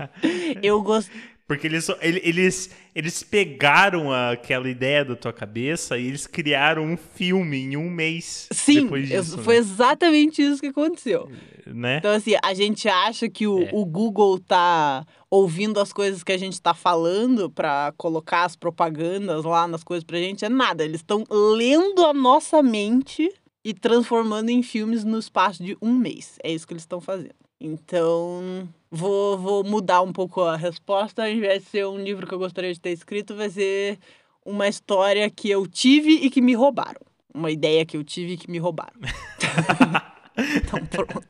eu 0.62 0.82
gosto 0.82 1.10
porque 1.50 1.66
eles, 1.66 1.88
eles, 2.00 2.70
eles 2.94 3.24
pegaram 3.24 4.12
aquela 4.12 4.70
ideia 4.70 5.04
da 5.04 5.16
tua 5.16 5.32
cabeça 5.32 5.98
e 5.98 6.06
eles 6.06 6.24
criaram 6.24 6.84
um 6.84 6.96
filme 6.96 7.56
em 7.56 7.76
um 7.76 7.90
mês 7.90 8.46
Sim, 8.52 8.86
disso. 8.86 9.36
Né? 9.36 9.42
foi 9.42 9.56
exatamente 9.56 10.40
isso 10.40 10.60
que 10.60 10.68
aconteceu. 10.68 11.28
Né? 11.66 11.96
Então, 11.96 12.12
assim, 12.12 12.34
a 12.40 12.54
gente 12.54 12.88
acha 12.88 13.28
que 13.28 13.48
o, 13.48 13.64
é. 13.64 13.70
o 13.72 13.84
Google 13.84 14.38
tá 14.38 15.04
ouvindo 15.28 15.80
as 15.80 15.92
coisas 15.92 16.22
que 16.22 16.30
a 16.30 16.38
gente 16.38 16.62
tá 16.62 16.72
falando 16.72 17.50
para 17.50 17.92
colocar 17.96 18.44
as 18.44 18.54
propagandas 18.54 19.44
lá 19.44 19.66
nas 19.66 19.82
coisas 19.82 20.04
pra 20.04 20.18
gente. 20.18 20.44
É 20.44 20.48
nada. 20.48 20.84
Eles 20.84 21.00
estão 21.00 21.24
lendo 21.28 22.04
a 22.06 22.14
nossa 22.14 22.62
mente 22.62 23.28
e 23.64 23.74
transformando 23.74 24.50
em 24.50 24.62
filmes 24.62 25.02
no 25.02 25.18
espaço 25.18 25.64
de 25.64 25.76
um 25.82 25.92
mês. 25.94 26.38
É 26.44 26.52
isso 26.52 26.64
que 26.64 26.74
eles 26.74 26.84
estão 26.84 27.00
fazendo. 27.00 27.34
Então, 27.60 28.68
vou, 28.90 29.38
vou 29.38 29.64
mudar 29.64 30.02
um 30.02 30.12
pouco 30.12 30.42
a 30.42 30.56
resposta. 30.56 31.22
Ao 31.22 31.28
invés 31.28 31.62
de 31.62 31.68
ser 31.68 31.86
um 31.86 31.98
livro 31.98 32.26
que 32.26 32.34
eu 32.34 32.38
gostaria 32.38 32.72
de 32.72 32.80
ter 32.80 32.90
escrito, 32.90 33.34
vai 33.34 33.48
ser 33.48 33.98
uma 34.44 34.68
história 34.68 35.28
que 35.30 35.48
eu 35.48 35.66
tive 35.66 36.12
e 36.12 36.30
que 36.30 36.40
me 36.40 36.54
roubaram. 36.54 37.00
Uma 37.32 37.50
ideia 37.50 37.86
que 37.86 37.96
eu 37.96 38.02
tive 38.02 38.32
e 38.32 38.36
que 38.36 38.50
me 38.50 38.58
roubaram. 38.58 38.98
então, 40.56 40.84
pronto. 40.86 41.28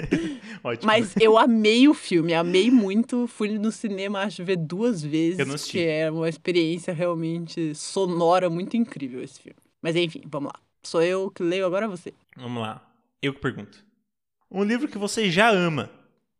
Ótimo. 0.64 0.86
Mas 0.86 1.14
eu 1.20 1.36
amei 1.36 1.86
o 1.88 1.94
filme, 1.94 2.32
amei 2.32 2.70
muito. 2.70 3.26
Fui 3.26 3.58
no 3.58 3.70
cinema, 3.70 4.20
acho, 4.20 4.44
ver 4.44 4.56
duas 4.56 5.02
vezes. 5.02 5.40
Eu 5.40 5.46
não 5.46 5.54
assisti. 5.54 5.72
Que 5.78 5.84
é 5.84 6.10
uma 6.10 6.28
experiência 6.28 6.94
realmente 6.94 7.74
sonora 7.74 8.48
muito 8.48 8.76
incrível 8.76 9.22
esse 9.22 9.40
filme. 9.40 9.58
Mas 9.82 9.94
enfim, 9.94 10.22
vamos 10.24 10.52
lá. 10.54 10.60
Sou 10.82 11.02
eu 11.02 11.30
que 11.30 11.42
leio 11.42 11.66
agora 11.66 11.86
você. 11.86 12.14
Vamos 12.36 12.62
lá. 12.62 12.82
Eu 13.20 13.34
que 13.34 13.40
pergunto. 13.40 13.84
Um 14.50 14.64
livro 14.64 14.88
que 14.88 14.98
você 14.98 15.30
já 15.30 15.50
ama, 15.50 15.90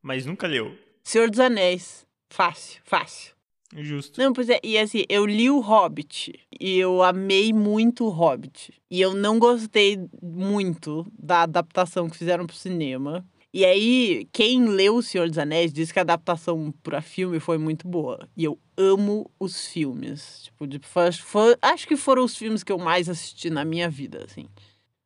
mas 0.02 0.26
nunca 0.26 0.46
leu. 0.46 0.76
Senhor 1.04 1.30
dos 1.30 1.40
Anéis. 1.40 2.04
Fácil, 2.28 2.80
fácil. 2.84 3.32
Justo. 3.74 4.20
Não, 4.20 4.32
pois 4.32 4.48
é, 4.50 4.60
e 4.62 4.76
assim, 4.76 5.04
eu 5.08 5.24
li 5.24 5.48
o 5.48 5.60
Hobbit 5.60 6.38
e 6.60 6.78
eu 6.78 7.02
amei 7.02 7.52
muito 7.52 8.04
o 8.04 8.10
Hobbit. 8.10 8.72
E 8.90 9.00
eu 9.00 9.14
não 9.14 9.38
gostei 9.38 9.98
muito 10.22 11.06
da 11.18 11.42
adaptação 11.42 12.08
que 12.10 12.16
fizeram 12.18 12.46
pro 12.46 12.54
cinema. 12.56 13.24
E 13.54 13.64
aí, 13.66 14.26
quem 14.32 14.64
leu 14.66 14.96
O 14.96 15.02
Senhor 15.02 15.28
dos 15.28 15.36
Anéis 15.36 15.72
diz 15.72 15.92
que 15.92 15.98
a 15.98 16.02
adaptação 16.02 16.72
para 16.82 17.02
filme 17.02 17.38
foi 17.38 17.58
muito 17.58 17.86
boa. 17.86 18.26
E 18.34 18.44
eu 18.44 18.58
amo 18.78 19.30
os 19.38 19.66
filmes. 19.66 20.44
Tipo, 20.44 20.66
de, 20.66 20.78
foi- 20.78 21.12
foi- 21.12 21.56
acho 21.60 21.86
que 21.86 21.96
foram 21.96 22.24
os 22.24 22.34
filmes 22.36 22.62
que 22.64 22.72
eu 22.72 22.78
mais 22.78 23.08
assisti 23.10 23.50
na 23.50 23.62
minha 23.64 23.90
vida, 23.90 24.24
assim. 24.24 24.46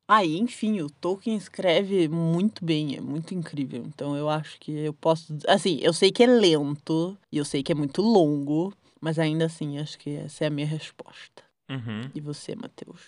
Aí, 0.08 0.38
enfim, 0.38 0.80
o 0.80 0.88
Tolkien 0.88 1.36
escreve 1.36 2.08
muito 2.08 2.64
bem, 2.64 2.96
é 2.96 3.00
muito 3.00 3.34
incrível. 3.34 3.82
Então 3.86 4.16
eu 4.16 4.28
acho 4.28 4.58
que 4.60 4.70
eu 4.70 4.92
posso. 4.92 5.36
Assim, 5.48 5.80
eu 5.82 5.92
sei 5.92 6.12
que 6.12 6.22
é 6.22 6.26
lento 6.26 7.18
e 7.32 7.38
eu 7.38 7.44
sei 7.44 7.62
que 7.62 7.72
é 7.72 7.74
muito 7.74 8.00
longo, 8.02 8.72
mas 9.00 9.18
ainda 9.18 9.46
assim 9.46 9.78
acho 9.78 9.98
que 9.98 10.10
essa 10.10 10.44
é 10.44 10.46
a 10.46 10.50
minha 10.50 10.66
resposta. 10.66 11.42
Uhum. 11.68 12.08
E 12.14 12.20
você, 12.20 12.54
Matheus? 12.54 13.00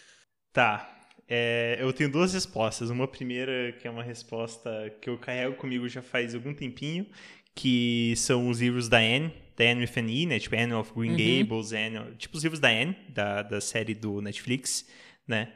Tá. 0.53 0.97
É, 1.29 1.77
eu 1.79 1.93
tenho 1.93 2.11
duas 2.11 2.33
respostas. 2.33 2.91
Uma 2.91 3.07
primeira, 3.07 3.73
que 3.73 3.87
é 3.87 3.91
uma 3.91 4.03
resposta 4.03 4.71
que 5.01 5.09
eu 5.09 5.19
carrego 5.19 5.55
comigo 5.55 5.89
já 5.89 6.03
faz 6.03 6.35
algum 6.35 6.53
tempinho, 6.53 7.07
que 7.55 8.15
são 8.17 8.49
os 8.49 8.61
livros 8.61 8.89
da 8.89 8.99
Anne, 8.99 9.33
da 9.57 9.65
Anne 9.65 9.83
with 9.83 9.93
an 9.97 10.11
E, 10.11 10.27
né? 10.27 10.39
Tipo, 10.41 10.57
Anne 10.57 10.73
of 10.73 10.93
Green 10.95 11.11
Uhum. 11.11 11.17
Gables, 11.45 11.73
Anne... 11.73 12.17
Tipo, 12.17 12.37
os 12.39 12.43
livros 12.43 12.59
da 12.59 12.69
Anne, 12.69 12.97
da, 13.11 13.43
da 13.43 13.61
série 13.61 13.95
do 13.95 14.21
Netflix, 14.21 14.89
né? 15.27 15.53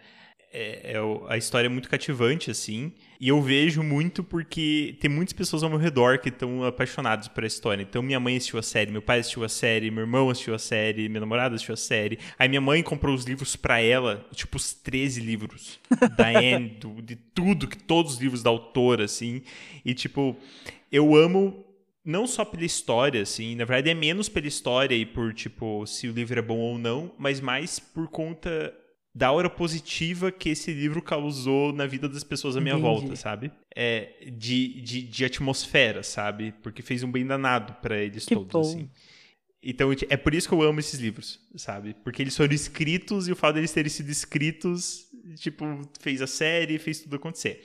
É, 0.55 0.93
é 0.93 0.97
a 1.29 1.37
história 1.39 1.67
é 1.67 1.71
muito 1.71 1.89
cativante, 1.89 2.51
assim. 2.51 2.93
E 3.19 3.29
eu 3.29 3.41
vejo 3.41 3.83
muito 3.83 4.23
porque 4.23 4.97
tem 5.01 5.09
muitas 5.11 5.33
pessoas 5.33 5.63
ao 5.63 5.71
meu 5.71 5.79
redor 5.79 6.19
que 6.19 6.29
estão 6.29 6.63
apaixonadas 6.65 7.27
por 7.29 7.43
essa 7.45 7.55
história. 7.57 7.83
Então, 7.83 8.03
minha 8.03 8.21
mãe 8.21 8.37
assistiu 8.37 8.59
a 8.59 8.63
série, 8.63 8.91
meu 8.91 9.01
pai 9.01 9.21
assistiu 9.21 9.45
a 9.45 9.49
série, 9.49 9.91
meu 9.91 10.03
irmão 10.03 10.29
assistiu 10.29 10.55
a 10.55 10.59
série, 10.59 11.09
minha 11.09 11.21
namorada 11.21 11.55
assistiu 11.55 11.73
a 11.73 11.77
série. 11.77 12.19
Aí 12.39 12.49
minha 12.49 12.61
mãe 12.61 12.83
comprou 12.83 13.15
os 13.15 13.25
livros 13.25 13.57
pra 13.57 13.81
ela, 13.81 14.27
tipo, 14.35 14.57
os 14.59 14.75
13 14.75 15.21
livros 15.21 15.81
da 16.19 16.29
Anne, 16.29 16.69
do- 16.81 17.01
de 17.01 17.17
tudo, 17.17 17.67
que 17.67 17.79
todos 17.79 18.15
os 18.15 18.21
livros 18.21 18.43
da 18.43 18.51
autora, 18.51 19.05
assim. 19.05 19.43
E, 19.85 19.95
tipo, 19.95 20.37
eu 20.91 21.15
amo 21.17 21.65
não 22.05 22.27
só 22.27 22.45
pela 22.45 22.65
história, 22.65 23.23
assim, 23.23 23.55
na 23.55 23.65
verdade 23.65 23.89
é 23.89 23.95
menos 23.95 24.29
pela 24.29 24.49
história 24.49 24.95
e 24.95 25.07
por, 25.07 25.33
tipo, 25.33 25.87
se 25.87 26.09
o 26.09 26.13
livro 26.13 26.37
é 26.39 26.43
bom 26.43 26.59
ou 26.59 26.77
não, 26.77 27.13
mas 27.17 27.41
mais 27.41 27.79
por 27.79 28.09
conta 28.09 28.75
da 29.15 29.27
aura 29.29 29.51
positiva 29.51 30.33
que 30.33 30.49
esse 30.49 30.73
livro 30.73 31.03
causou 31.03 31.73
na 31.73 31.87
vida 31.87 32.09
das 32.09 32.25
pessoas 32.25 32.57
à 32.57 32.61
minha 32.61 32.75
Entendi. 32.75 32.89
volta, 32.89 33.17
sabe? 33.17 33.53
É, 33.75 34.31
de, 34.33 34.81
de, 34.81 35.03
de 35.03 35.25
atmosfera, 35.25 36.03
sabe? 36.03 36.55
Porque 36.63 36.81
fez 36.83 37.03
um 37.03 37.11
bem 37.13 37.27
danado 37.27 37.75
pra 37.83 37.99
eles 37.99 38.25
Que 38.25 38.35
todos, 38.35 38.53
bom. 38.53 38.61
assim. 38.61 38.91
Então, 39.63 39.91
é 40.09 40.17
por 40.17 40.35
isso 40.35 40.49
que 40.49 40.55
eu 40.55 40.63
amo 40.63 40.81
esses 40.81 40.99
livros, 40.99 41.39
sabe? 41.55 41.95
Porque 42.03 42.21
eles 42.23 42.37
foram 42.37 42.53
escritos 42.53 43.29
e 43.29 43.33
o 43.33 43.37
fato 43.37 43.55
deles 43.55 43.71
terem 43.73 43.91
sido 43.91 44.11
escritos, 44.11 45.07
tipo, 45.37 45.65
fez 46.01 46.21
a 46.21 46.27
série, 46.27 46.79
fez 46.79 47.01
tudo 47.01 47.15
acontecer. 47.15 47.63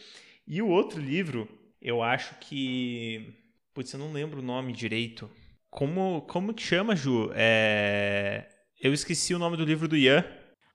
E 0.47 0.61
o 0.61 0.67
outro 0.67 1.01
livro, 1.01 1.47
eu 1.81 2.03
acho 2.03 2.35
que. 2.39 3.33
Putz, 3.73 3.91
eu 3.93 3.99
não 3.99 4.11
lembro 4.13 4.39
o 4.41 4.43
nome 4.43 4.73
direito. 4.73 5.29
Como, 5.69 6.21
como 6.27 6.53
que 6.53 6.61
chama, 6.61 6.95
Ju? 6.95 7.31
É... 7.33 8.47
Eu 8.79 8.93
esqueci 8.93 9.33
o 9.33 9.39
nome 9.39 9.57
do 9.57 9.65
livro 9.65 9.87
do 9.87 9.97
Ian. 9.97 10.23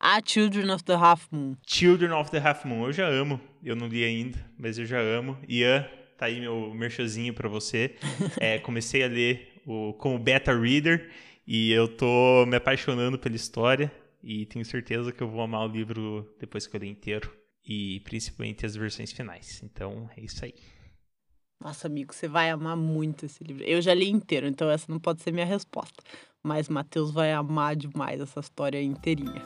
Ah, 0.05 0.21
Children 0.21 0.69
of 0.71 0.83
the 0.83 0.97
Half 0.97 1.29
Moon. 1.31 1.57
Children 1.65 2.11
of 2.11 2.29
the 2.29 2.39
Half 2.41 2.65
Moon. 2.65 2.87
Eu 2.87 2.93
já 2.93 3.07
amo. 3.07 3.41
Eu 3.63 3.77
não 3.77 3.87
li 3.87 4.03
ainda, 4.03 4.37
mas 4.59 4.77
eu 4.77 4.85
já 4.85 4.99
amo. 4.99 5.39
Ian, 5.49 5.89
tá 6.19 6.27
aí 6.27 6.41
meu 6.41 6.75
merchazinho 6.75 7.33
pra 7.33 7.49
você. 7.49 7.95
É, 8.41 8.59
comecei 8.59 9.05
a 9.05 9.07
ler 9.07 9.63
o, 9.65 9.93
como 9.93 10.19
beta 10.19 10.53
reader 10.59 11.09
e 11.47 11.71
eu 11.71 11.87
tô 11.87 12.45
me 12.47 12.57
apaixonando 12.57 13.17
pela 13.17 13.37
história 13.37 13.93
e 14.21 14.45
tenho 14.47 14.65
certeza 14.65 15.13
que 15.13 15.23
eu 15.23 15.29
vou 15.29 15.41
amar 15.41 15.69
o 15.69 15.73
livro 15.73 16.29
depois 16.41 16.67
que 16.67 16.75
eu 16.75 16.81
ler 16.81 16.89
inteiro 16.89 17.33
e 17.65 18.01
principalmente 18.01 18.67
as 18.67 18.75
versões 18.75 19.13
finais. 19.13 19.63
Então, 19.63 20.11
é 20.17 20.21
isso 20.21 20.45
aí. 20.45 20.55
Nossa, 21.61 21.87
amigo, 21.87 22.13
você 22.13 22.27
vai 22.27 22.51
amar 22.51 22.77
muito 22.77 23.27
esse 23.27 23.45
livro. 23.45 23.63
Eu 23.63 23.81
já 23.81 23.95
li 23.95 24.11
inteiro, 24.11 24.49
então 24.49 24.69
essa 24.69 24.91
não 24.91 24.99
pode 24.99 25.23
ser 25.23 25.31
minha 25.31 25.47
resposta. 25.47 26.03
Mas 26.43 26.69
Matheus 26.69 27.13
vai 27.13 27.33
amar 27.33 27.77
demais 27.77 28.21
essa 28.21 28.41
história 28.41 28.83
inteirinha. 28.83 29.43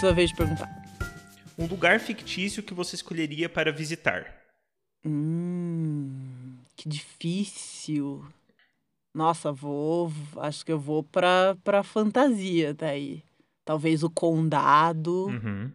Sua 0.00 0.12
vez 0.12 0.30
de 0.30 0.36
perguntar. 0.36 0.68
Um 1.58 1.66
lugar 1.66 1.98
fictício 2.00 2.62
que 2.62 2.72
você 2.74 2.94
escolheria 2.94 3.48
para 3.48 3.72
visitar. 3.72 4.32
Hum, 5.04 6.56
que 6.76 6.88
difícil. 6.88 8.24
Nossa, 9.14 9.50
vou. 9.52 10.12
Acho 10.36 10.64
que 10.64 10.70
eu 10.72 10.78
vou 10.78 11.02
pra, 11.02 11.56
pra 11.64 11.82
fantasia 11.82 12.74
daí. 12.74 13.22
Talvez 13.64 14.02
o 14.02 14.10
Condado, 14.10 15.26
Uhum. 15.26 15.70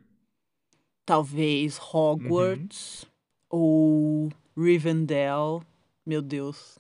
talvez 1.05 1.77
Hogwarts 1.79 3.05
ou 3.49 4.31
Rivendell. 4.57 5.63
Meu 6.05 6.21
Deus, 6.21 6.79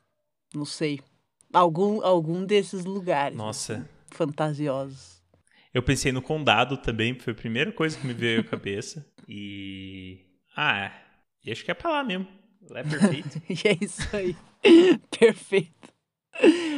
não 0.55 0.65
sei. 0.65 0.99
Algum, 1.53 2.01
algum 2.03 2.43
desses 2.45 2.83
lugares. 2.85 3.37
Nossa. 3.37 3.75
assim, 3.75 3.85
fantasiosos. 4.11 5.21
Eu 5.73 5.81
pensei 5.81 6.11
no 6.11 6.21
Condado 6.21 6.77
também, 6.77 7.17
foi 7.17 7.33
a 7.33 7.35
primeira 7.35 7.71
coisa 7.71 7.97
que 7.97 8.05
me 8.05 8.13
veio 8.13 8.41
à 8.41 8.43
cabeça. 8.43 9.05
E. 9.27 10.19
Ah, 10.55 10.91
e 11.43 11.51
acho 11.51 11.65
que 11.65 11.71
é 11.71 11.73
pra 11.73 11.89
lá 11.89 12.03
mesmo. 12.03 12.27
Lá 12.69 12.79
é 12.79 12.83
perfeito. 12.83 13.41
E 13.49 13.67
é 13.67 13.77
isso 13.81 14.15
aí. 14.15 14.35
Perfeito. 15.19 15.93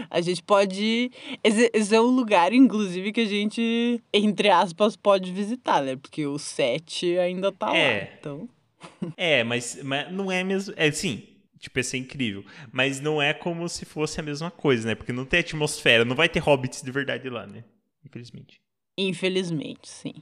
A 0.09 0.21
gente 0.21 0.41
pode. 0.43 1.11
Esse, 1.43 1.69
esse 1.73 1.95
é 1.95 1.99
um 1.99 2.05
lugar, 2.05 2.53
inclusive, 2.53 3.11
que 3.11 3.21
a 3.21 3.25
gente, 3.25 4.01
entre 4.13 4.49
aspas, 4.49 4.95
pode 4.95 5.31
visitar, 5.31 5.81
né? 5.81 5.95
Porque 5.95 6.25
o 6.25 6.37
7 6.37 7.17
ainda 7.17 7.51
tá 7.51 7.67
lá. 7.67 7.77
É. 7.77 8.17
Então. 8.19 8.49
é, 9.15 9.43
mas, 9.43 9.81
mas 9.83 10.11
não 10.11 10.31
é 10.31 10.43
mesmo. 10.43 10.73
É 10.77 10.91
sim. 10.91 11.23
Tipo, 11.59 11.79
ia 11.79 11.83
ser 11.83 11.97
incrível. 11.97 12.45
Mas 12.71 12.99
não 12.99 13.21
é 13.21 13.33
como 13.33 13.67
se 13.67 13.85
fosse 13.85 14.19
a 14.19 14.23
mesma 14.23 14.51
coisa, 14.51 14.87
né? 14.87 14.95
Porque 14.95 15.13
não 15.13 15.25
tem 15.25 15.39
atmosfera, 15.39 16.05
não 16.05 16.15
vai 16.15 16.29
ter 16.29 16.39
hobbits 16.39 16.81
de 16.81 16.91
verdade 16.91 17.29
lá, 17.29 17.47
né? 17.47 17.63
Infelizmente. 18.05 18.61
Infelizmente, 18.97 19.87
sim. 19.87 20.13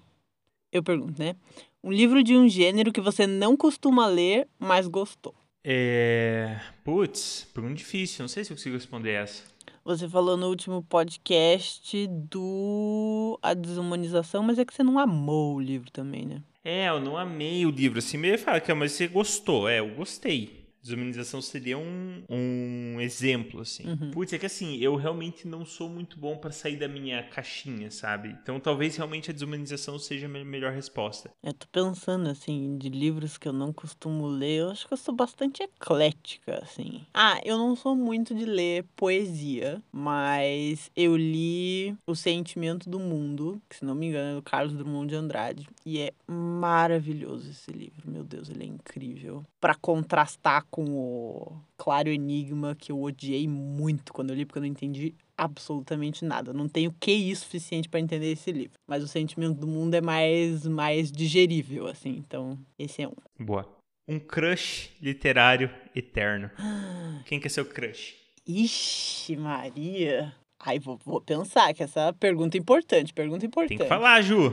Eu 0.72 0.82
pergunto, 0.82 1.22
né? 1.22 1.36
Um 1.84 1.92
livro 1.92 2.24
de 2.24 2.36
um 2.36 2.48
gênero 2.48 2.92
que 2.92 3.02
você 3.02 3.28
não 3.28 3.56
costuma 3.56 4.08
ler, 4.08 4.48
mas 4.58 4.88
gostou. 4.88 5.36
É. 5.64 6.60
Putz, 6.84 7.48
pergunta 7.54 7.76
difícil. 7.76 8.24
Não 8.24 8.28
sei 8.28 8.44
se 8.44 8.52
eu 8.52 8.58
consigo 8.58 8.76
responder 8.76 9.12
essa. 9.12 9.44
Você 9.86 10.08
falou 10.08 10.38
no 10.38 10.48
último 10.48 10.82
podcast 10.82 12.08
do 12.08 13.38
A 13.42 13.54
Desumanização, 13.54 14.42
mas 14.42 14.58
é 14.58 14.66
que 14.66 14.74
você 14.74 14.82
não 14.82 14.98
amou 14.98 15.56
o 15.56 15.60
livro 15.60 15.92
também, 15.92 16.26
né? 16.26 16.42
É, 16.64 16.88
eu 16.88 17.02
não 17.02 17.18
amei 17.18 17.66
o 17.66 17.70
livro. 17.70 18.00
Assim, 18.00 18.18
meio 18.18 18.40
fala 18.40 18.62
que 18.62 18.74
mas 18.74 18.94
você 18.94 19.08
gostou. 19.08 19.68
É, 19.68 19.80
eu 19.80 19.94
gostei. 19.94 20.63
Desumanização 20.84 21.42
seria 21.42 21.78
um, 21.78 22.24
um 22.30 23.00
exemplo, 23.00 23.62
assim. 23.62 23.88
Uhum. 23.88 24.12
Putz, 24.12 24.34
é 24.34 24.38
que 24.38 24.46
assim, 24.46 24.76
eu 24.78 24.96
realmente 24.96 25.48
não 25.48 25.66
sou 25.66 25.90
muito 25.90 26.20
bom 26.20 26.38
pra 26.38 26.52
sair 26.52 26.76
da 26.78 26.88
minha 26.88 27.24
caixinha, 27.24 27.90
sabe? 27.90 28.36
Então 28.42 28.60
talvez 28.60 28.96
realmente 28.98 29.30
a 29.32 29.34
desumanização 29.34 29.98
seja 29.98 30.26
a 30.26 30.30
me- 30.30 30.44
melhor 30.44 30.74
resposta. 30.74 31.32
Eu 31.42 31.54
tô 31.54 31.66
pensando, 31.72 32.30
assim, 32.30 32.78
de 32.78 32.90
livros 32.90 33.38
que 33.38 33.48
eu 33.48 33.54
não 33.54 33.72
costumo 33.72 34.28
ler. 34.28 34.60
Eu 34.62 34.72
acho 34.72 34.88
que 34.88 34.94
eu 34.94 34.98
sou 34.98 35.16
bastante 35.16 35.64
eclética, 35.64 36.60
assim. 36.62 37.06
Ah, 37.14 37.40
eu 37.46 37.58
não 37.58 37.76
sou 37.76 37.96
muito 37.96 38.36
de 38.36 38.46
ler 38.46 38.86
poesia, 38.96 39.82
mas 39.92 40.92
eu 40.96 41.16
li 41.16 41.96
O 42.06 42.16
Sentimento 42.16 42.90
do 42.90 43.00
Mundo, 43.00 43.62
que 43.70 43.78
se 43.78 43.86
não 43.86 43.96
me 43.96 44.08
engano 44.08 44.32
é 44.32 44.36
do 44.36 44.42
Carlos 44.42 44.74
Drummond 44.76 45.08
de 45.08 45.16
Andrade. 45.16 45.68
E 45.86 46.00
é 46.00 46.12
maravilhoso 46.28 47.50
esse 47.50 47.72
livro. 47.72 48.10
Meu 48.10 48.24
Deus, 48.24 48.50
ele 48.50 48.64
é 48.64 48.68
incrível. 48.68 49.44
Pra 49.60 49.76
contrastar 49.76 50.66
com 50.74 50.86
o 50.86 51.56
Claro 51.78 52.10
Enigma, 52.10 52.74
que 52.74 52.92
eu 52.92 53.00
odiei 53.00 53.48
muito 53.48 54.12
quando 54.12 54.32
eu 54.32 54.36
li, 54.36 54.44
porque 54.44 54.58
eu 54.58 54.64
não 54.64 54.68
entendi 54.68 55.14
absolutamente 55.38 56.26
nada. 56.26 56.50
Eu 56.50 56.54
Não 56.56 56.68
tenho 56.68 56.92
QI 57.00 57.36
suficiente 57.36 57.88
para 57.88 58.00
entender 58.00 58.32
esse 58.32 58.52
livro. 58.52 58.80
Mas 58.90 59.04
o 59.04 59.08
sentimento 59.08 59.60
do 59.60 59.68
mundo 59.68 59.94
é 59.94 60.02
mais, 60.02 60.66
mais 60.66 61.12
digerível, 61.12 61.86
assim. 61.86 62.16
Então, 62.18 62.58
esse 62.80 63.04
é 63.04 63.08
um. 63.08 63.14
Boa. 63.40 63.72
Um 64.08 64.18
crush 64.18 64.90
literário 65.00 65.70
eterno. 65.96 66.50
Quem 67.28 67.40
que 67.40 67.46
é 67.46 67.50
seu 67.52 67.66
crush? 67.66 68.16
Ixi, 68.48 69.36
Maria. 69.36 70.34
Ai, 70.60 70.80
vou, 70.80 70.98
vou 71.06 71.22
pensar, 71.22 71.72
que 71.76 71.84
essa 71.84 72.12
pergunta 72.14 72.58
é 72.58 72.60
importante, 72.60 73.14
pergunta 73.14 73.46
importante. 73.46 73.78
Tem 73.78 73.86
que 73.86 73.88
falar, 73.88 74.24
Ju. 74.24 74.52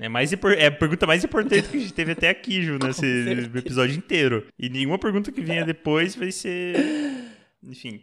É, 0.00 0.08
mais, 0.08 0.32
é 0.32 0.66
a 0.66 0.70
pergunta 0.70 1.06
mais 1.06 1.24
importante 1.24 1.68
que 1.68 1.76
a 1.76 1.80
gente 1.80 1.92
teve 1.92 2.12
até 2.12 2.28
aqui, 2.28 2.62
Ju, 2.62 2.78
nesse 2.82 3.04
episódio 3.56 3.96
inteiro. 3.96 4.46
E 4.58 4.68
nenhuma 4.68 4.98
pergunta 4.98 5.32
que 5.32 5.40
venha 5.40 5.64
depois 5.64 6.14
vai 6.14 6.30
ser. 6.30 6.76
Enfim, 7.60 7.98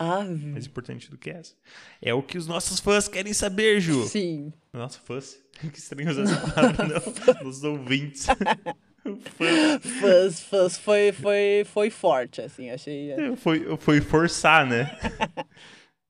mais 0.51 0.65
importante 0.65 1.09
do 1.09 1.17
que 1.17 1.29
essa. 1.29 1.53
É 2.01 2.13
o 2.13 2.21
que 2.21 2.37
os 2.37 2.45
nossos 2.45 2.81
fãs 2.81 3.07
querem 3.07 3.31
saber, 3.31 3.79
Ju. 3.79 4.05
Sim. 4.05 4.51
Nossa, 4.73 4.99
fãs. 4.99 5.37
Que 5.71 5.79
estranho 5.79 6.11
usar 6.11 6.23
essa 6.23 6.51
palavra, 6.51 6.83
não. 7.41 7.47
Os 7.49 7.63
ouvintes. 7.63 8.25
fãs. 9.37 9.81
Fãs, 10.01 10.39
fãs 10.41 10.77
foi, 10.77 11.13
foi, 11.13 11.65
foi 11.65 11.89
forte, 11.89 12.41
assim, 12.41 12.69
achei. 12.69 13.13
Foi, 13.37 13.77
foi 13.77 14.01
forçar, 14.01 14.67
né? 14.67 14.91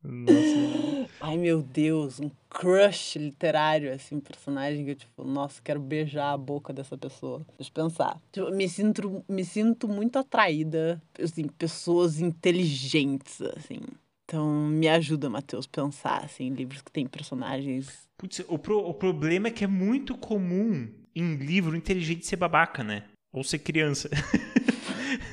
Nossa. 0.05 1.09
Ai, 1.19 1.37
meu 1.37 1.61
Deus, 1.61 2.19
um 2.19 2.29
crush 2.49 3.17
literário, 3.17 3.91
assim, 3.91 4.15
um 4.15 4.19
personagem 4.19 4.85
que 4.85 4.91
eu, 4.91 4.95
tipo, 4.95 5.23
nossa, 5.23 5.61
quero 5.61 5.79
beijar 5.79 6.33
a 6.33 6.37
boca 6.37 6.71
dessa 6.71 6.97
pessoa. 6.97 7.45
Deixa 7.57 7.71
eu 7.71 7.83
pensar. 7.83 8.21
Tipo, 8.31 8.51
me 8.51 8.69
sinto, 8.69 9.23
me 9.27 9.43
sinto 9.43 9.87
muito 9.87 10.19
atraída, 10.19 11.01
assim, 11.21 11.47
pessoas 11.47 12.19
inteligentes, 12.19 13.41
assim. 13.41 13.79
Então, 14.25 14.67
me 14.67 14.87
ajuda, 14.87 15.29
Matheus, 15.29 15.67
pensar, 15.67 16.23
assim, 16.23 16.49
livros 16.49 16.81
que 16.81 16.91
tem 16.91 17.07
personagens... 17.07 18.07
Putz, 18.17 18.43
o, 18.47 18.57
pro, 18.57 18.79
o 18.79 18.93
problema 18.93 19.47
é 19.47 19.51
que 19.51 19.63
é 19.63 19.67
muito 19.67 20.17
comum 20.17 20.87
em 21.15 21.35
livro 21.35 21.75
inteligente 21.75 22.25
ser 22.25 22.35
babaca, 22.35 22.83
né? 22.83 23.03
Ou 23.33 23.43
ser 23.43 23.59
criança. 23.59 24.09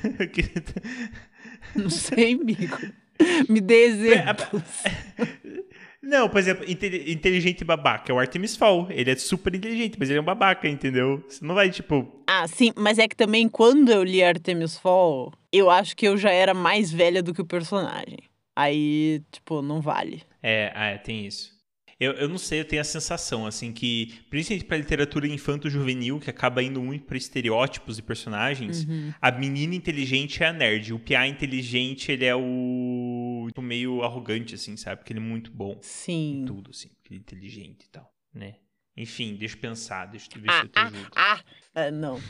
Não 1.75 1.89
sei, 1.89 2.33
amigo. 2.33 2.77
Me 3.49 3.61
dê 3.61 3.85
exemplos. 3.85 4.63
Não, 6.03 6.27
por 6.27 6.37
exemplo, 6.37 6.65
inteligente 6.69 7.63
babaca 7.63 8.11
é 8.11 8.13
o 8.13 8.19
Artemis 8.19 8.57
Fall. 8.57 8.87
Ele 8.89 9.09
é 9.09 9.15
super 9.15 9.55
inteligente, 9.55 9.95
mas 9.97 10.09
ele 10.09 10.19
é 10.19 10.21
um 10.21 10.25
babaca, 10.25 10.67
entendeu? 10.67 11.23
Você 11.29 11.45
não 11.45 11.55
vai, 11.55 11.69
tipo. 11.69 12.21
Ah, 12.27 12.45
sim, 12.45 12.73
mas 12.75 12.99
é 12.99 13.07
que 13.07 13.15
também 13.15 13.47
quando 13.47 13.89
eu 13.89 14.03
li 14.03 14.21
Artemis 14.21 14.77
Fall, 14.77 15.31
eu 15.49 15.69
acho 15.69 15.95
que 15.95 16.05
eu 16.05 16.17
já 16.17 16.29
era 16.29 16.53
mais 16.53 16.91
velha 16.91 17.23
do 17.23 17.33
que 17.33 17.41
o 17.41 17.45
personagem. 17.45 18.19
Aí, 18.53 19.21
tipo, 19.31 19.61
não 19.61 19.79
vale. 19.79 20.23
É, 20.41 20.73
é 20.75 20.97
tem 20.97 21.25
isso. 21.25 21.53
Eu, 22.03 22.13
eu 22.13 22.29
não 22.29 22.37
sei, 22.37 22.59
eu 22.59 22.65
tenho 22.65 22.81
a 22.81 22.85
sensação, 22.85 23.45
assim, 23.45 23.71
que, 23.71 24.19
principalmente 24.29 24.65
pra 24.65 24.77
literatura 24.77 25.27
infanto-juvenil, 25.27 26.19
que 26.19 26.29
acaba 26.29 26.61
indo 26.61 26.81
muito 26.81 27.05
pra 27.05 27.17
estereótipos 27.17 27.97
e 27.97 28.01
personagens, 28.01 28.85
uhum. 28.85 29.13
a 29.21 29.31
menina 29.31 29.75
inteligente 29.75 30.43
é 30.43 30.47
a 30.47 30.53
nerd. 30.53 30.93
O 30.93 30.99
piá 30.99 31.27
inteligente, 31.27 32.11
ele 32.11 32.25
é 32.25 32.35
o. 32.35 33.45
Tipo, 33.47 33.61
meio 33.61 34.03
arrogante, 34.03 34.55
assim, 34.55 34.75
sabe? 34.77 34.97
Porque 34.97 35.13
ele 35.13 35.19
é 35.19 35.23
muito 35.23 35.51
bom. 35.51 35.77
Sim. 35.81 36.43
Tudo, 36.45 36.71
assim. 36.71 36.89
Ele 37.05 37.15
é 37.15 37.19
inteligente 37.19 37.85
e 37.85 37.89
tal, 37.89 38.11
né? 38.33 38.55
Enfim, 38.95 39.35
deixa 39.35 39.55
eu 39.55 39.59
pensar, 39.59 40.05
deixa 40.05 40.29
eu 40.35 40.41
ver 40.41 40.49
ah, 40.51 40.59
se 40.59 40.65
eu 40.65 40.69
te 40.69 40.79
ah. 40.79 40.91
Ah, 41.15 41.43
ah, 41.73 41.91
não. 41.91 42.21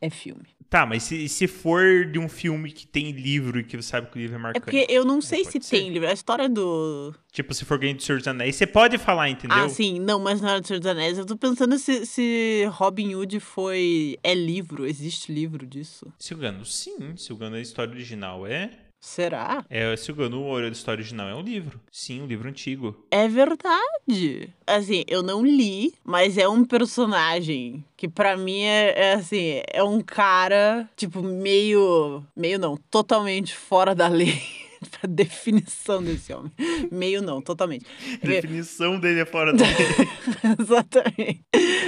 É 0.00 0.10
filme. 0.10 0.48
Tá, 0.70 0.86
mas 0.86 1.02
se, 1.02 1.28
se 1.28 1.48
for 1.48 2.06
de 2.06 2.16
um 2.16 2.28
filme 2.28 2.70
que 2.70 2.86
tem 2.86 3.10
livro 3.10 3.58
e 3.58 3.64
que 3.64 3.76
você 3.76 3.88
sabe 3.88 4.08
que 4.08 4.16
o 4.16 4.20
livro 4.20 4.36
é 4.36 4.38
É 4.38 4.42
marcante. 4.42 4.62
porque 4.64 4.86
eu 4.88 5.04
não 5.04 5.20
sei 5.20 5.44
se 5.44 5.60
ser. 5.60 5.68
tem 5.80 5.90
livro. 5.90 6.08
A 6.08 6.12
história 6.12 6.48
do. 6.48 7.12
Tipo, 7.32 7.52
se 7.52 7.64
for 7.64 7.74
alguém 7.74 7.96
do 7.96 8.00
Senhor 8.00 8.18
dos 8.18 8.28
Anéis, 8.28 8.54
você 8.54 8.68
pode 8.68 8.96
falar, 8.96 9.28
entendeu? 9.28 9.56
Ah, 9.58 9.68
sim. 9.68 9.98
Não, 9.98 10.20
mas 10.20 10.40
na 10.40 10.52
hora 10.52 10.60
do 10.60 10.66
Senhor 10.68 10.78
dos 10.78 10.86
Anéis, 10.88 11.18
eu 11.18 11.26
tô 11.26 11.36
pensando 11.36 11.76
se, 11.76 12.06
se 12.06 12.68
Robin 12.70 13.16
Hood 13.16 13.40
foi. 13.40 14.16
É 14.22 14.32
livro. 14.32 14.86
Existe 14.86 15.32
livro 15.32 15.66
disso? 15.66 16.06
Silgano, 16.16 16.64
sim. 16.64 17.16
Silgano, 17.16 17.56
a 17.56 17.60
história 17.60 17.92
original 17.92 18.46
é. 18.46 18.70
Será? 19.00 19.64
É, 19.70 19.96
Silgano, 19.96 20.54
a 20.56 20.68
história 20.68 21.00
original 21.00 21.26
é 21.26 21.34
um 21.34 21.40
livro. 21.40 21.80
Sim, 21.90 22.20
um 22.20 22.26
livro 22.26 22.48
antigo. 22.50 23.06
É 23.10 23.26
verdade. 23.26 24.52
Assim, 24.66 25.04
eu 25.08 25.22
não 25.22 25.42
li, 25.42 25.94
mas 26.04 26.36
é 26.36 26.46
um 26.46 26.64
personagem 26.64 27.82
que 27.96 28.06
pra 28.06 28.36
mim 28.36 28.60
é, 28.60 28.92
é 28.94 29.12
assim, 29.14 29.62
é 29.72 29.82
um 29.82 30.02
cara, 30.02 30.86
tipo, 30.94 31.22
meio. 31.22 32.22
Meio 32.36 32.58
não, 32.58 32.76
totalmente 32.76 33.56
fora 33.56 33.94
da 33.94 34.06
lei. 34.06 34.38
a 35.02 35.06
definição 35.06 36.02
desse 36.02 36.32
homem. 36.32 36.52
Meio 36.90 37.22
não, 37.22 37.40
totalmente. 37.40 37.86
A 38.22 38.26
definição 38.26 39.00
dele 39.00 39.20
é 39.20 39.26
fora 39.26 39.52
da 39.52 39.64
Exatamente. 40.60 41.44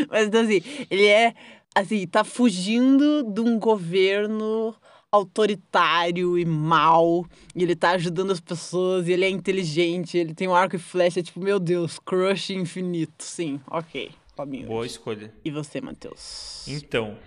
Mas 0.09 0.29
então, 0.29 0.41
assim, 0.41 0.63
ele 0.91 1.07
é. 1.07 1.35
Assim, 1.75 2.07
tá 2.07 2.23
fugindo 2.23 3.23
de 3.23 3.41
um 3.41 3.59
governo 3.59 4.75
autoritário 5.13 6.39
e 6.39 6.45
mal, 6.45 7.27
e 7.55 7.63
ele 7.63 7.77
tá 7.77 7.91
ajudando 7.91 8.31
as 8.31 8.41
pessoas, 8.41 9.07
e 9.07 9.13
ele 9.13 9.27
é 9.27 9.29
inteligente, 9.29 10.17
ele 10.17 10.35
tem 10.35 10.49
um 10.49 10.55
arco 10.55 10.77
e 10.77 10.79
flecha, 10.79 11.23
tipo, 11.23 11.39
meu 11.39 11.61
Deus, 11.61 11.99
crush 11.99 12.51
infinito. 12.55 13.23
Sim, 13.23 13.61
ok. 13.71 14.11
Fabinho. 14.35 14.67
Boa 14.67 14.87
escolha. 14.87 15.33
E 15.45 15.51
você, 15.51 15.81
Matheus? 15.81 16.67
Então, 16.67 17.19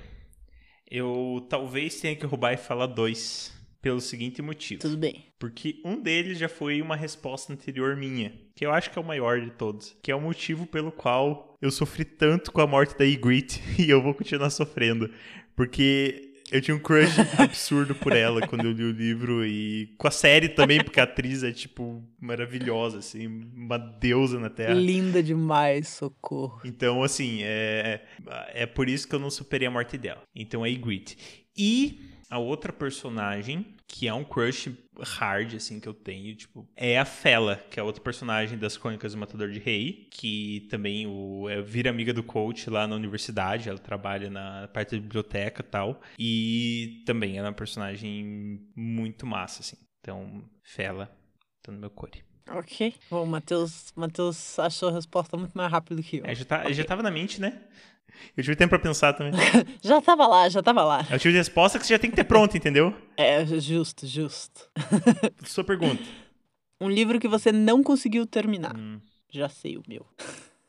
eu 0.89 1.45
talvez 1.47 1.99
tenha 2.01 2.15
que 2.15 2.25
roubar 2.25 2.53
e 2.53 2.57
falar 2.57 2.87
dois, 2.87 3.53
pelo 3.85 4.01
seguinte 4.01 4.41
motivo. 4.41 4.81
Tudo 4.81 4.97
bem. 4.97 5.27
Porque 5.37 5.79
um 5.85 6.01
deles 6.01 6.39
já 6.39 6.49
foi 6.49 6.81
uma 6.81 6.95
resposta 6.95 7.53
anterior 7.53 7.95
minha, 7.95 8.33
que 8.55 8.65
eu 8.65 8.71
acho 8.71 8.89
que 8.89 8.97
é 8.97 9.01
o 9.01 9.05
maior 9.05 9.39
de 9.39 9.51
todos, 9.51 9.95
que 10.01 10.11
é 10.11 10.15
o 10.15 10.19
motivo 10.21 10.65
pelo 10.65 10.91
qual 10.91 11.55
eu 11.61 11.69
sofri 11.69 12.03
tanto 12.03 12.51
com 12.51 12.61
a 12.61 12.65
morte 12.65 12.97
da 12.97 13.05
Ygritte 13.05 13.61
e 13.77 13.87
eu 13.87 14.01
vou 14.01 14.15
continuar 14.15 14.49
sofrendo, 14.49 15.11
porque 15.55 16.34
eu 16.51 16.61
tinha 16.61 16.75
um 16.75 16.79
crush 16.79 17.15
absurdo 17.37 17.95
por 17.95 18.13
ela 18.13 18.45
quando 18.47 18.65
eu 18.65 18.71
li 18.71 18.83
o 18.83 18.91
livro 18.91 19.45
e 19.45 19.93
com 19.97 20.07
a 20.07 20.11
série 20.11 20.49
também, 20.49 20.83
porque 20.83 20.99
a 20.99 21.03
atriz 21.03 21.43
é, 21.43 21.51
tipo, 21.51 22.03
maravilhosa, 22.19 22.99
assim, 22.99 23.27
uma 23.27 23.77
deusa 23.77 24.39
na 24.39 24.49
Terra. 24.49 24.73
Linda 24.73 25.23
demais, 25.23 25.87
socorro. 25.87 26.61
Então, 26.63 27.03
assim, 27.03 27.39
é, 27.41 28.01
é 28.53 28.65
por 28.65 28.87
isso 28.87 29.07
que 29.07 29.15
eu 29.15 29.19
não 29.19 29.29
superei 29.29 29.67
a 29.67 29.71
morte 29.71 29.97
dela. 29.97 30.21
Então 30.35 30.65
é 30.65 30.69
Ygritte. 30.69 31.17
E 31.57 32.14
a 32.29 32.37
outra 32.37 32.73
personagem, 32.73 33.75
que 33.87 34.07
é 34.07 34.13
um 34.13 34.23
crush 34.23 34.73
hard, 34.99 35.55
assim, 35.55 35.79
que 35.79 35.87
eu 35.87 35.93
tenho, 35.93 36.35
tipo, 36.35 36.67
é 36.75 36.97
a 36.97 37.05
Fela, 37.05 37.57
que 37.69 37.79
é 37.79 37.83
outra 37.83 38.01
personagem 38.01 38.57
das 38.57 38.77
Crônicas 38.77 39.13
do 39.13 39.17
Matador 39.17 39.49
de 39.49 39.59
Rei, 39.59 40.07
que 40.11 40.67
também 40.69 41.05
o, 41.05 41.47
é, 41.49 41.61
vira 41.61 41.89
amiga 41.89 42.13
do 42.13 42.23
coach 42.23 42.69
lá 42.69 42.87
na 42.87 42.95
universidade, 42.95 43.69
ela 43.69 43.77
trabalha 43.77 44.29
na 44.29 44.67
parte 44.69 44.95
da 44.95 45.01
biblioteca 45.01 45.61
e 45.61 45.69
tal, 45.69 46.01
e 46.17 47.03
também 47.05 47.37
é 47.37 47.41
uma 47.41 47.53
personagem 47.53 48.69
muito 48.75 49.25
massa, 49.25 49.61
assim. 49.61 49.77
Então, 50.01 50.43
Fela, 50.63 51.09
tá 51.61 51.71
no 51.71 51.79
meu 51.79 51.89
core. 51.89 52.23
Ok. 52.49 52.93
Bom, 53.09 53.23
o 53.23 53.27
Matheus, 53.27 53.91
Matheus 53.95 54.59
achou 54.59 54.89
a 54.89 54.91
resposta 54.91 55.35
muito 55.35 55.53
mais 55.53 55.71
rápido 55.71 56.01
que 56.03 56.17
eu. 56.17 56.25
É, 56.25 56.35
já, 56.35 56.45
tá, 56.45 56.61
okay. 56.61 56.73
já 56.73 56.83
tava 56.83 57.01
na 57.01 57.09
mente, 57.09 57.41
né? 57.41 57.63
Eu 58.35 58.43
tive 58.43 58.55
tempo 58.55 58.69
pra 58.69 58.79
pensar 58.79 59.13
também. 59.13 59.33
já 59.81 60.01
tava 60.01 60.27
lá, 60.27 60.49
já 60.49 60.61
tava 60.61 60.83
lá. 60.83 61.05
É 61.09 61.15
o 61.15 61.19
tipo 61.19 61.31
de 61.31 61.37
resposta 61.37 61.79
que 61.79 61.85
você 61.85 61.93
já 61.93 61.99
tem 61.99 62.09
que 62.09 62.15
ter 62.15 62.23
pronto, 62.23 62.55
entendeu? 62.55 62.93
É, 63.17 63.45
justo, 63.45 64.05
justo. 64.07 64.69
Sua 65.45 65.63
pergunta. 65.63 66.03
Um 66.79 66.89
livro 66.89 67.19
que 67.19 67.27
você 67.27 67.51
não 67.51 67.81
conseguiu 67.81 68.25
terminar. 68.25 68.75
Hum. 68.75 68.99
Já 69.29 69.49
sei 69.49 69.77
o 69.77 69.83
meu. 69.87 70.05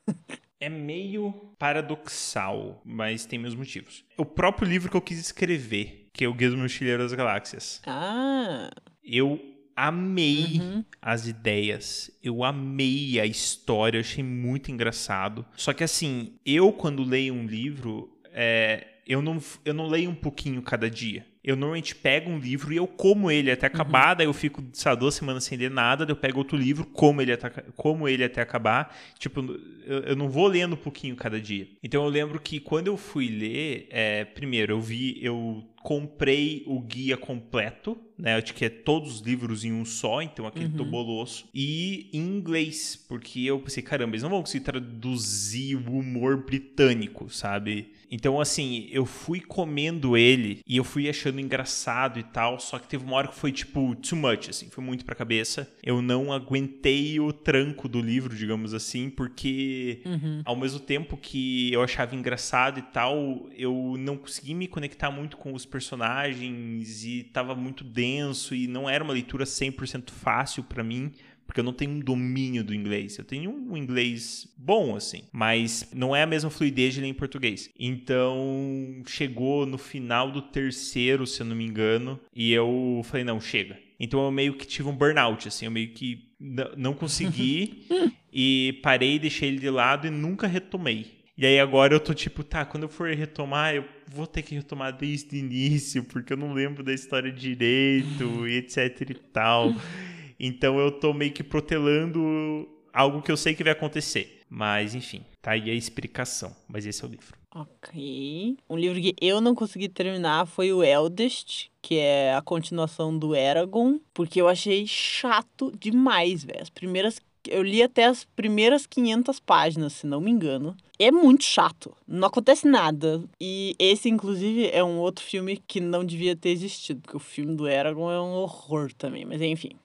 é 0.60 0.68
meio 0.68 1.32
paradoxal, 1.58 2.80
mas 2.84 3.26
tem 3.26 3.38
meus 3.38 3.54
motivos. 3.54 4.04
O 4.16 4.24
próprio 4.24 4.68
livro 4.68 4.90
que 4.90 4.96
eu 4.96 5.02
quis 5.02 5.18
escrever, 5.18 6.08
que 6.12 6.24
é 6.24 6.28
o 6.28 6.34
Guia 6.34 6.50
do 6.50 6.56
Mochileiro 6.56 7.02
das 7.02 7.12
Galáxias. 7.12 7.80
Ah. 7.86 8.70
Eu 9.04 9.55
amei 9.76 10.58
uhum. 10.58 10.84
as 11.02 11.26
ideias, 11.26 12.10
eu 12.22 12.42
amei 12.42 13.20
a 13.20 13.26
história, 13.26 13.98
eu 13.98 14.00
achei 14.00 14.24
muito 14.24 14.72
engraçado. 14.72 15.44
Só 15.54 15.74
que 15.74 15.84
assim, 15.84 16.32
eu 16.44 16.72
quando 16.72 17.04
leio 17.04 17.34
um 17.34 17.46
livro, 17.46 18.10
é, 18.32 18.86
eu, 19.06 19.20
não, 19.20 19.38
eu 19.64 19.74
não 19.74 19.86
leio 19.86 20.10
um 20.10 20.14
pouquinho 20.14 20.62
cada 20.62 20.90
dia. 20.90 21.26
Eu 21.46 21.54
normalmente 21.54 21.94
pego 21.94 22.28
um 22.28 22.40
livro 22.40 22.72
e 22.72 22.76
eu 22.76 22.88
como 22.88 23.30
ele 23.30 23.52
até 23.52 23.68
acabar, 23.68 24.10
uhum. 24.10 24.16
daí 24.16 24.26
eu 24.26 24.32
fico, 24.34 24.64
sabe, 24.72 24.98
duas 24.98 25.14
semanas 25.14 25.44
sem 25.44 25.56
ler 25.56 25.70
nada, 25.70 26.04
daí 26.04 26.12
eu 26.12 26.18
pego 26.18 26.38
outro 26.38 26.56
livro, 26.56 26.84
como 26.84 27.22
ele 27.22 27.30
até, 27.30 27.48
como 27.76 28.08
ele 28.08 28.24
até 28.24 28.42
acabar. 28.42 28.92
Tipo, 29.16 29.40
eu, 29.86 29.98
eu 30.00 30.16
não 30.16 30.28
vou 30.28 30.48
lendo 30.48 30.72
um 30.72 30.78
pouquinho 30.78 31.14
cada 31.14 31.40
dia. 31.40 31.68
Então 31.80 32.02
eu 32.02 32.10
lembro 32.10 32.40
que 32.40 32.58
quando 32.58 32.88
eu 32.88 32.96
fui 32.96 33.28
ler, 33.28 33.86
é, 33.90 34.24
primeiro 34.24 34.72
eu 34.72 34.80
vi, 34.80 35.18
eu 35.22 35.64
comprei 35.86 36.64
o 36.66 36.80
guia 36.80 37.16
completo, 37.16 37.96
né? 38.18 38.34
Acho 38.34 38.52
que 38.52 38.64
é 38.64 38.68
todos 38.68 39.14
os 39.14 39.20
livros 39.20 39.64
em 39.64 39.72
um 39.72 39.84
só, 39.84 40.20
então 40.20 40.44
aquele 40.44 40.64
uhum. 40.64 40.72
tobolosso. 40.72 41.46
E 41.54 42.10
em 42.12 42.22
inglês, 42.22 42.96
porque 43.08 43.42
eu 43.42 43.60
pensei, 43.60 43.84
caramba, 43.84 44.10
eles 44.10 44.24
não 44.24 44.30
vão 44.30 44.40
conseguir 44.40 44.64
traduzir 44.64 45.76
o 45.76 45.92
humor 45.92 46.44
britânico, 46.44 47.30
sabe? 47.30 47.92
Então, 48.10 48.40
assim, 48.40 48.88
eu 48.90 49.04
fui 49.04 49.40
comendo 49.40 50.16
ele 50.16 50.60
e 50.66 50.76
eu 50.76 50.84
fui 50.84 51.08
achando 51.08 51.40
engraçado 51.40 52.18
e 52.18 52.22
tal, 52.22 52.58
só 52.60 52.78
que 52.78 52.88
teve 52.88 53.04
uma 53.04 53.16
hora 53.16 53.28
que 53.28 53.34
foi 53.34 53.52
tipo 53.52 53.94
too 53.96 54.18
much, 54.18 54.48
assim, 54.48 54.68
foi 54.70 54.82
muito 54.82 55.04
pra 55.04 55.14
cabeça. 55.14 55.70
Eu 55.82 56.00
não 56.00 56.32
aguentei 56.32 57.18
o 57.20 57.32
tranco 57.32 57.88
do 57.88 58.00
livro, 58.00 58.34
digamos 58.34 58.74
assim, 58.74 59.10
porque 59.10 60.00
uhum. 60.04 60.42
ao 60.44 60.56
mesmo 60.56 60.80
tempo 60.80 61.16
que 61.16 61.72
eu 61.72 61.82
achava 61.82 62.14
engraçado 62.14 62.78
e 62.78 62.82
tal, 62.82 63.48
eu 63.56 63.96
não 63.98 64.16
consegui 64.16 64.54
me 64.54 64.68
conectar 64.68 65.10
muito 65.10 65.36
com 65.36 65.52
os 65.52 65.66
personagens 65.66 67.04
e 67.04 67.24
tava 67.24 67.54
muito 67.54 67.84
denso 67.84 68.54
e 68.54 68.66
não 68.66 68.88
era 68.88 69.02
uma 69.02 69.12
leitura 69.12 69.44
100% 69.44 70.10
fácil 70.10 70.62
para 70.62 70.82
mim 70.82 71.12
porque 71.46 71.60
eu 71.60 71.64
não 71.64 71.72
tenho 71.72 71.92
um 71.92 72.00
domínio 72.00 72.64
do 72.64 72.74
inglês. 72.74 73.16
Eu 73.16 73.24
tenho 73.24 73.50
um 73.50 73.76
inglês 73.76 74.48
bom, 74.56 74.96
assim, 74.96 75.22
mas 75.32 75.88
não 75.94 76.14
é 76.14 76.22
a 76.22 76.26
mesma 76.26 76.50
fluidez 76.50 76.94
de 76.94 77.00
ler 77.00 77.08
em 77.08 77.14
português. 77.14 77.70
Então, 77.78 79.02
chegou 79.06 79.64
no 79.64 79.78
final 79.78 80.30
do 80.30 80.42
terceiro, 80.42 81.26
se 81.26 81.40
eu 81.40 81.46
não 81.46 81.56
me 81.56 81.64
engano, 81.64 82.18
e 82.34 82.52
eu 82.52 83.02
falei, 83.04 83.24
não, 83.24 83.40
chega. 83.40 83.78
Então 83.98 84.24
eu 84.24 84.30
meio 84.30 84.54
que 84.54 84.66
tive 84.66 84.88
um 84.88 84.96
burnout, 84.96 85.48
assim, 85.48 85.64
eu 85.64 85.70
meio 85.70 85.88
que 85.88 86.28
não 86.76 86.92
consegui 86.92 87.86
e 88.32 88.78
parei, 88.82 89.18
deixei 89.18 89.48
ele 89.48 89.58
de 89.58 89.70
lado 89.70 90.06
e 90.06 90.10
nunca 90.10 90.46
retomei. 90.46 91.16
E 91.38 91.44
aí 91.44 91.60
agora 91.60 91.94
eu 91.94 92.00
tô 92.00 92.14
tipo, 92.14 92.42
tá, 92.42 92.64
quando 92.64 92.84
eu 92.84 92.88
for 92.88 93.10
retomar, 93.10 93.74
eu 93.74 93.84
vou 94.10 94.26
ter 94.26 94.42
que 94.42 94.54
retomar 94.54 94.96
desde 94.96 95.36
o 95.36 95.38
início, 95.38 96.02
porque 96.04 96.32
eu 96.32 96.36
não 96.36 96.54
lembro 96.54 96.82
da 96.82 96.94
história 96.94 97.30
direito 97.30 98.46
e 98.48 98.56
etc 98.56 99.10
e 99.10 99.14
tal. 99.14 99.74
Então 100.38 100.78
eu 100.78 100.90
tô 100.90 101.12
meio 101.12 101.32
que 101.32 101.42
protelando 101.42 102.68
algo 102.92 103.22
que 103.22 103.30
eu 103.30 103.36
sei 103.36 103.54
que 103.54 103.64
vai 103.64 103.72
acontecer. 103.72 104.40
Mas, 104.48 104.94
enfim, 104.94 105.24
tá 105.42 105.52
aí 105.52 105.70
a 105.70 105.74
explicação. 105.74 106.54
Mas 106.68 106.86
esse 106.86 107.02
é 107.04 107.06
o 107.06 107.10
livro. 107.10 107.36
Ok. 107.54 108.56
Um 108.68 108.76
livro 108.76 109.00
que 109.00 109.14
eu 109.20 109.40
não 109.40 109.54
consegui 109.54 109.88
terminar 109.88 110.46
foi 110.46 110.72
o 110.72 110.84
Eldest, 110.84 111.68
que 111.82 111.96
é 111.96 112.34
a 112.34 112.42
continuação 112.42 113.18
do 113.18 113.34
Eragon, 113.34 113.98
porque 114.14 114.40
eu 114.40 114.46
achei 114.46 114.86
chato 114.86 115.72
demais, 115.78 116.44
velho. 116.44 116.62
As 116.62 116.70
primeiras 116.70 117.20
eu 117.48 117.62
li 117.62 117.82
até 117.82 118.06
as 118.06 118.24
primeiras 118.24 118.86
500 118.86 119.40
páginas, 119.40 119.92
se 119.92 120.06
não 120.06 120.20
me 120.20 120.30
engano. 120.30 120.76
É 120.98 121.10
muito 121.10 121.44
chato. 121.44 121.94
Não 122.06 122.26
acontece 122.26 122.66
nada. 122.66 123.22
E 123.40 123.74
esse, 123.78 124.08
inclusive, 124.08 124.68
é 124.70 124.82
um 124.82 124.98
outro 124.98 125.24
filme 125.24 125.62
que 125.66 125.80
não 125.80 126.04
devia 126.04 126.34
ter 126.34 126.50
existido, 126.50 127.00
porque 127.00 127.16
o 127.16 127.20
filme 127.20 127.54
do 127.54 127.68
Eragon 127.68 128.10
é 128.10 128.20
um 128.20 128.34
horror 128.34 128.92
também. 128.94 129.24
Mas 129.24 129.40
enfim. 129.40 129.76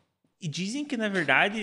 E 0.42 0.48
dizem 0.48 0.84
que, 0.84 0.98
na 0.98 1.08
verdade, 1.08 1.62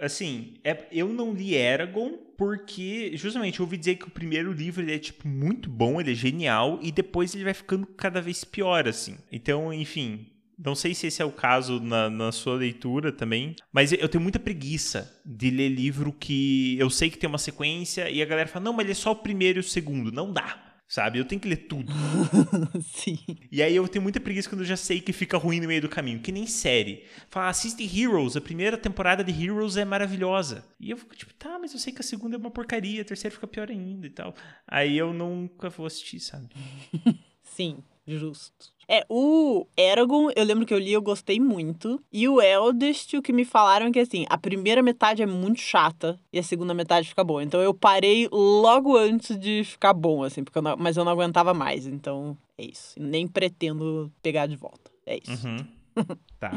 assim, 0.00 0.54
é, 0.62 0.84
eu 0.92 1.08
não 1.08 1.32
li 1.32 1.54
Eragon 1.54 2.18
porque, 2.36 3.16
justamente, 3.16 3.60
eu 3.60 3.64
ouvi 3.64 3.78
dizer 3.78 3.96
que 3.96 4.06
o 4.06 4.10
primeiro 4.10 4.52
livro 4.52 4.82
ele 4.82 4.94
é, 4.94 4.98
tipo, 4.98 5.26
muito 5.26 5.70
bom, 5.70 5.98
ele 5.98 6.12
é 6.12 6.14
genial, 6.14 6.78
e 6.82 6.92
depois 6.92 7.34
ele 7.34 7.44
vai 7.44 7.54
ficando 7.54 7.86
cada 7.86 8.20
vez 8.20 8.44
pior, 8.44 8.86
assim. 8.86 9.16
Então, 9.32 9.72
enfim, 9.72 10.26
não 10.58 10.74
sei 10.74 10.94
se 10.94 11.06
esse 11.06 11.22
é 11.22 11.24
o 11.24 11.32
caso 11.32 11.80
na, 11.80 12.10
na, 12.10 12.32
sua 12.32 12.56
leitura 12.56 13.10
também, 13.10 13.56
mas 13.72 13.92
eu 13.92 14.08
tenho 14.08 14.22
muita 14.22 14.38
preguiça 14.38 15.18
de 15.24 15.50
ler 15.50 15.70
livro 15.70 16.12
que 16.12 16.78
eu 16.78 16.90
sei 16.90 17.08
que 17.08 17.18
tem 17.18 17.28
uma 17.28 17.38
sequência 17.38 18.10
e 18.10 18.20
a 18.20 18.26
galera 18.26 18.48
fala, 18.48 18.66
não, 18.66 18.72
mas 18.74 18.84
ele 18.84 18.92
é 18.92 18.94
só 18.94 19.12
o 19.12 19.16
primeiro 19.16 19.58
e 19.58 19.60
o 19.60 19.64
segundo. 19.64 20.12
Não 20.12 20.32
dá 20.32 20.65
sabe? 20.88 21.18
Eu 21.18 21.24
tenho 21.24 21.40
que 21.40 21.48
ler 21.48 21.66
tudo. 21.68 21.92
Sim. 22.82 23.18
E 23.50 23.62
aí 23.62 23.74
eu 23.74 23.86
tenho 23.88 24.02
muita 24.02 24.20
preguiça 24.20 24.48
quando 24.48 24.60
eu 24.60 24.66
já 24.66 24.76
sei 24.76 25.00
que 25.00 25.12
fica 25.12 25.36
ruim 25.36 25.60
no 25.60 25.66
meio 25.66 25.80
do 25.80 25.88
caminho, 25.88 26.20
que 26.20 26.32
nem 26.32 26.46
série. 26.46 27.04
Fala, 27.28 27.48
assiste 27.48 27.84
Heroes, 27.84 28.36
a 28.36 28.40
primeira 28.40 28.78
temporada 28.78 29.24
de 29.24 29.32
Heroes 29.32 29.76
é 29.76 29.84
maravilhosa. 29.84 30.64
E 30.78 30.90
eu 30.90 30.96
fico 30.96 31.16
tipo, 31.16 31.34
tá, 31.34 31.58
mas 31.58 31.72
eu 31.72 31.78
sei 31.78 31.92
que 31.92 32.00
a 32.00 32.04
segunda 32.04 32.36
é 32.36 32.38
uma 32.38 32.50
porcaria, 32.50 33.02
a 33.02 33.04
terceira 33.04 33.34
fica 33.34 33.46
pior 33.46 33.70
ainda 33.70 34.06
e 34.06 34.10
tal. 34.10 34.34
Aí 34.66 34.96
eu 34.96 35.12
nunca 35.12 35.68
vou 35.70 35.86
assistir, 35.86 36.20
sabe? 36.20 36.48
Sim, 37.42 37.82
justo. 38.06 38.74
É, 38.88 39.04
o 39.08 39.66
Eragon, 39.76 40.30
eu 40.36 40.44
lembro 40.44 40.64
que 40.64 40.72
eu 40.72 40.78
li, 40.78 40.92
eu 40.92 41.02
gostei 41.02 41.40
muito. 41.40 42.00
E 42.12 42.28
o 42.28 42.40
Eldest, 42.40 43.16
o 43.16 43.22
que 43.22 43.32
me 43.32 43.44
falaram 43.44 43.86
é 43.86 43.90
que, 43.90 43.98
assim, 43.98 44.24
a 44.30 44.38
primeira 44.38 44.82
metade 44.82 45.22
é 45.22 45.26
muito 45.26 45.60
chata 45.60 46.18
e 46.32 46.38
a 46.38 46.42
segunda 46.42 46.72
metade 46.72 47.08
fica 47.08 47.24
boa. 47.24 47.42
Então 47.42 47.60
eu 47.60 47.74
parei 47.74 48.28
logo 48.30 48.96
antes 48.96 49.36
de 49.36 49.64
ficar 49.64 49.92
bom, 49.92 50.22
assim, 50.22 50.44
porque 50.44 50.58
eu 50.58 50.62
não, 50.62 50.76
mas 50.76 50.96
eu 50.96 51.04
não 51.04 51.12
aguentava 51.12 51.52
mais. 51.52 51.86
Então 51.86 52.38
é 52.56 52.64
isso. 52.64 52.94
Nem 52.98 53.26
pretendo 53.26 54.12
pegar 54.22 54.46
de 54.46 54.56
volta. 54.56 54.90
É 55.04 55.18
isso. 55.18 55.46
Uhum. 55.46 55.66
tá. 56.38 56.52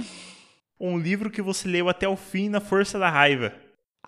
Um 0.79 0.97
livro 0.97 1.31
que 1.31 1.41
você 1.41 1.67
leu 1.67 1.89
até 1.89 2.07
o 2.07 2.15
fim 2.15 2.47
na 2.47 2.61
força 2.61 2.99
da 2.99 3.09
raiva. 3.09 3.53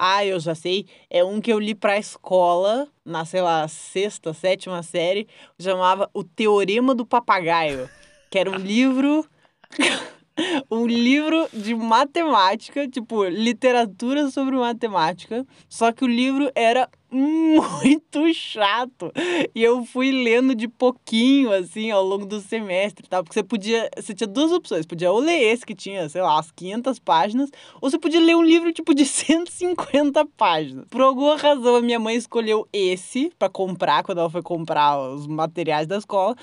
Ah, 0.04 0.26
eu 0.26 0.40
já 0.40 0.56
sei. 0.56 0.88
É 1.12 1.24
um 1.24 1.40
que 1.40 1.54
eu 1.54 1.60
li 1.60 1.76
pra 1.76 2.00
escola, 2.00 2.88
na, 3.06 3.24
sei 3.24 3.42
lá, 3.42 3.68
sexta, 3.68 4.34
sétima 4.34 4.82
série. 4.82 5.28
Chamava 5.60 6.10
O 6.12 6.24
Teorema 6.24 6.96
do 6.96 7.06
Papagaio 7.06 7.88
que 8.32 8.40
era 8.40 8.50
um 8.50 8.56
livro. 8.56 9.26
um 10.70 10.86
livro 10.86 11.48
de 11.54 11.76
matemática, 11.76 12.88
tipo, 12.88 13.26
literatura 13.26 14.30
sobre 14.30 14.56
matemática. 14.56 15.46
Só 15.70 15.92
que 15.92 16.04
o 16.04 16.08
livro 16.08 16.52
era 16.56 16.90
muito 17.12 18.34
chato. 18.34 19.12
E 19.54 19.62
eu 19.62 19.84
fui 19.86 20.12
lendo 20.12 20.56
de 20.56 20.68
pouquinho, 20.68 21.52
assim, 21.52 21.92
ao 21.92 22.04
longo 22.04 22.26
do 22.26 22.40
semestre, 22.40 23.08
tá? 23.08 23.22
Porque 23.22 23.34
você 23.34 23.44
podia. 23.44 23.90
Você 23.98 24.14
tinha 24.14 24.28
duas 24.28 24.52
opções. 24.52 24.86
Podia 24.86 25.12
ou 25.12 25.20
ler 25.20 25.42
esse 25.42 25.66
que 25.66 25.76
tinha, 25.76 26.08
sei 26.08 26.22
lá, 26.22 26.40
as 26.40 26.52
500 26.52 27.00
páginas, 27.00 27.50
ou 27.82 27.90
você 27.90 28.00
podia 28.00 28.20
ler 28.20 28.36
um 28.36 28.44
livro, 28.44 28.72
tipo, 28.72 28.94
de 28.94 29.04
150 29.06 30.26
páginas. 30.38 30.86
Por 30.90 31.02
alguma 31.02 31.36
razão, 31.36 31.76
a 31.76 31.82
minha 31.82 32.00
mãe 32.00 32.16
escolheu 32.16 32.68
esse 32.72 33.32
para 33.38 33.50
comprar, 33.50 34.04
quando 34.04 34.20
ela 34.20 34.30
foi 34.30 34.42
comprar 34.42 35.00
os 35.00 35.28
materiais 35.28 35.88
da 35.88 35.98
escola. 35.98 36.36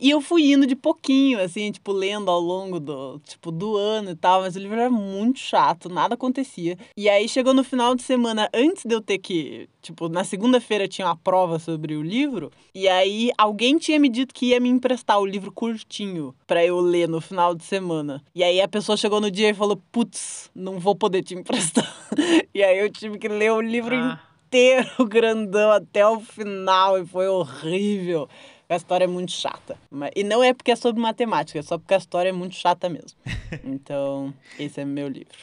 E 0.00 0.10
eu 0.10 0.20
fui 0.20 0.52
indo 0.52 0.66
de 0.66 0.74
pouquinho, 0.74 1.40
assim, 1.40 1.70
tipo, 1.70 1.92
lendo 1.92 2.30
ao 2.30 2.40
longo 2.40 2.80
do, 2.80 3.20
tipo, 3.20 3.50
do 3.50 3.76
ano 3.76 4.10
e 4.10 4.16
tal, 4.16 4.40
mas 4.40 4.56
o 4.56 4.58
livro 4.58 4.78
era 4.78 4.90
muito 4.90 5.38
chato, 5.38 5.88
nada 5.88 6.14
acontecia. 6.14 6.78
E 6.96 7.08
aí 7.08 7.28
chegou 7.28 7.52
no 7.52 7.64
final 7.64 7.94
de 7.94 8.02
semana, 8.02 8.48
antes 8.54 8.84
de 8.84 8.94
eu 8.94 9.00
ter 9.00 9.18
que, 9.18 9.68
tipo, 9.80 10.08
na 10.08 10.24
segunda-feira 10.24 10.88
tinha 10.88 11.06
uma 11.06 11.16
prova 11.16 11.58
sobre 11.58 11.94
o 11.94 12.02
livro, 12.02 12.50
e 12.74 12.88
aí 12.88 13.30
alguém 13.36 13.78
tinha 13.78 13.98
me 13.98 14.08
dito 14.08 14.34
que 14.34 14.46
ia 14.46 14.60
me 14.60 14.68
emprestar 14.68 15.18
o 15.20 15.26
livro 15.26 15.52
curtinho 15.52 16.34
para 16.46 16.64
eu 16.64 16.80
ler 16.80 17.08
no 17.08 17.20
final 17.20 17.54
de 17.54 17.64
semana. 17.64 18.22
E 18.34 18.42
aí 18.42 18.60
a 18.60 18.68
pessoa 18.68 18.96
chegou 18.96 19.20
no 19.20 19.30
dia 19.30 19.50
e 19.50 19.54
falou: 19.54 19.80
"Putz, 19.90 20.50
não 20.54 20.78
vou 20.78 20.94
poder 20.94 21.22
te 21.22 21.34
emprestar". 21.34 21.90
e 22.54 22.62
aí 22.62 22.78
eu 22.78 22.90
tive 22.90 23.18
que 23.18 23.28
ler 23.28 23.52
o 23.52 23.60
livro 23.60 23.94
ah. 23.94 24.18
inteiro 24.46 24.88
grandão 25.06 25.70
até 25.70 26.06
o 26.06 26.20
final 26.20 26.98
e 26.98 27.06
foi 27.06 27.28
horrível. 27.28 28.28
A 28.72 28.76
história 28.76 29.04
é 29.04 29.08
muito 29.08 29.32
chata. 29.32 29.76
E 30.16 30.24
não 30.24 30.42
é 30.42 30.54
porque 30.54 30.70
é 30.70 30.76
sobre 30.76 31.00
matemática, 31.02 31.58
é 31.58 31.62
só 31.62 31.76
porque 31.76 31.92
a 31.92 31.98
história 31.98 32.30
é 32.30 32.32
muito 32.32 32.54
chata 32.54 32.88
mesmo. 32.88 33.18
Então, 33.64 34.32
esse 34.58 34.80
é 34.80 34.84
meu 34.84 35.08
livro. 35.08 35.36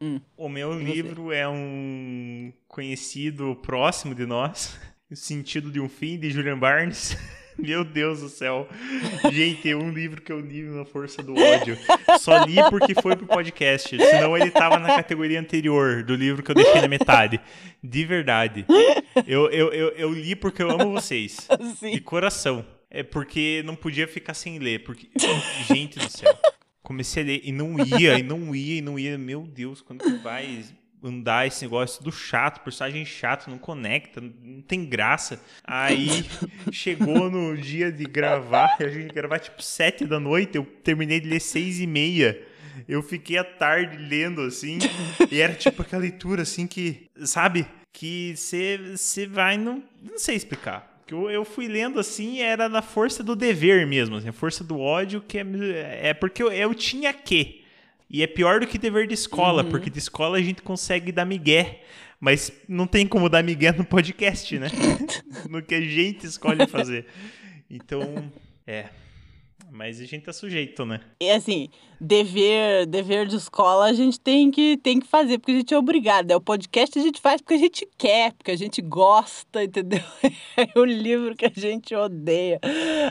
Hum. 0.00 0.20
O 0.36 0.48
meu 0.48 0.76
livro 0.76 1.30
é 1.30 1.48
um 1.48 2.52
conhecido 2.66 3.54
próximo 3.62 4.12
de 4.12 4.26
nós, 4.26 4.76
O 5.08 5.14
Sentido 5.14 5.70
de 5.70 5.78
um 5.78 5.88
Fim, 5.88 6.18
de 6.18 6.30
Julian 6.30 6.58
Barnes. 6.58 7.16
Meu 7.58 7.84
Deus 7.84 8.20
do 8.20 8.28
céu. 8.28 8.68
Gente, 9.32 9.70
é 9.70 9.76
um 9.76 9.90
livro 9.90 10.20
que 10.20 10.32
eu 10.32 10.40
li 10.40 10.62
na 10.62 10.84
força 10.84 11.22
do 11.22 11.34
ódio. 11.34 11.78
Só 12.18 12.44
li 12.44 12.56
porque 12.70 12.94
foi 13.00 13.16
pro 13.16 13.26
podcast. 13.26 13.96
Senão 13.96 14.36
ele 14.36 14.50
tava 14.50 14.78
na 14.78 14.88
categoria 14.88 15.40
anterior 15.40 16.02
do 16.02 16.14
livro 16.14 16.42
que 16.42 16.50
eu 16.50 16.54
deixei 16.54 16.80
na 16.80 16.88
metade. 16.88 17.40
De 17.82 18.04
verdade. 18.04 18.66
Eu, 19.26 19.50
eu, 19.50 19.72
eu, 19.72 19.88
eu 19.90 20.12
li 20.12 20.34
porque 20.34 20.62
eu 20.62 20.70
amo 20.70 20.92
vocês. 20.92 21.48
Sim. 21.78 21.92
De 21.92 22.00
coração. 22.00 22.64
É 22.90 23.02
porque 23.02 23.62
não 23.64 23.74
podia 23.74 24.06
ficar 24.06 24.34
sem 24.34 24.58
ler. 24.58 24.84
Porque. 24.84 25.08
Gente 25.66 25.98
do 25.98 26.10
céu. 26.10 26.36
Comecei 26.82 27.22
a 27.22 27.26
ler 27.26 27.40
e 27.42 27.50
não 27.50 27.76
ia, 27.78 28.18
e 28.18 28.22
não 28.22 28.54
ia, 28.54 28.78
e 28.78 28.80
não 28.82 28.98
ia. 28.98 29.16
Meu 29.16 29.42
Deus, 29.42 29.80
quando 29.80 30.04
que 30.04 30.22
vai? 30.22 30.64
Andar 31.04 31.46
esse 31.46 31.64
negócio 31.64 32.02
do 32.02 32.10
chato, 32.10 32.64
personagem 32.64 33.04
chato, 33.04 33.50
não 33.50 33.58
conecta, 33.58 34.20
não 34.20 34.62
tem 34.62 34.84
graça. 34.84 35.40
Aí 35.62 36.24
chegou 36.72 37.30
no 37.30 37.56
dia 37.56 37.92
de 37.92 38.04
gravar, 38.04 38.76
a 38.80 38.88
gente 38.88 39.12
gravar 39.12 39.38
tipo 39.38 39.62
sete 39.62 40.06
da 40.06 40.18
noite, 40.18 40.56
eu 40.56 40.64
terminei 40.64 41.20
de 41.20 41.28
ler 41.28 41.40
seis 41.40 41.78
e 41.78 41.86
meia. 41.86 42.42
Eu 42.88 43.02
fiquei 43.02 43.38
a 43.38 43.44
tarde 43.44 43.96
lendo 43.96 44.40
assim, 44.40 44.78
e 45.30 45.40
era 45.40 45.54
tipo 45.54 45.82
aquela 45.82 46.02
leitura 46.02 46.42
assim 46.42 46.66
que, 46.66 47.06
sabe, 47.24 47.66
que 47.92 48.34
você 48.36 49.26
vai, 49.30 49.56
não, 49.56 49.82
não 50.02 50.18
sei 50.18 50.34
explicar. 50.34 50.92
Que 51.06 51.14
eu, 51.14 51.30
eu 51.30 51.44
fui 51.44 51.68
lendo 51.68 52.00
assim, 52.00 52.40
era 52.40 52.68
na 52.68 52.82
força 52.82 53.22
do 53.22 53.36
dever 53.36 53.86
mesmo, 53.86 54.16
assim, 54.16 54.28
a 54.28 54.32
força 54.32 54.64
do 54.64 54.80
ódio, 54.80 55.20
que 55.20 55.38
é, 55.38 55.44
é 56.08 56.14
porque 56.14 56.42
eu, 56.42 56.50
eu 56.50 56.74
tinha 56.74 57.12
que. 57.12 57.63
E 58.14 58.22
é 58.22 58.28
pior 58.28 58.60
do 58.60 58.66
que 58.68 58.78
dever 58.78 59.08
de 59.08 59.14
escola, 59.14 59.64
uhum. 59.64 59.70
porque 59.70 59.90
de 59.90 59.98
escola 59.98 60.38
a 60.38 60.40
gente 60.40 60.62
consegue 60.62 61.10
dar 61.10 61.24
migué. 61.24 61.82
Mas 62.20 62.52
não 62.68 62.86
tem 62.86 63.08
como 63.08 63.28
dar 63.28 63.42
migué 63.42 63.72
no 63.72 63.84
podcast, 63.84 64.56
né? 64.56 64.68
no 65.50 65.60
que 65.60 65.74
a 65.74 65.80
gente 65.80 66.24
escolhe 66.24 66.64
fazer. 66.68 67.06
Então, 67.68 68.30
é. 68.64 68.86
Mas 69.68 70.00
a 70.00 70.04
gente 70.04 70.26
tá 70.26 70.32
sujeito, 70.32 70.86
né? 70.86 71.00
E 71.20 71.28
assim, 71.28 71.68
dever, 72.00 72.86
dever 72.86 73.26
de 73.26 73.34
escola 73.34 73.86
a 73.86 73.92
gente 73.92 74.20
tem 74.20 74.48
que, 74.48 74.76
tem 74.76 75.00
que 75.00 75.08
fazer, 75.08 75.38
porque 75.38 75.50
a 75.50 75.56
gente 75.56 75.74
é 75.74 75.78
obrigado. 75.78 76.30
É 76.30 76.36
o 76.36 76.40
podcast 76.40 76.96
a 76.96 77.02
gente 77.02 77.20
faz 77.20 77.40
porque 77.40 77.54
a 77.54 77.58
gente 77.58 77.84
quer, 77.98 78.32
porque 78.34 78.52
a 78.52 78.56
gente 78.56 78.80
gosta, 78.80 79.64
entendeu? 79.64 80.04
É 80.56 80.78
o 80.78 80.84
livro 80.84 81.34
que 81.34 81.46
a 81.46 81.52
gente 81.52 81.92
odeia. 81.96 82.60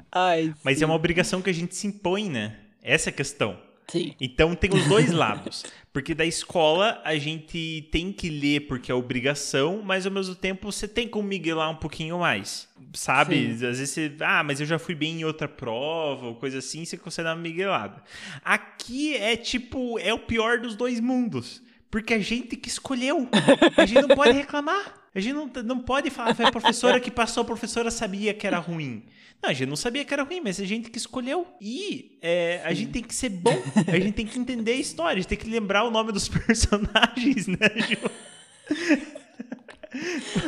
Ai, 0.10 0.54
Mas 0.64 0.78
sim. 0.78 0.86
é 0.86 0.88
uma 0.88 0.96
obrigação 0.96 1.42
que 1.42 1.50
a 1.50 1.54
gente 1.54 1.76
se 1.76 1.88
impõe, 1.88 2.30
né? 2.30 2.58
Essa 2.82 3.10
é 3.10 3.12
a 3.12 3.14
questão. 3.14 3.73
Sim. 3.88 4.14
Então 4.20 4.56
tem 4.56 4.74
os 4.74 4.88
dois 4.88 5.12
lados. 5.12 5.64
Porque 5.92 6.16
da 6.16 6.26
escola 6.26 7.00
a 7.06 7.16
gente 7.18 7.88
tem 7.92 8.12
que 8.12 8.30
ler 8.30 8.62
porque 8.62 8.92
é 8.92 8.96
obrigação, 8.96 9.82
mas 9.84 10.06
ao 10.06 10.12
mesmo 10.12 10.34
tempo 10.34 10.72
você 10.72 10.88
tem 10.88 11.08
como 11.08 11.28
miguelar 11.28 11.70
um 11.70 11.76
pouquinho 11.76 12.20
mais. 12.20 12.68
Sabe? 12.94 13.52
Às 13.52 13.60
vezes 13.60 13.90
você. 13.90 14.12
Ah, 14.20 14.44
mas 14.44 14.60
eu 14.60 14.66
já 14.66 14.80
fui 14.80 14.96
bem 14.96 15.22
em 15.22 15.24
outra 15.24 15.48
prova, 15.48 16.28
ou 16.28 16.36
coisa 16.36 16.60
assim, 16.60 16.86
você 16.86 16.98
consegue 16.98 17.28
dar 17.28 17.36
uma 17.36 17.42
miguelada. 17.42 18.04
Aqui 18.44 19.16
é 19.16 19.36
tipo, 19.36 20.00
é 20.00 20.14
o 20.14 20.20
pior 20.20 20.60
dos 20.60 20.76
dois 20.76 21.00
mundos. 21.00 21.62
Porque 21.94 22.16
a 22.16 22.20
gente 22.20 22.56
que 22.56 22.68
escolheu. 22.68 23.30
A 23.78 23.86
gente 23.86 24.02
não 24.02 24.16
pode 24.16 24.32
reclamar. 24.32 24.96
A 25.14 25.20
gente 25.20 25.34
não, 25.36 25.46
não 25.64 25.80
pode 25.80 26.10
falar, 26.10 26.34
foi 26.34 26.46
a 26.46 26.52
professora 26.52 27.00
que 27.00 27.12
passou, 27.12 27.44
a 27.44 27.46
professora 27.46 27.92
sabia 27.92 28.34
que 28.34 28.48
era 28.48 28.58
ruim. 28.58 29.04
Não, 29.40 29.52
a 29.52 29.54
gente 29.54 29.70
não 29.70 29.76
sabia 29.76 30.04
que 30.04 30.12
era 30.12 30.24
ruim, 30.24 30.42
mas 30.44 30.60
a 30.60 30.66
gente 30.66 30.90
que 30.90 30.98
escolheu. 30.98 31.46
E 31.62 32.18
é, 32.20 32.64
a 32.66 32.74
gente 32.74 32.94
tem 32.94 33.04
que 33.04 33.14
ser 33.14 33.30
bom, 33.30 33.56
a 33.88 34.00
gente 34.00 34.14
tem 34.14 34.26
que 34.26 34.40
entender 34.40 34.72
a 34.72 34.78
história, 34.78 35.12
a 35.12 35.22
gente 35.22 35.28
tem 35.28 35.38
que 35.38 35.48
lembrar 35.48 35.84
o 35.84 35.92
nome 35.92 36.12
dos 36.12 36.28
personagens, 36.34 37.46
né, 37.46 37.70
Ju? 37.88 38.10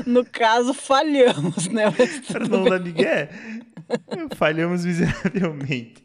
No 0.08 0.26
caso, 0.26 0.74
falhamos, 0.74 1.68
né? 1.68 1.84
Para 2.28 2.48
não 2.48 2.64
dar 2.64 2.80
migué, 2.80 3.30
falhamos 4.36 4.84
miseravelmente. 4.84 6.04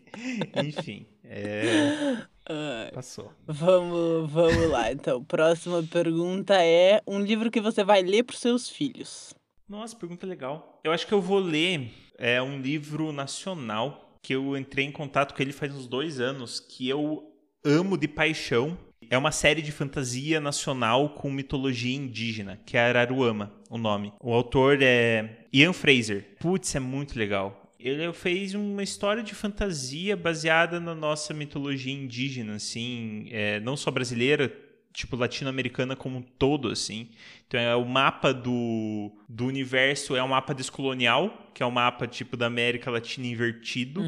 Enfim, 0.63 1.07
é, 1.25 2.19
Ai. 2.51 2.91
passou. 2.91 3.33
Vamos, 3.47 4.31
vamos 4.31 4.69
lá. 4.69 4.91
Então, 4.91 5.23
próxima 5.23 5.83
pergunta 5.85 6.55
é 6.61 7.01
um 7.07 7.21
livro 7.21 7.51
que 7.51 7.61
você 7.61 7.85
vai 7.85 8.03
ler 8.03 8.25
para 8.25 8.35
os 8.35 8.41
seus 8.41 8.69
filhos. 8.69 9.33
Nossa, 9.69 9.95
pergunta 9.95 10.27
legal. 10.27 10.81
Eu 10.83 10.91
acho 10.91 11.07
que 11.07 11.15
eu 11.15 11.21
vou 11.21 11.39
ler 11.39 11.93
é, 12.19 12.43
um 12.43 12.61
livro 12.61 13.13
nacional 13.13 14.19
que 14.21 14.35
eu 14.35 14.57
entrei 14.57 14.85
em 14.85 14.93
contato 14.93 15.35
com 15.35 15.41
ele 15.41 15.53
faz 15.53 15.75
uns 15.75 15.87
dois 15.87 16.21
anos, 16.21 16.59
que 16.59 16.89
eu 16.89 17.33
amo 17.65 17.97
de 17.97 18.09
paixão. 18.09 18.77
É 19.09 19.17
uma 19.17 19.33
série 19.33 19.63
de 19.63 19.73
fantasia 19.73 20.41
nacional 20.41 21.11
com 21.11 21.31
mitologia 21.31 21.97
indígena, 21.97 22.61
que 22.67 22.77
é 22.77 22.81
Araruama, 22.81 23.53
o 23.71 23.79
nome. 23.79 24.13
O 24.21 24.33
autor 24.33 24.83
é 24.83 25.47
Ian 25.53 25.73
Fraser. 25.73 26.37
Putz, 26.41 26.75
é 26.75 26.81
muito 26.81 27.19
legal. 27.19 27.60
Ele 27.83 28.13
fez 28.13 28.55
uma 28.55 28.83
história 28.83 29.23
de 29.23 29.35
fantasia 29.35 30.17
baseada 30.17 30.79
na 30.79 30.95
nossa 30.95 31.33
mitologia 31.33 31.93
indígena, 31.93 32.55
assim, 32.57 33.27
é, 33.31 33.59
não 33.61 33.77
só 33.77 33.91
brasileira, 33.91 34.55
tipo 34.93 35.17
latino-americana 35.17 35.97
como 35.97 36.19
um 36.19 36.23
todo, 36.23 36.69
assim. 36.69 37.09
Então 37.47 37.59
é 37.59 37.75
o 37.75 37.85
mapa 37.85 38.33
do, 38.33 39.11
do 39.29 39.47
universo 39.47 40.15
é 40.15 40.23
um 40.23 40.29
mapa 40.29 40.55
descolonial, 40.55 41.50
que 41.61 41.63
é 41.63 41.67
um 41.67 41.71
mapa 41.71 42.07
tipo 42.07 42.39
da 42.39 42.47
América 42.47 42.91
Latina 42.91 43.27
invertido, 43.27 44.01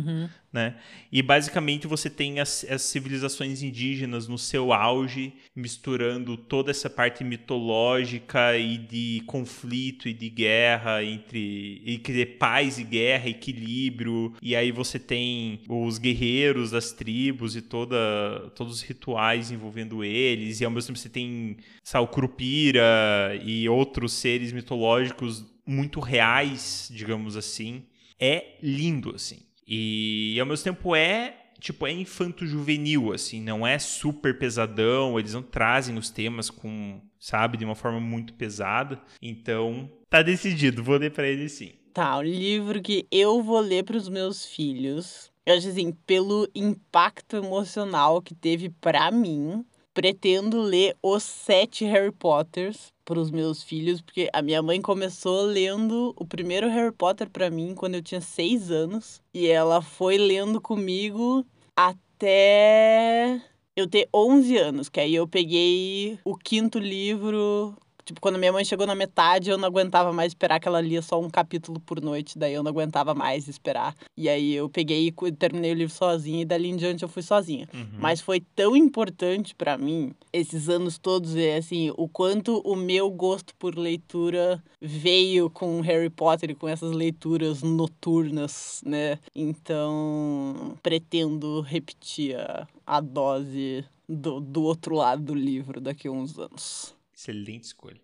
né? 0.50 0.74
E 1.12 1.20
basicamente 1.20 1.86
você 1.86 2.08
tem 2.08 2.40
as, 2.40 2.64
as 2.64 2.80
civilizações 2.80 3.62
indígenas 3.62 4.26
no 4.26 4.38
seu 4.38 4.72
auge, 4.72 5.34
misturando 5.54 6.34
toda 6.38 6.70
essa 6.70 6.88
parte 6.88 7.22
mitológica 7.22 8.56
e 8.56 8.78
de 8.78 9.22
conflito 9.26 10.08
e 10.08 10.14
de 10.14 10.30
guerra 10.30 11.04
entre 11.04 11.82
e 11.84 11.98
que 11.98 12.24
paz 12.24 12.78
e 12.78 12.84
guerra, 12.84 13.28
equilíbrio. 13.28 14.32
E 14.40 14.56
aí 14.56 14.72
você 14.72 14.98
tem 14.98 15.60
os 15.68 15.98
guerreiros 15.98 16.70
das 16.70 16.90
tribos 16.90 17.54
e 17.54 17.60
toda 17.60 18.50
todos 18.54 18.76
os 18.76 18.82
rituais 18.82 19.50
envolvendo 19.50 20.02
eles, 20.02 20.62
e 20.62 20.64
ao 20.64 20.70
mesmo 20.70 20.86
tempo 20.86 20.98
você 20.98 21.10
tem 21.10 21.58
sabe, 21.84 22.04
o 22.04 22.08
Curupira 22.08 23.38
e 23.44 23.68
outros 23.68 24.14
seres 24.14 24.52
mitológicos 24.52 25.51
muito 25.66 26.00
reais, 26.00 26.88
digamos 26.92 27.36
assim. 27.36 27.84
É 28.18 28.56
lindo, 28.62 29.14
assim. 29.14 29.40
E 29.66 30.36
ao 30.38 30.46
mesmo 30.46 30.64
tempo 30.64 30.94
é, 30.94 31.36
tipo, 31.58 31.86
é 31.86 31.92
infanto-juvenil, 31.92 33.12
assim, 33.12 33.40
não 33.40 33.66
é 33.66 33.78
super 33.78 34.38
pesadão, 34.38 35.18
eles 35.18 35.34
não 35.34 35.42
trazem 35.42 35.96
os 35.96 36.10
temas 36.10 36.50
com, 36.50 37.00
sabe, 37.18 37.56
de 37.56 37.64
uma 37.64 37.74
forma 37.74 38.00
muito 38.00 38.34
pesada. 38.34 39.00
Então, 39.20 39.90
tá 40.10 40.22
decidido, 40.22 40.82
vou 40.82 40.96
ler 40.98 41.12
pra 41.12 41.26
ele 41.26 41.48
sim. 41.48 41.72
Tá, 41.94 42.18
o 42.18 42.22
livro 42.22 42.80
que 42.82 43.06
eu 43.10 43.42
vou 43.42 43.60
ler 43.60 43.84
para 43.84 43.96
os 43.96 44.08
meus 44.08 44.46
filhos. 44.46 45.30
Eu 45.44 45.56
acho 45.56 45.68
assim, 45.68 45.92
pelo 46.06 46.48
impacto 46.54 47.36
emocional 47.36 48.22
que 48.22 48.34
teve 48.34 48.70
pra 48.70 49.10
mim, 49.10 49.64
pretendo 49.92 50.60
ler 50.60 50.96
os 51.02 51.22
sete 51.22 51.84
Harry 51.84 52.12
Potters 52.12 52.91
para 53.04 53.18
os 53.20 53.30
meus 53.30 53.62
filhos, 53.62 54.00
porque 54.00 54.28
a 54.32 54.42
minha 54.42 54.62
mãe 54.62 54.80
começou 54.80 55.42
lendo 55.42 56.14
o 56.16 56.24
primeiro 56.24 56.68
Harry 56.68 56.92
Potter 56.92 57.28
pra 57.28 57.50
mim 57.50 57.74
quando 57.74 57.94
eu 57.94 58.02
tinha 58.02 58.20
seis 58.20 58.70
anos, 58.70 59.20
e 59.34 59.46
ela 59.48 59.82
foi 59.82 60.16
lendo 60.16 60.60
comigo 60.60 61.44
até 61.76 63.40
eu 63.74 63.88
ter 63.88 64.08
11 64.14 64.56
anos, 64.56 64.88
que 64.88 65.00
aí 65.00 65.14
eu 65.14 65.26
peguei 65.26 66.18
o 66.24 66.36
quinto 66.36 66.78
livro. 66.78 67.74
Tipo, 68.04 68.20
quando 68.20 68.38
minha 68.38 68.52
mãe 68.52 68.64
chegou 68.64 68.86
na 68.86 68.94
metade, 68.94 69.50
eu 69.50 69.58
não 69.58 69.68
aguentava 69.68 70.12
mais 70.12 70.32
esperar 70.32 70.58
que 70.58 70.66
ela 70.68 70.80
lia 70.80 71.02
só 71.02 71.20
um 71.20 71.30
capítulo 71.30 71.78
por 71.80 72.00
noite, 72.00 72.38
daí 72.38 72.54
eu 72.54 72.62
não 72.62 72.70
aguentava 72.70 73.14
mais 73.14 73.48
esperar. 73.48 73.94
E 74.16 74.28
aí 74.28 74.54
eu 74.54 74.68
peguei 74.68 75.06
e 75.06 75.32
terminei 75.32 75.72
o 75.72 75.74
livro 75.74 75.94
sozinha 75.94 76.42
e 76.42 76.44
dali 76.44 76.68
em 76.68 76.76
diante 76.76 77.02
eu 77.02 77.08
fui 77.08 77.22
sozinha. 77.22 77.68
Mas 77.98 78.20
foi 78.20 78.40
tão 78.54 78.76
importante 78.76 79.54
pra 79.54 79.78
mim 79.78 80.12
esses 80.32 80.68
anos 80.68 80.98
todos, 80.98 81.36
é 81.36 81.56
assim, 81.56 81.92
o 81.96 82.08
quanto 82.08 82.58
o 82.64 82.74
meu 82.74 83.10
gosto 83.10 83.54
por 83.56 83.76
leitura 83.76 84.62
veio 84.80 85.48
com 85.50 85.80
Harry 85.80 86.10
Potter 86.10 86.50
e 86.50 86.54
com 86.54 86.68
essas 86.68 86.92
leituras 86.92 87.62
noturnas, 87.62 88.80
né? 88.84 89.18
Então, 89.34 90.76
pretendo 90.82 91.60
repetir 91.60 92.36
a, 92.36 92.66
a 92.86 93.00
dose 93.00 93.84
do, 94.08 94.40
do 94.40 94.62
outro 94.62 94.96
lado 94.96 95.22
do 95.22 95.34
livro 95.34 95.80
daqui 95.80 96.08
a 96.08 96.10
uns 96.10 96.38
anos. 96.38 96.94
Excelente 97.22 97.66
escolha. 97.66 98.02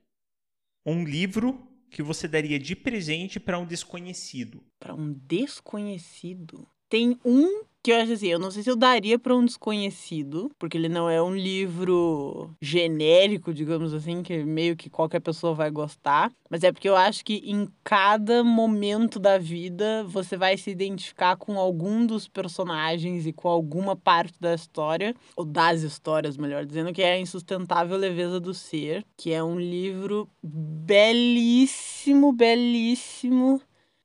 Um 0.87 1.03
livro 1.03 1.69
que 1.91 2.05
você 2.05 2.29
daria 2.29 2.57
de 2.57 2.77
presente 2.77 3.41
pra 3.41 3.59
um 3.59 3.66
desconhecido. 3.66 4.64
Pra 4.79 4.95
um 4.95 5.12
desconhecido. 5.12 6.71
Tem 6.89 7.18
um 7.24 7.68
que 7.82 7.93
eu 7.93 7.97
acho 7.97 8.12
assim, 8.12 8.26
eu 8.26 8.39
não 8.39 8.51
sei 8.51 8.62
se 8.62 8.70
eu 8.70 8.76
daria 8.76 9.18
pra 9.18 9.34
um 9.34 9.45
desconhecido, 9.45 10.51
porque 10.59 10.76
ele 10.76 10.89
não 10.89 11.09
é 11.09 11.22
um 11.22 11.34
livro 11.34 12.51
genérico, 12.61 13.55
digamos 13.55 13.95
assim, 13.95 14.22
que 14.22 14.45
meio 14.45 14.76
que 14.76 14.91
qualquer 14.91 15.20
pessoa 15.20 15.55
vai 15.55 15.70
gostar, 15.70 16.30
mas 16.51 16.64
é 16.64 16.72
porque 16.72 16.89
eu 16.89 16.97
acho 16.97 17.24
que 17.24 17.36
em 17.45 17.68
cada 17.84 18.43
momento 18.43 19.18
da 19.18 19.39
vida 19.39 20.05
você 20.05 20.36
vai 20.36 20.57
se 20.57 20.70
identificar 20.70 21.36
com 21.36 21.59
algum 21.59 22.05
dos 22.05 22.28
personagens 22.28 23.26
e 23.26 23.32
com 23.32 23.49
alguma 23.49 23.97
parte 23.97 24.39
da 24.41 24.55
história, 24.55 25.14
ou 25.36 25.45
das 25.45 25.82
histórias, 25.82 26.36
melhor 26.36 26.66
dizendo, 26.66 26.93
que 26.93 27.03
é 27.03 27.12
a 27.12 27.18
Insustentável 27.18 27.97
Leveza 27.97 28.41
do 28.41 28.53
Ser, 28.53 29.05
que 29.16 29.32
é 29.32 29.43
um 29.43 29.59
livro 29.59 30.28
belíssimo, 30.43 32.32
belíssimo. 32.32 33.62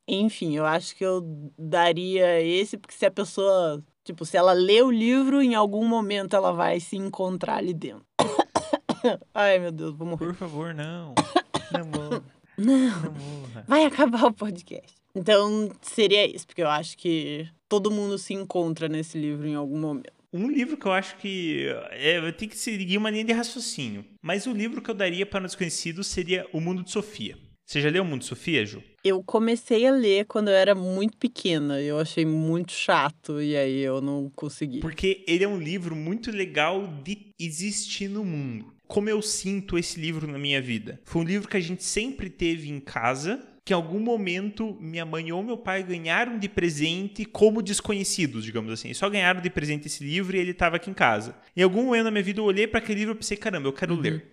Enfim, 0.07 0.55
eu 0.55 0.65
acho 0.65 0.95
que 0.95 1.05
eu 1.05 1.21
daria 1.57 2.41
esse, 2.41 2.77
porque 2.77 2.95
se 2.95 3.05
a 3.05 3.11
pessoa, 3.11 3.83
tipo, 4.03 4.25
se 4.25 4.35
ela 4.35 4.51
lê 4.53 4.81
o 4.81 4.91
livro, 4.91 5.41
em 5.41 5.55
algum 5.55 5.87
momento 5.87 6.35
ela 6.35 6.51
vai 6.51 6.79
se 6.79 6.97
encontrar 6.97 7.57
ali 7.57 7.73
dentro. 7.73 8.05
Ai, 9.33 9.59
meu 9.59 9.71
Deus, 9.71 9.95
vou 9.95 10.07
morrer. 10.07 10.25
Por 10.25 10.35
favor, 10.35 10.73
não. 10.73 11.13
Não 11.71 11.85
morra. 11.87 12.23
Não, 12.55 13.01
Não 13.01 13.11
morra. 13.13 13.65
vai 13.67 13.83
acabar 13.85 14.25
o 14.25 14.33
podcast. 14.33 14.93
Então, 15.15 15.71
seria 15.81 16.25
isso, 16.27 16.45
porque 16.45 16.61
eu 16.61 16.69
acho 16.69 16.95
que 16.97 17.47
todo 17.67 17.89
mundo 17.89 18.17
se 18.17 18.33
encontra 18.33 18.87
nesse 18.87 19.17
livro 19.17 19.47
em 19.47 19.55
algum 19.55 19.79
momento. 19.79 20.13
Um 20.31 20.47
livro 20.47 20.77
que 20.77 20.85
eu 20.85 20.91
acho 20.91 21.15
que 21.17 21.65
é, 21.91 22.31
tem 22.31 22.47
que 22.47 22.57
seguir 22.57 22.97
uma 22.97 23.09
linha 23.09 23.23
de 23.23 23.33
raciocínio. 23.33 24.05
Mas 24.21 24.45
o 24.45 24.51
livro 24.51 24.81
que 24.81 24.89
eu 24.91 24.95
daria 24.95 25.25
para 25.25 25.39
um 25.41 25.45
desconhecido 25.45 26.03
seria 26.03 26.47
O 26.53 26.59
Mundo 26.59 26.83
de 26.83 26.91
Sofia. 26.91 27.37
Você 27.65 27.81
já 27.81 27.89
leu 27.89 28.03
O 28.03 28.05
Mundo 28.05 28.21
de 28.21 28.27
Sofia, 28.27 28.65
Ju? 28.65 28.83
Eu 29.03 29.21
comecei 29.21 29.85
a 29.85 29.91
ler 29.91 30.25
quando 30.25 30.47
eu 30.47 30.53
era 30.53 30.73
muito 30.73 31.17
pequena. 31.17 31.81
Eu 31.81 31.99
achei 31.99 32.25
muito 32.25 32.71
chato 32.71 33.41
e 33.41 33.53
aí 33.53 33.81
eu 33.81 33.99
não 33.99 34.31
consegui. 34.33 34.79
Porque 34.79 35.25
ele 35.27 35.43
é 35.43 35.47
um 35.47 35.59
livro 35.59 35.93
muito 35.93 36.31
legal 36.31 36.87
de 37.03 37.33
existir 37.37 38.07
no 38.07 38.23
mundo. 38.23 38.73
Como 38.87 39.09
eu 39.09 39.21
sinto 39.21 39.77
esse 39.77 39.99
livro 39.99 40.25
na 40.25 40.39
minha 40.39 40.61
vida. 40.61 41.01
Foi 41.03 41.21
um 41.21 41.25
livro 41.25 41.49
que 41.49 41.57
a 41.57 41.59
gente 41.59 41.83
sempre 41.83 42.29
teve 42.29 42.69
em 42.69 42.79
casa, 42.79 43.45
que 43.65 43.73
em 43.73 43.75
algum 43.75 43.99
momento 43.99 44.77
minha 44.79 45.05
mãe 45.05 45.33
ou 45.33 45.43
meu 45.43 45.57
pai 45.57 45.83
ganharam 45.83 46.39
de 46.39 46.47
presente 46.47 47.25
como 47.25 47.61
desconhecidos, 47.61 48.45
digamos 48.45 48.71
assim. 48.71 48.93
Só 48.93 49.09
ganharam 49.09 49.41
de 49.41 49.49
presente 49.49 49.87
esse 49.87 50.01
livro 50.01 50.37
e 50.37 50.39
ele 50.39 50.51
estava 50.51 50.77
aqui 50.77 50.89
em 50.89 50.93
casa. 50.93 51.35
Em 51.57 51.61
algum 51.61 51.83
momento 51.83 52.05
na 52.05 52.11
minha 52.11 52.23
vida 52.23 52.39
eu 52.39 52.45
olhei 52.45 52.67
para 52.67 52.79
aquele 52.79 52.99
livro 52.99 53.15
e 53.15 53.17
pensei, 53.17 53.35
caramba, 53.35 53.67
eu 53.67 53.73
quero 53.73 53.95
ler. 53.95 54.31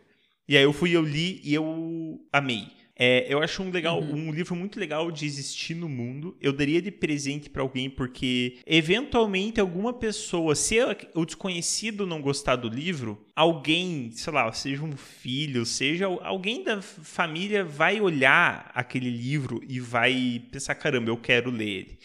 E 0.48 0.56
aí 0.56 0.62
eu 0.62 0.72
fui, 0.72 0.94
eu 0.94 1.02
li 1.02 1.40
e 1.42 1.54
eu 1.54 2.20
amei. 2.32 2.79
É, 3.02 3.24
eu 3.32 3.42
acho 3.42 3.62
um, 3.62 3.70
legal, 3.70 3.98
uhum. 3.98 4.28
um 4.28 4.30
livro 4.30 4.54
muito 4.54 4.78
legal 4.78 5.10
de 5.10 5.24
existir 5.24 5.74
no 5.74 5.88
mundo. 5.88 6.36
Eu 6.38 6.52
daria 6.52 6.82
de 6.82 6.90
presente 6.90 7.48
para 7.48 7.62
alguém 7.62 7.88
porque, 7.88 8.58
eventualmente, 8.66 9.58
alguma 9.58 9.90
pessoa, 9.94 10.54
se 10.54 10.76
o 11.14 11.24
desconhecido 11.24 12.06
não 12.06 12.20
gostar 12.20 12.56
do 12.56 12.68
livro, 12.68 13.24
alguém, 13.34 14.10
sei 14.12 14.30
lá, 14.30 14.52
seja 14.52 14.84
um 14.84 14.94
filho, 14.98 15.64
seja 15.64 16.04
alguém 16.04 16.62
da 16.62 16.82
família, 16.82 17.64
vai 17.64 18.02
olhar 18.02 18.70
aquele 18.74 19.08
livro 19.08 19.62
e 19.66 19.80
vai 19.80 20.42
pensar: 20.52 20.74
caramba, 20.74 21.08
eu 21.08 21.16
quero 21.16 21.50
ler 21.50 21.68
ele. 21.68 21.98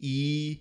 E, 0.00 0.60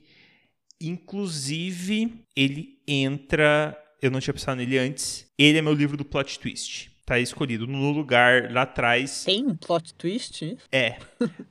inclusive, 0.81 2.23
ele 2.35 2.79
entra. 2.87 3.79
Eu 4.01 4.09
não 4.09 4.19
tinha 4.19 4.33
pensado 4.33 4.57
nele 4.57 4.79
antes. 4.79 5.31
Ele 5.37 5.59
é 5.59 5.61
meu 5.61 5.73
livro 5.73 5.95
do 5.95 6.03
plot 6.03 6.39
twist 6.39 6.94
tá 7.05 7.19
escolhido 7.19 7.67
no 7.67 7.91
lugar 7.91 8.51
lá 8.51 8.63
atrás. 8.63 9.23
Tem 9.23 9.45
um 9.45 9.55
plot 9.55 9.93
twist? 9.93 10.57
É. 10.71 10.97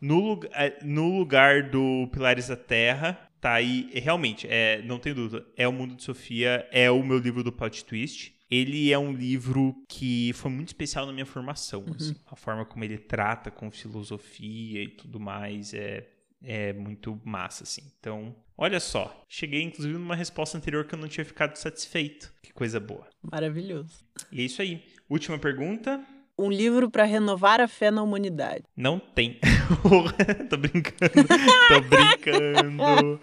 No, 0.01 0.41
é, 0.53 0.79
no 0.83 1.19
lugar 1.19 1.71
do 1.71 2.09
Pilares 2.13 2.49
da 2.49 2.57
Terra, 2.57 3.19
tá 3.41 3.53
aí. 3.53 3.91
Realmente, 3.95 4.47
é, 4.51 4.83
não 4.83 4.99
tem 4.99 5.15
dúvida. 5.15 5.47
É 5.57 5.67
o 5.69 5.73
Mundo 5.73 5.95
de 5.95 6.03
Sofia, 6.03 6.69
é 6.71 6.91
o 6.91 7.03
meu 7.03 7.19
livro 7.19 7.43
do 7.43 7.53
plot 7.53 7.85
twist. 7.85 8.35
Ele 8.51 8.93
é 8.93 8.99
um 8.99 9.13
livro 9.13 9.75
que 9.89 10.33
foi 10.35 10.51
muito 10.51 10.69
especial 10.69 11.07
na 11.07 11.13
minha 11.13 11.27
formação. 11.27 11.81
Uhum. 11.81 11.95
Assim, 11.95 12.17
a 12.27 12.37
forma 12.37 12.65
como 12.65 12.85
ele 12.85 12.99
trata 12.99 13.51
com 13.51 13.71
filosofia 13.71 14.83
e 14.83 14.89
tudo 14.89 15.19
mais 15.19 15.73
é, 15.73 16.07
é 16.43 16.73
muito 16.73 17.21
massa, 17.25 17.65
assim. 17.65 17.83
Então, 17.99 18.37
olha 18.57 18.79
só. 18.79 19.25
Cheguei, 19.29 19.63
inclusive, 19.63 19.95
numa 19.95 20.15
resposta 20.15 20.59
anterior 20.59 20.85
que 20.87 20.95
eu 20.95 20.99
não 20.99 21.09
tinha 21.09 21.25
ficado 21.25 21.57
satisfeito. 21.57 22.33
Que 22.43 22.53
coisa 22.53 22.79
boa. 22.79 23.09
Maravilhoso. 23.23 24.05
E 24.31 24.43
é 24.43 24.45
isso 24.45 24.61
aí. 24.61 24.85
Última 25.15 25.39
pergunta. 25.39 26.01
Um 26.37 26.51
livro 26.51 26.91
para 26.91 27.05
renovar 27.05 27.61
a 27.61 27.69
fé 27.69 27.89
na 27.89 28.03
humanidade. 28.03 28.65
Não 28.77 28.99
tem. 28.99 29.39
Tô 30.51 30.57
brincando. 30.57 31.29
Tô 31.69 31.81
brincando. 31.89 33.21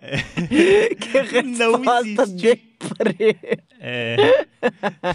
É. 0.00 0.94
Que 0.94 1.18
resposta 1.18 1.78
não 1.78 2.00
existe. 2.00 2.78
É. 3.78 4.16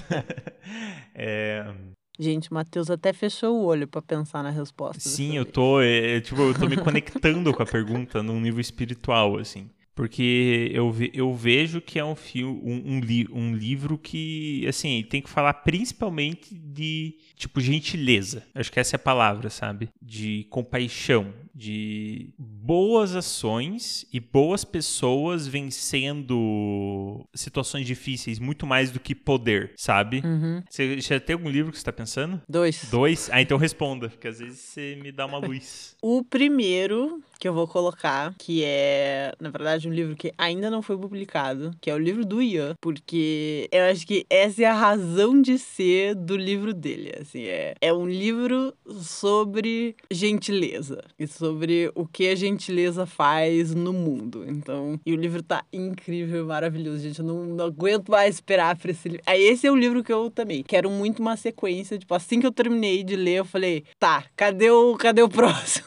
é. 1.15 1.73
Gente, 2.19 2.51
o 2.51 2.53
Matheus 2.53 2.91
até 2.91 3.11
fechou 3.11 3.59
o 3.59 3.65
olho 3.65 3.87
para 3.87 4.03
pensar 4.03 4.43
na 4.43 4.51
resposta. 4.51 4.99
Sim, 4.99 5.35
eu 5.35 5.45
tô, 5.45 5.81
é, 5.81 6.21
tipo, 6.21 6.39
eu 6.43 6.53
tô 6.53 6.69
me 6.69 6.77
conectando 6.77 7.51
com 7.51 7.63
a 7.63 7.65
pergunta 7.65 8.21
num 8.21 8.39
nível 8.39 8.61
espiritual, 8.61 9.39
assim. 9.39 9.67
Porque 9.95 10.71
eu, 10.73 10.91
ve, 10.91 11.11
eu 11.13 11.33
vejo 11.33 11.79
que 11.79 11.99
é 11.99 12.05
um, 12.05 12.15
filme, 12.15 12.59
um, 12.63 12.95
um, 12.95 12.99
li, 12.99 13.27
um 13.31 13.55
livro 13.55 13.97
que, 13.97 14.65
assim, 14.67 15.05
tem 15.07 15.21
que 15.21 15.29
falar 15.29 15.53
principalmente 15.53 16.55
de, 16.55 17.15
tipo, 17.35 17.61
gentileza. 17.61 18.43
Acho 18.55 18.71
que 18.71 18.79
essa 18.79 18.95
é 18.95 18.97
a 18.97 18.99
palavra, 18.99 19.49
sabe? 19.51 19.89
De 20.01 20.47
compaixão, 20.49 21.31
de 21.53 22.29
boas 22.37 23.15
ações 23.15 24.05
e 24.11 24.19
boas 24.19 24.63
pessoas 24.63 25.47
vencendo 25.47 27.25
situações 27.33 27.85
difíceis 27.85 28.39
muito 28.39 28.65
mais 28.65 28.89
do 28.89 28.99
que 28.99 29.13
poder, 29.13 29.73
sabe? 29.75 30.21
Uhum. 30.23 30.63
Você 30.69 30.99
já 30.99 31.19
tem 31.19 31.35
algum 31.35 31.49
livro 31.49 31.71
que 31.71 31.77
você 31.77 31.83
tá 31.83 31.93
pensando? 31.93 32.41
Dois. 32.49 32.89
Dois? 32.89 33.29
Ah, 33.31 33.41
então 33.41 33.57
responda, 33.57 34.09
porque 34.09 34.27
às 34.27 34.39
vezes 34.39 34.59
você 34.59 34.97
me 35.01 35.11
dá 35.11 35.25
uma 35.25 35.37
luz. 35.37 35.95
o 36.01 36.23
primeiro 36.23 37.21
que 37.39 37.47
eu 37.47 37.53
vou 37.53 37.67
colocar, 37.67 38.33
que 38.37 38.63
é, 38.63 39.33
na 39.37 39.49
verdade, 39.49 39.89
um 39.89 39.91
livro 39.91 40.15
que 40.15 40.33
ainda 40.37 40.71
não 40.71 40.81
foi 40.81 40.97
publicado, 40.97 41.71
que 41.81 41.89
é 41.89 41.93
o 41.93 41.97
livro 41.97 42.25
do 42.25 42.41
Ian, 42.41 42.73
porque 42.79 43.67
eu 43.69 43.83
acho 43.91 44.07
que 44.07 44.25
essa 44.29 44.63
é 44.63 44.65
a 44.65 44.73
razão 44.73 45.41
de 45.41 45.59
ser 45.59 46.15
do 46.15 46.37
livro 46.37 46.73
dele, 46.73 47.11
assim, 47.19 47.43
é, 47.43 47.75
é 47.81 47.93
um 47.93 48.07
livro 48.07 48.73
sobre 49.01 49.93
gentileza 50.09 51.03
e 51.19 51.27
sobre 51.45 51.91
o 51.95 52.05
que 52.05 52.29
a 52.29 52.35
gentileza 52.35 53.05
faz 53.05 53.73
no 53.73 53.93
mundo, 53.93 54.45
então, 54.47 54.99
e 55.05 55.13
o 55.13 55.15
livro 55.15 55.43
tá 55.43 55.63
incrível, 55.71 56.45
maravilhoso, 56.45 56.99
gente, 56.99 57.19
eu 57.19 57.25
não, 57.25 57.45
não 57.45 57.65
aguento 57.65 58.09
mais 58.09 58.35
esperar 58.35 58.77
pra 58.77 58.91
esse 58.91 59.09
livro. 59.09 59.23
Aí 59.25 59.41
esse 59.41 59.67
é 59.67 59.71
o 59.71 59.75
livro 59.75 60.03
que 60.03 60.13
eu 60.13 60.29
também 60.29 60.63
quero 60.63 60.89
muito 60.89 61.19
uma 61.19 61.37
sequência, 61.37 61.97
tipo, 61.97 62.13
assim 62.13 62.39
que 62.39 62.47
eu 62.47 62.51
terminei 62.51 63.03
de 63.03 63.15
ler, 63.15 63.39
eu 63.39 63.45
falei, 63.45 63.83
tá, 63.99 64.23
cadê 64.35 64.69
o, 64.69 64.95
cadê 64.95 65.21
o 65.21 65.29
próximo? 65.29 65.85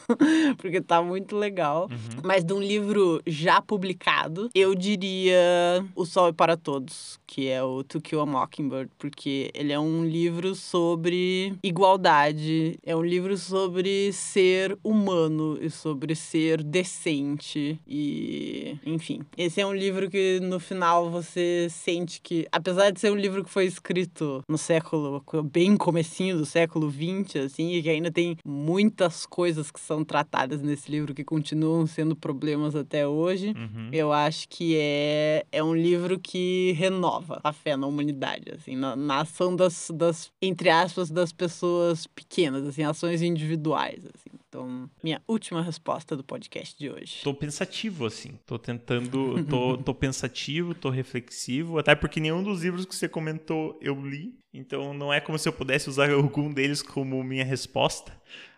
porque 0.57 0.81
tá 0.81 1.01
muito 1.01 1.35
legal 1.35 1.47
legal. 1.47 1.89
Uhum. 1.89 2.21
Mas 2.23 2.43
de 2.43 2.53
um 2.53 2.59
livro 2.59 3.21
já 3.25 3.61
publicado, 3.61 4.49
eu 4.53 4.75
diria 4.75 5.85
O 5.95 6.05
Sol 6.05 6.29
é 6.29 6.33
para 6.33 6.55
Todos, 6.55 7.19
que 7.25 7.47
é 7.47 7.63
o 7.63 7.83
To 7.83 8.01
Kill 8.01 8.19
a 8.19 8.25
Mockingbird, 8.25 8.91
porque 8.97 9.49
ele 9.53 9.73
é 9.73 9.79
um 9.79 10.05
livro 10.05 10.53
sobre 10.55 11.53
igualdade, 11.63 12.77
é 12.85 12.95
um 12.95 13.03
livro 13.03 13.37
sobre 13.37 14.11
ser 14.11 14.77
humano 14.83 15.46
e 15.61 15.69
sobre 15.69 16.15
ser 16.15 16.63
decente 16.63 17.79
e, 17.87 18.77
enfim. 18.85 19.21
Esse 19.37 19.61
é 19.61 19.65
um 19.65 19.73
livro 19.73 20.09
que 20.09 20.39
no 20.41 20.59
final 20.59 21.09
você 21.09 21.67
sente 21.69 22.19
que, 22.21 22.47
apesar 22.51 22.91
de 22.91 22.99
ser 22.99 23.11
um 23.11 23.15
livro 23.15 23.43
que 23.43 23.49
foi 23.49 23.65
escrito 23.65 24.43
no 24.47 24.57
século, 24.57 25.23
bem 25.45 25.77
comecinho 25.77 26.37
do 26.37 26.45
século 26.45 26.89
20, 26.89 27.39
assim, 27.39 27.73
e 27.73 27.83
que 27.83 27.89
ainda 27.89 28.11
tem 28.11 28.37
muitas 28.45 29.25
coisas 29.25 29.71
que 29.71 29.79
são 29.79 30.03
tratadas 30.03 30.61
nesse 30.61 30.91
livro 30.91 31.13
que 31.13 31.23
continuam 31.23 31.85
sendo 31.85 32.15
problemas 32.15 32.75
até 32.75 33.07
hoje. 33.07 33.49
Uhum. 33.49 33.89
Eu 33.91 34.11
acho 34.11 34.49
que 34.49 34.75
é, 34.77 35.45
é 35.51 35.63
um 35.63 35.75
livro 35.75 36.19
que 36.19 36.73
renova 36.73 37.39
a 37.43 37.53
fé 37.53 37.77
na 37.77 37.87
humanidade, 37.87 38.51
assim, 38.51 38.75
na, 38.75 38.95
na 38.95 39.21
ação 39.21 39.55
das, 39.55 39.91
das, 39.93 40.31
entre 40.41 40.69
aspas, 40.69 41.09
das 41.09 41.31
pessoas 41.31 42.07
pequenas, 42.07 42.65
assim, 42.65 42.83
ações 42.83 43.21
individuais, 43.21 44.05
assim. 44.05 44.36
Então, 44.49 44.89
minha 45.03 45.21
última 45.27 45.61
resposta 45.61 46.15
do 46.15 46.23
podcast 46.23 46.77
de 46.77 46.89
hoje. 46.89 47.19
Tô 47.21 47.33
pensativo, 47.33 48.05
assim. 48.05 48.39
Tô 48.45 48.57
tentando. 48.57 49.43
Tô, 49.43 49.77
tô 49.77 49.93
pensativo, 49.93 50.73
tô 50.73 50.89
reflexivo. 50.89 51.77
Até 51.77 51.93
porque 51.93 52.21
nenhum 52.21 52.41
dos 52.41 52.63
livros 52.63 52.85
que 52.85 52.95
você 52.95 53.09
comentou 53.09 53.77
eu 53.81 53.93
li. 53.99 54.33
Então 54.53 54.93
não 54.93 55.13
é 55.13 55.19
como 55.19 55.37
se 55.37 55.49
eu 55.49 55.53
pudesse 55.53 55.89
usar 55.89 56.09
algum 56.11 56.51
deles 56.51 56.81
como 56.81 57.21
minha 57.25 57.43
resposta. 57.43 58.13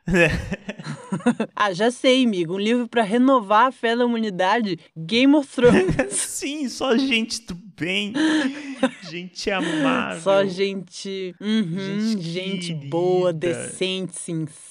ah, 1.56 1.74
já 1.74 1.90
sei, 1.90 2.24
amigo. 2.24 2.54
Um 2.54 2.60
livro 2.60 2.88
para 2.88 3.02
renovar 3.02 3.68
a 3.68 3.72
fé 3.72 3.96
da 3.96 4.06
humanidade. 4.06 4.78
Game 4.96 5.36
of 5.36 5.48
Thrones. 5.48 5.96
Sim, 6.14 6.70
só 6.70 6.96
gente 6.98 7.42
do 7.48 7.56
bem. 7.56 8.14
gente 9.10 9.50
amável. 9.50 10.22
Só 10.22 10.46
gente. 10.46 11.36
Uhum, 11.42 12.00
gente, 12.20 12.22
gente 12.22 12.74
boa, 12.90 13.34
decente, 13.34 14.16
sincera. 14.16 14.69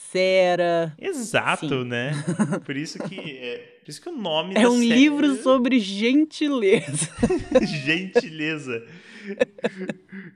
Exato, 0.98 1.82
Sim. 1.82 1.84
né? 1.84 2.12
Por 2.64 2.76
isso 2.76 2.98
que. 3.00 3.18
É... 3.18 3.78
Por 3.84 3.90
isso 3.90 4.02
que 4.02 4.08
o 4.08 4.16
nome 4.16 4.54
É 4.54 4.68
um 4.68 4.78
série... 4.78 4.88
livro 4.88 5.42
sobre 5.42 5.78
gentileza. 5.80 7.08
gentileza. 7.84 8.84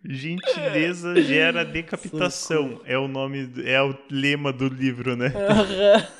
Gentileza 0.04 1.22
gera 1.22 1.64
decapitação. 1.64 2.70
Socorro. 2.70 2.82
É 2.86 2.98
o 2.98 3.08
nome, 3.08 3.50
é 3.64 3.82
o 3.82 3.96
lema 4.10 4.52
do 4.52 4.68
livro, 4.68 5.16
né? 5.16 5.32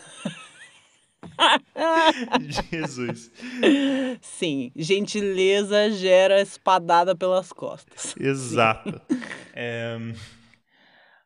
Jesus. 2.70 3.30
Sim, 4.20 4.70
gentileza 4.76 5.90
gera 5.90 6.40
espadada 6.40 7.14
pelas 7.16 7.52
costas. 7.52 8.14
Exato. 8.18 9.00
é... 9.54 9.98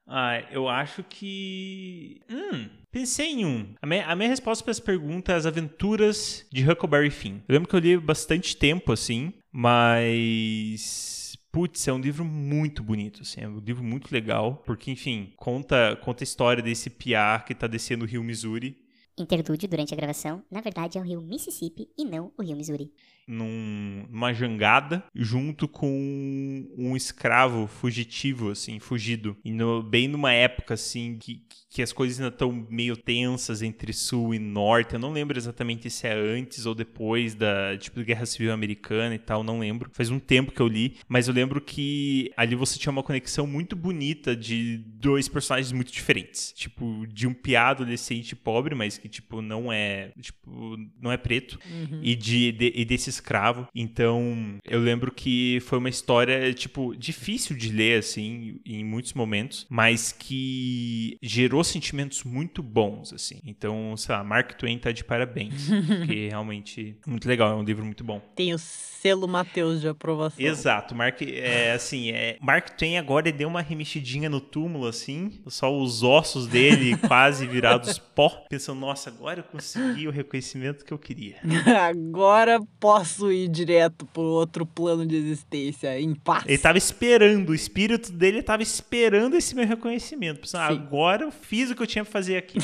Ah, 0.07 0.41
eu 0.51 0.69
acho 0.69 1.03
que. 1.03 2.21
Hum, 2.31 2.69
pensei 2.91 3.33
em 3.33 3.45
um. 3.45 3.75
A 3.83 3.87
minha, 3.87 4.07
a 4.07 4.15
minha 4.15 4.29
resposta 4.29 4.63
para 4.63 4.71
essa 4.71 4.83
pergunta 4.83 5.33
é 5.33 5.35
as 5.35 5.47
aventuras 5.47 6.47
de 6.53 6.69
Huckleberry 6.69 7.11
Finn. 7.11 7.41
Eu 7.49 7.55
lembro 7.55 7.69
que 7.69 7.75
eu 7.75 7.81
li 7.81 7.97
bastante 7.97 8.57
tempo, 8.57 8.93
assim, 8.93 9.33
mas 9.51 11.27
Putz, 11.57 11.89
é 11.89 11.93
um 11.95 11.99
livro 11.99 12.23
muito 12.23 12.83
bonito, 12.83 13.23
assim, 13.23 13.41
é 13.41 13.49
um 13.49 13.59
livro 13.61 13.83
muito 13.83 14.13
legal, 14.13 14.63
porque, 14.67 14.91
enfim, 14.91 15.33
conta, 15.37 15.97
conta 16.05 16.23
a 16.23 16.27
história 16.27 16.63
desse 16.63 16.91
piá 16.91 17.41
que 17.41 17.55
tá 17.55 17.67
descendo 17.67 18.05
o 18.05 18.07
rio 18.07 18.23
Missouri. 18.23 18.77
Interlúdio 19.19 19.67
durante 19.67 19.95
a 19.95 19.97
gravação, 19.97 20.45
na 20.51 20.61
verdade 20.61 20.99
é 20.99 21.01
o 21.01 21.05
rio 21.05 21.23
Mississippi 21.23 21.89
e 21.97 22.05
não 22.05 22.31
o 22.37 22.43
rio 22.43 22.55
Missouri 22.55 22.93
num, 23.27 24.07
numa 24.11 24.33
jangada 24.33 25.05
junto 25.15 25.67
com 25.69 26.67
um 26.77 26.97
escravo 26.97 27.67
fugitivo, 27.67 28.51
assim, 28.51 28.79
fugido. 28.79 29.37
E 29.45 29.51
no, 29.51 29.83
bem 29.83 30.09
numa 30.09 30.33
época, 30.33 30.75
assim, 30.75 31.17
que, 31.19 31.43
que 31.71 31.83
as 31.83 31.93
coisas 31.93 32.21
ainda 32.21 32.33
estão 32.33 32.67
meio 32.71 32.97
tensas 32.97 33.63
entre 33.63 33.93
sul 33.93 34.35
e 34.35 34.39
norte. 34.39 34.95
Eu 34.95 35.01
não 35.01 35.13
lembro 35.13 35.39
exatamente 35.39 35.91
se 35.91 36.07
é 36.07 36.13
antes 36.13 36.67
ou 36.67 36.75
depois 36.75 37.35
da, 37.35 37.77
tipo, 37.79 38.03
Guerra 38.03 38.27
Civil 38.27 38.53
Americana 38.53 39.15
e 39.15 39.19
tal, 39.19 39.43
não 39.43 39.59
lembro. 39.59 39.91
Faz 39.93 40.11
um 40.11 40.19
tempo 40.19 40.53
que 40.53 40.61
eu 40.61 40.69
li, 40.69 40.97
mas 41.09 41.29
eu 41.29 41.35
lembro 41.35 41.61
que 41.61 42.33
ali 42.37 42.55
você 42.55 42.79
tinha 42.79 42.93
uma 42.93 43.03
conexão 43.03 43.47
muito 43.47 43.77
bonita 43.77 44.37
de 44.37 44.79
dois 44.79 45.29
personagens 45.29 45.73
muito 45.73 45.93
diferentes. 45.93 46.53
Tipo, 46.53 47.07
de 47.07 47.27
um 47.27 47.35
piado 47.35 47.77
adolescente 47.77 48.35
pobre, 48.35 48.75
mas 48.75 48.99
que, 48.99 49.09
tipo, 49.09 49.41
não 49.41 49.73
é, 49.73 50.13
tipo, 50.21 50.77
não 51.01 51.11
é 51.13 51.17
preto. 51.17 51.59
Uhum. 51.71 52.01
E, 52.03 52.15
de, 52.15 52.53
de, 52.53 52.73
e 52.75 52.85
desses 52.85 53.16
escravo. 53.17 53.69
Então, 53.75 54.59
eu 54.65 54.81
lembro 54.81 55.13
que 55.13 55.59
foi 55.63 55.79
uma 55.79 55.89
história, 55.89 56.53
tipo, 56.53 56.95
difícil 56.97 57.57
de 57.57 57.71
ler, 57.71 57.99
assim, 57.99 58.61
em 58.65 58.85
muitos 58.85 59.13
momentos, 59.13 59.67
mas 59.69 60.13
que 60.13 61.17
gerou 61.23 61.63
sentimentos 61.65 62.25
muito 62.25 62.63
bons, 62.63 63.13
assim. 63.13 63.41
Então, 63.45 63.97
sei 63.97 64.15
lá, 64.15 64.25
Mark 64.25 64.55
Twain 64.55 64.79
tá 64.79 64.93
de 64.93 65.05
parabéns, 65.05 65.69
porque 65.99 66.29
realmente 66.29 66.97
muito 67.07 67.29
legal, 67.29 67.51
é 67.51 67.55
um 67.55 67.65
livro 67.65 67.85
muito 67.85 68.05
bom. 68.05 68.21
Tem 68.35 68.55
o 68.55 68.59
selo 68.59 69.29
Mateus 69.29 69.81
de 69.81 69.89
aprovação. 69.89 70.45
Exato, 70.45 70.95
Mark, 70.95 71.23
é 71.23 71.73
assim, 71.73 72.11
é, 72.11 72.37
Mark 72.41 72.71
Twain 72.71 72.99
agora 72.99 73.31
deu 73.31 73.49
uma 73.49 73.61
remexidinha 73.61 74.29
no 74.29 74.41
túmulo, 74.41 74.87
assim, 74.87 75.41
só 75.47 75.75
os 75.77 76.03
ossos 76.03 76.47
dele 76.47 76.97
quase 77.07 77.47
virados 77.47 77.99
pó, 77.99 78.45
pensando, 78.49 78.81
nossa, 78.81 79.11
agora 79.11 79.41
eu 79.41 79.45
consegui 79.45 80.09
o 80.09 80.11
reconhecimento 80.11 80.85
que 80.85 80.93
eu 80.93 80.99
queria. 80.99 81.37
Agora 81.87 82.61
posso 82.81 83.06
ir 83.33 83.49
direto 83.49 84.07
pro 84.07 84.23
outro 84.23 84.67
plano 84.67 85.07
de 85.07 85.17
existência, 85.17 85.99
em 86.01 86.15
paz. 86.15 86.45
Ele 86.47 86.59
tava 86.59 86.79
esperando, 86.79 87.51
o 87.51 87.55
espírito 87.55 88.13
dele 88.13 88.43
tava 88.43 88.63
esperando 88.63 89.37
esse 89.37 89.55
meu 89.55 89.67
reconhecimento. 89.67 90.41
Pensando, 90.41 90.63
ah, 90.63 90.67
agora 90.69 91.25
eu 91.25 91.31
fiz 91.31 91.71
o 91.71 91.75
que 91.75 91.83
eu 91.83 91.87
tinha 91.87 92.05
pra 92.05 92.13
fazer 92.13 92.37
aqui. 92.37 92.59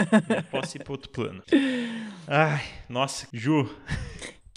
posso 0.50 0.76
ir 0.76 0.84
pro 0.84 0.92
outro 0.92 1.10
plano. 1.10 1.42
Ai, 2.26 2.64
nossa, 2.88 3.26
Ju. 3.32 3.68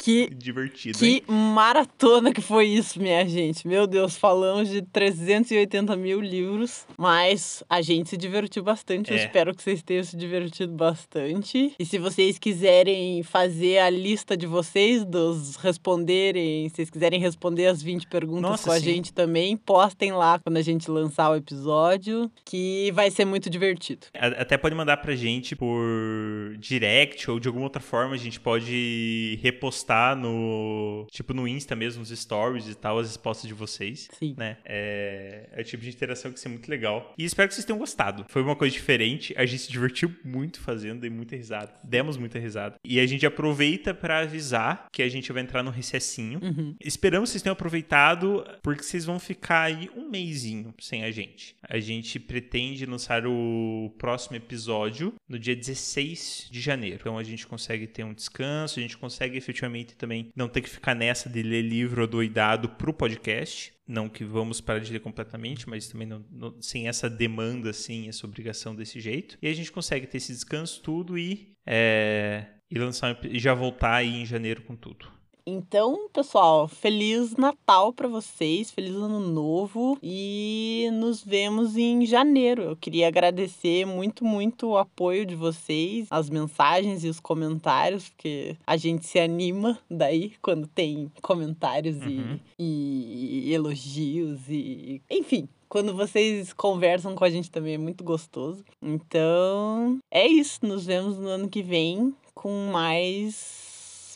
Que, 0.02 0.28
divertido. 0.34 0.98
Que 0.98 1.06
hein? 1.06 1.24
maratona 1.28 2.34
que 2.34 2.42
foi 2.42 2.66
isso, 2.66 3.00
minha 3.00 3.24
gente. 3.28 3.68
Meu 3.68 3.86
Deus, 3.86 4.18
falamos 4.18 4.68
de 4.68 4.82
380 4.82 5.96
mil 5.96 6.20
livros, 6.20 6.88
mas 6.98 7.64
a 7.70 7.84
gente 7.84 8.10
se 8.10 8.18
divertiu 8.18 8.64
bastante. 8.64 9.12
É. 9.12 9.14
Eu 9.14 9.18
espero 9.18 9.54
que 9.54 9.62
vocês 9.62 9.84
tenham 9.84 10.04
se 10.04 10.18
divertido 10.18 10.74
bastante. 10.74 11.76
E 11.78 11.86
se 11.86 12.00
vocês 12.00 12.40
quiserem 12.40 13.22
fazer 13.22 13.78
a 13.78 13.92
lista 13.92 14.36
de 14.36 14.48
vocês, 14.48 15.06
dos 15.06 15.56
responderem, 15.58 16.68
se 16.70 16.78
vocês 16.78 16.90
quiserem 16.90 17.20
responder 17.20 17.68
as 17.68 17.84
20 17.84 18.08
perguntas 18.08 18.42
Nossa, 18.42 18.64
com 18.64 18.72
a 18.72 18.80
sim. 18.80 18.86
gente 18.86 19.14
também, 19.14 19.56
postem 19.56 20.12
lá 20.14 20.40
quando 20.40 20.58
a 20.58 20.64
gente 20.64 20.90
lançar 20.90 21.30
o 21.30 21.36
episódio, 21.36 22.32
que 22.44 22.92
vai 22.94 23.12
ser 23.12 23.26
muito 23.26 23.52
divertido. 23.52 24.08
Até 24.16 24.58
pode 24.58 24.74
mandar 24.74 24.98
pra 24.98 25.14
gente 25.14 25.56
por 25.56 26.58
direct 26.58 27.30
ou 27.30 27.40
de 27.40 27.48
alguma 27.48 27.66
outra 27.66 27.82
forma, 27.82 28.16
a 28.16 28.18
gente 28.18 28.40
pode 28.40 29.38
repostar 29.44 29.91
postar 29.92 30.16
no. 30.16 31.06
Tipo, 31.12 31.34
no 31.34 31.48
Insta 31.48 31.76
mesmo, 31.76 32.00
nos 32.00 32.10
stories 32.10 32.68
e 32.68 32.76
tal, 32.76 33.00
as 33.00 33.08
respostas 33.08 33.48
de 33.48 33.54
vocês. 33.54 34.08
Sim. 34.18 34.36
Né? 34.38 34.58
É, 34.66 35.50
é 35.52 35.62
o 35.62 35.64
tipo 35.64 35.84
de 35.84 35.90
interação 35.90 36.32
que 36.32 36.48
é 36.48 36.50
muito 36.50 36.70
legal. 36.70 37.14
E 37.18 37.26
espero 37.26 37.50
que 37.50 37.56
vocês 37.56 37.66
tenham 37.66 37.78
gostado. 37.78 38.26
Foi 38.30 38.42
uma 38.42 38.56
coisa 38.56 38.74
diferente. 38.74 39.34
A 39.38 39.46
gente 39.46 39.64
se 39.64 39.72
divertiu 39.72 40.14
muito 40.24 40.60
fazendo, 40.62 41.02
dei 41.02 41.10
muita 41.10 41.36
risada. 41.36 41.74
Demos 41.84 42.18
muita 42.18 42.40
risada. 42.40 42.76
E 42.84 43.00
a 43.00 43.06
gente 43.06 43.26
aproveita 43.26 43.94
para 43.94 44.20
avisar 44.20 44.88
que 44.92 45.04
a 45.04 45.10
gente 45.10 45.32
vai 45.32 45.44
entrar 45.44 45.62
no 45.64 45.72
recessinho. 45.72 46.40
Uhum. 46.42 46.76
Esperamos 46.84 47.30
que 47.30 47.34
vocês 47.34 47.44
tenham 47.44 47.54
aproveitado, 47.54 48.46
porque 48.62 48.84
vocês 48.84 49.06
vão 49.06 49.20
ficar 49.20 49.64
aí 49.64 49.90
um 49.96 50.10
mêsinho 50.10 50.74
sem 50.80 51.04
a 51.04 51.12
gente. 51.12 51.56
A 51.64 51.80
gente 51.80 52.20
pretende 52.20 52.86
lançar 52.86 53.26
o 53.26 53.94
próximo 53.98 54.38
episódio 54.38 55.14
no 55.28 55.38
dia 55.38 55.56
16 55.56 56.48
de 56.52 56.62
janeiro. 56.62 56.98
Então 57.00 57.18
a 57.18 57.24
gente 57.24 57.46
consegue 57.46 57.88
ter 57.88 58.04
um 58.04 58.14
descanso, 58.14 58.80
a 58.80 58.82
gente 58.82 58.98
consegue 58.98 59.38
efetivamente 59.38 59.81
também 59.86 60.32
não 60.36 60.48
ter 60.48 60.62
que 60.62 60.70
ficar 60.70 60.96
nessa 60.96 61.30
de 61.30 61.42
ler 61.44 61.62
livro 61.62 62.08
doidado 62.08 62.70
pro 62.70 62.94
podcast. 62.94 63.74
Não 63.88 64.08
que 64.08 64.24
vamos 64.24 64.62
parar 64.62 64.80
de 64.80 64.92
ler 64.92 65.00
completamente, 65.00 65.68
mas 65.68 65.88
também 65.88 66.08
não, 66.08 66.26
não, 66.32 66.62
sem 66.62 66.88
essa 66.88 67.10
demanda, 67.10 67.72
assim, 67.72 68.08
essa 68.08 68.26
obrigação 68.26 68.74
desse 68.76 69.00
jeito. 69.00 69.38
E 69.42 69.48
a 69.48 69.54
gente 69.54 69.72
consegue 69.72 70.08
ter 70.08 70.18
esse 70.18 70.32
descanso 70.32 70.82
tudo 70.82 71.18
e, 71.18 71.54
é, 71.66 72.46
e 72.70 72.80
lançar 72.80 73.20
e 73.26 73.38
já 73.40 73.54
voltar 73.54 73.96
aí 73.96 74.22
em 74.22 74.26
janeiro 74.26 74.62
com 74.62 74.76
tudo. 74.76 75.21
Então, 75.46 76.08
pessoal, 76.14 76.68
feliz 76.68 77.36
Natal 77.36 77.92
para 77.92 78.08
vocês, 78.08 78.70
feliz 78.70 78.96
Ano 78.96 79.20
Novo 79.20 79.98
e 80.02 80.90
nos 80.94 81.24
vemos 81.24 81.76
em 81.76 82.06
janeiro. 82.06 82.62
Eu 82.64 82.76
queria 82.76 83.08
agradecer 83.08 83.86
muito, 83.86 84.24
muito 84.24 84.68
o 84.70 84.78
apoio 84.78 85.26
de 85.26 85.36
vocês, 85.36 86.08
as 86.12 86.30
mensagens 86.30 87.04
e 87.04 87.10
os 87.10 87.20
comentários, 87.20 88.10
porque 88.10 88.56
a 88.66 88.78
gente 88.78 89.06
se 89.06 89.20
anima 89.20 89.80
daí 89.90 90.34
quando 90.42 90.68
tem 90.68 91.12
comentários 91.22 91.98
uhum. 91.98 92.40
e, 92.60 93.48
e 93.48 93.54
elogios 93.54 94.42
e. 94.48 95.02
Enfim, 95.10 95.50
quando 95.68 95.96
vocês 95.96 96.54
conversam 96.54 97.16
com 97.16 97.24
a 97.24 97.30
gente 97.30 97.50
também 97.50 97.76
é 97.76 97.78
muito 97.78 98.04
gostoso. 98.04 98.64
Então, 98.82 100.00
é 100.12 100.28
isso. 100.28 100.60
Nos 100.66 100.86
vemos 100.86 101.18
no 101.18 101.30
ano 101.30 101.50
que 101.50 101.64
vem 101.64 102.14
com 102.36 102.70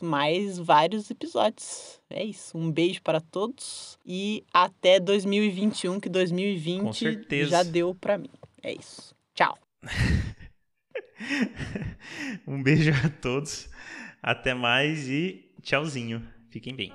mais 0.03 0.35
mais 0.35 0.57
vários 0.57 1.09
episódios. 1.09 1.99
É 2.09 2.23
isso. 2.23 2.57
Um 2.57 2.71
beijo 2.71 3.01
para 3.01 3.19
todos 3.19 3.97
e 4.05 4.43
até 4.53 4.99
2021, 4.99 5.99
que 5.99 6.09
2020 6.09 7.45
já 7.45 7.63
deu 7.63 7.95
para 7.95 8.17
mim. 8.17 8.29
É 8.61 8.73
isso. 8.73 9.15
Tchau. 9.33 9.57
um 12.47 12.61
beijo 12.61 12.91
a 12.91 13.09
todos. 13.21 13.69
Até 14.21 14.53
mais 14.53 15.07
e 15.07 15.49
tchauzinho. 15.61 16.25
Fiquem 16.49 16.75
bem. 16.75 16.91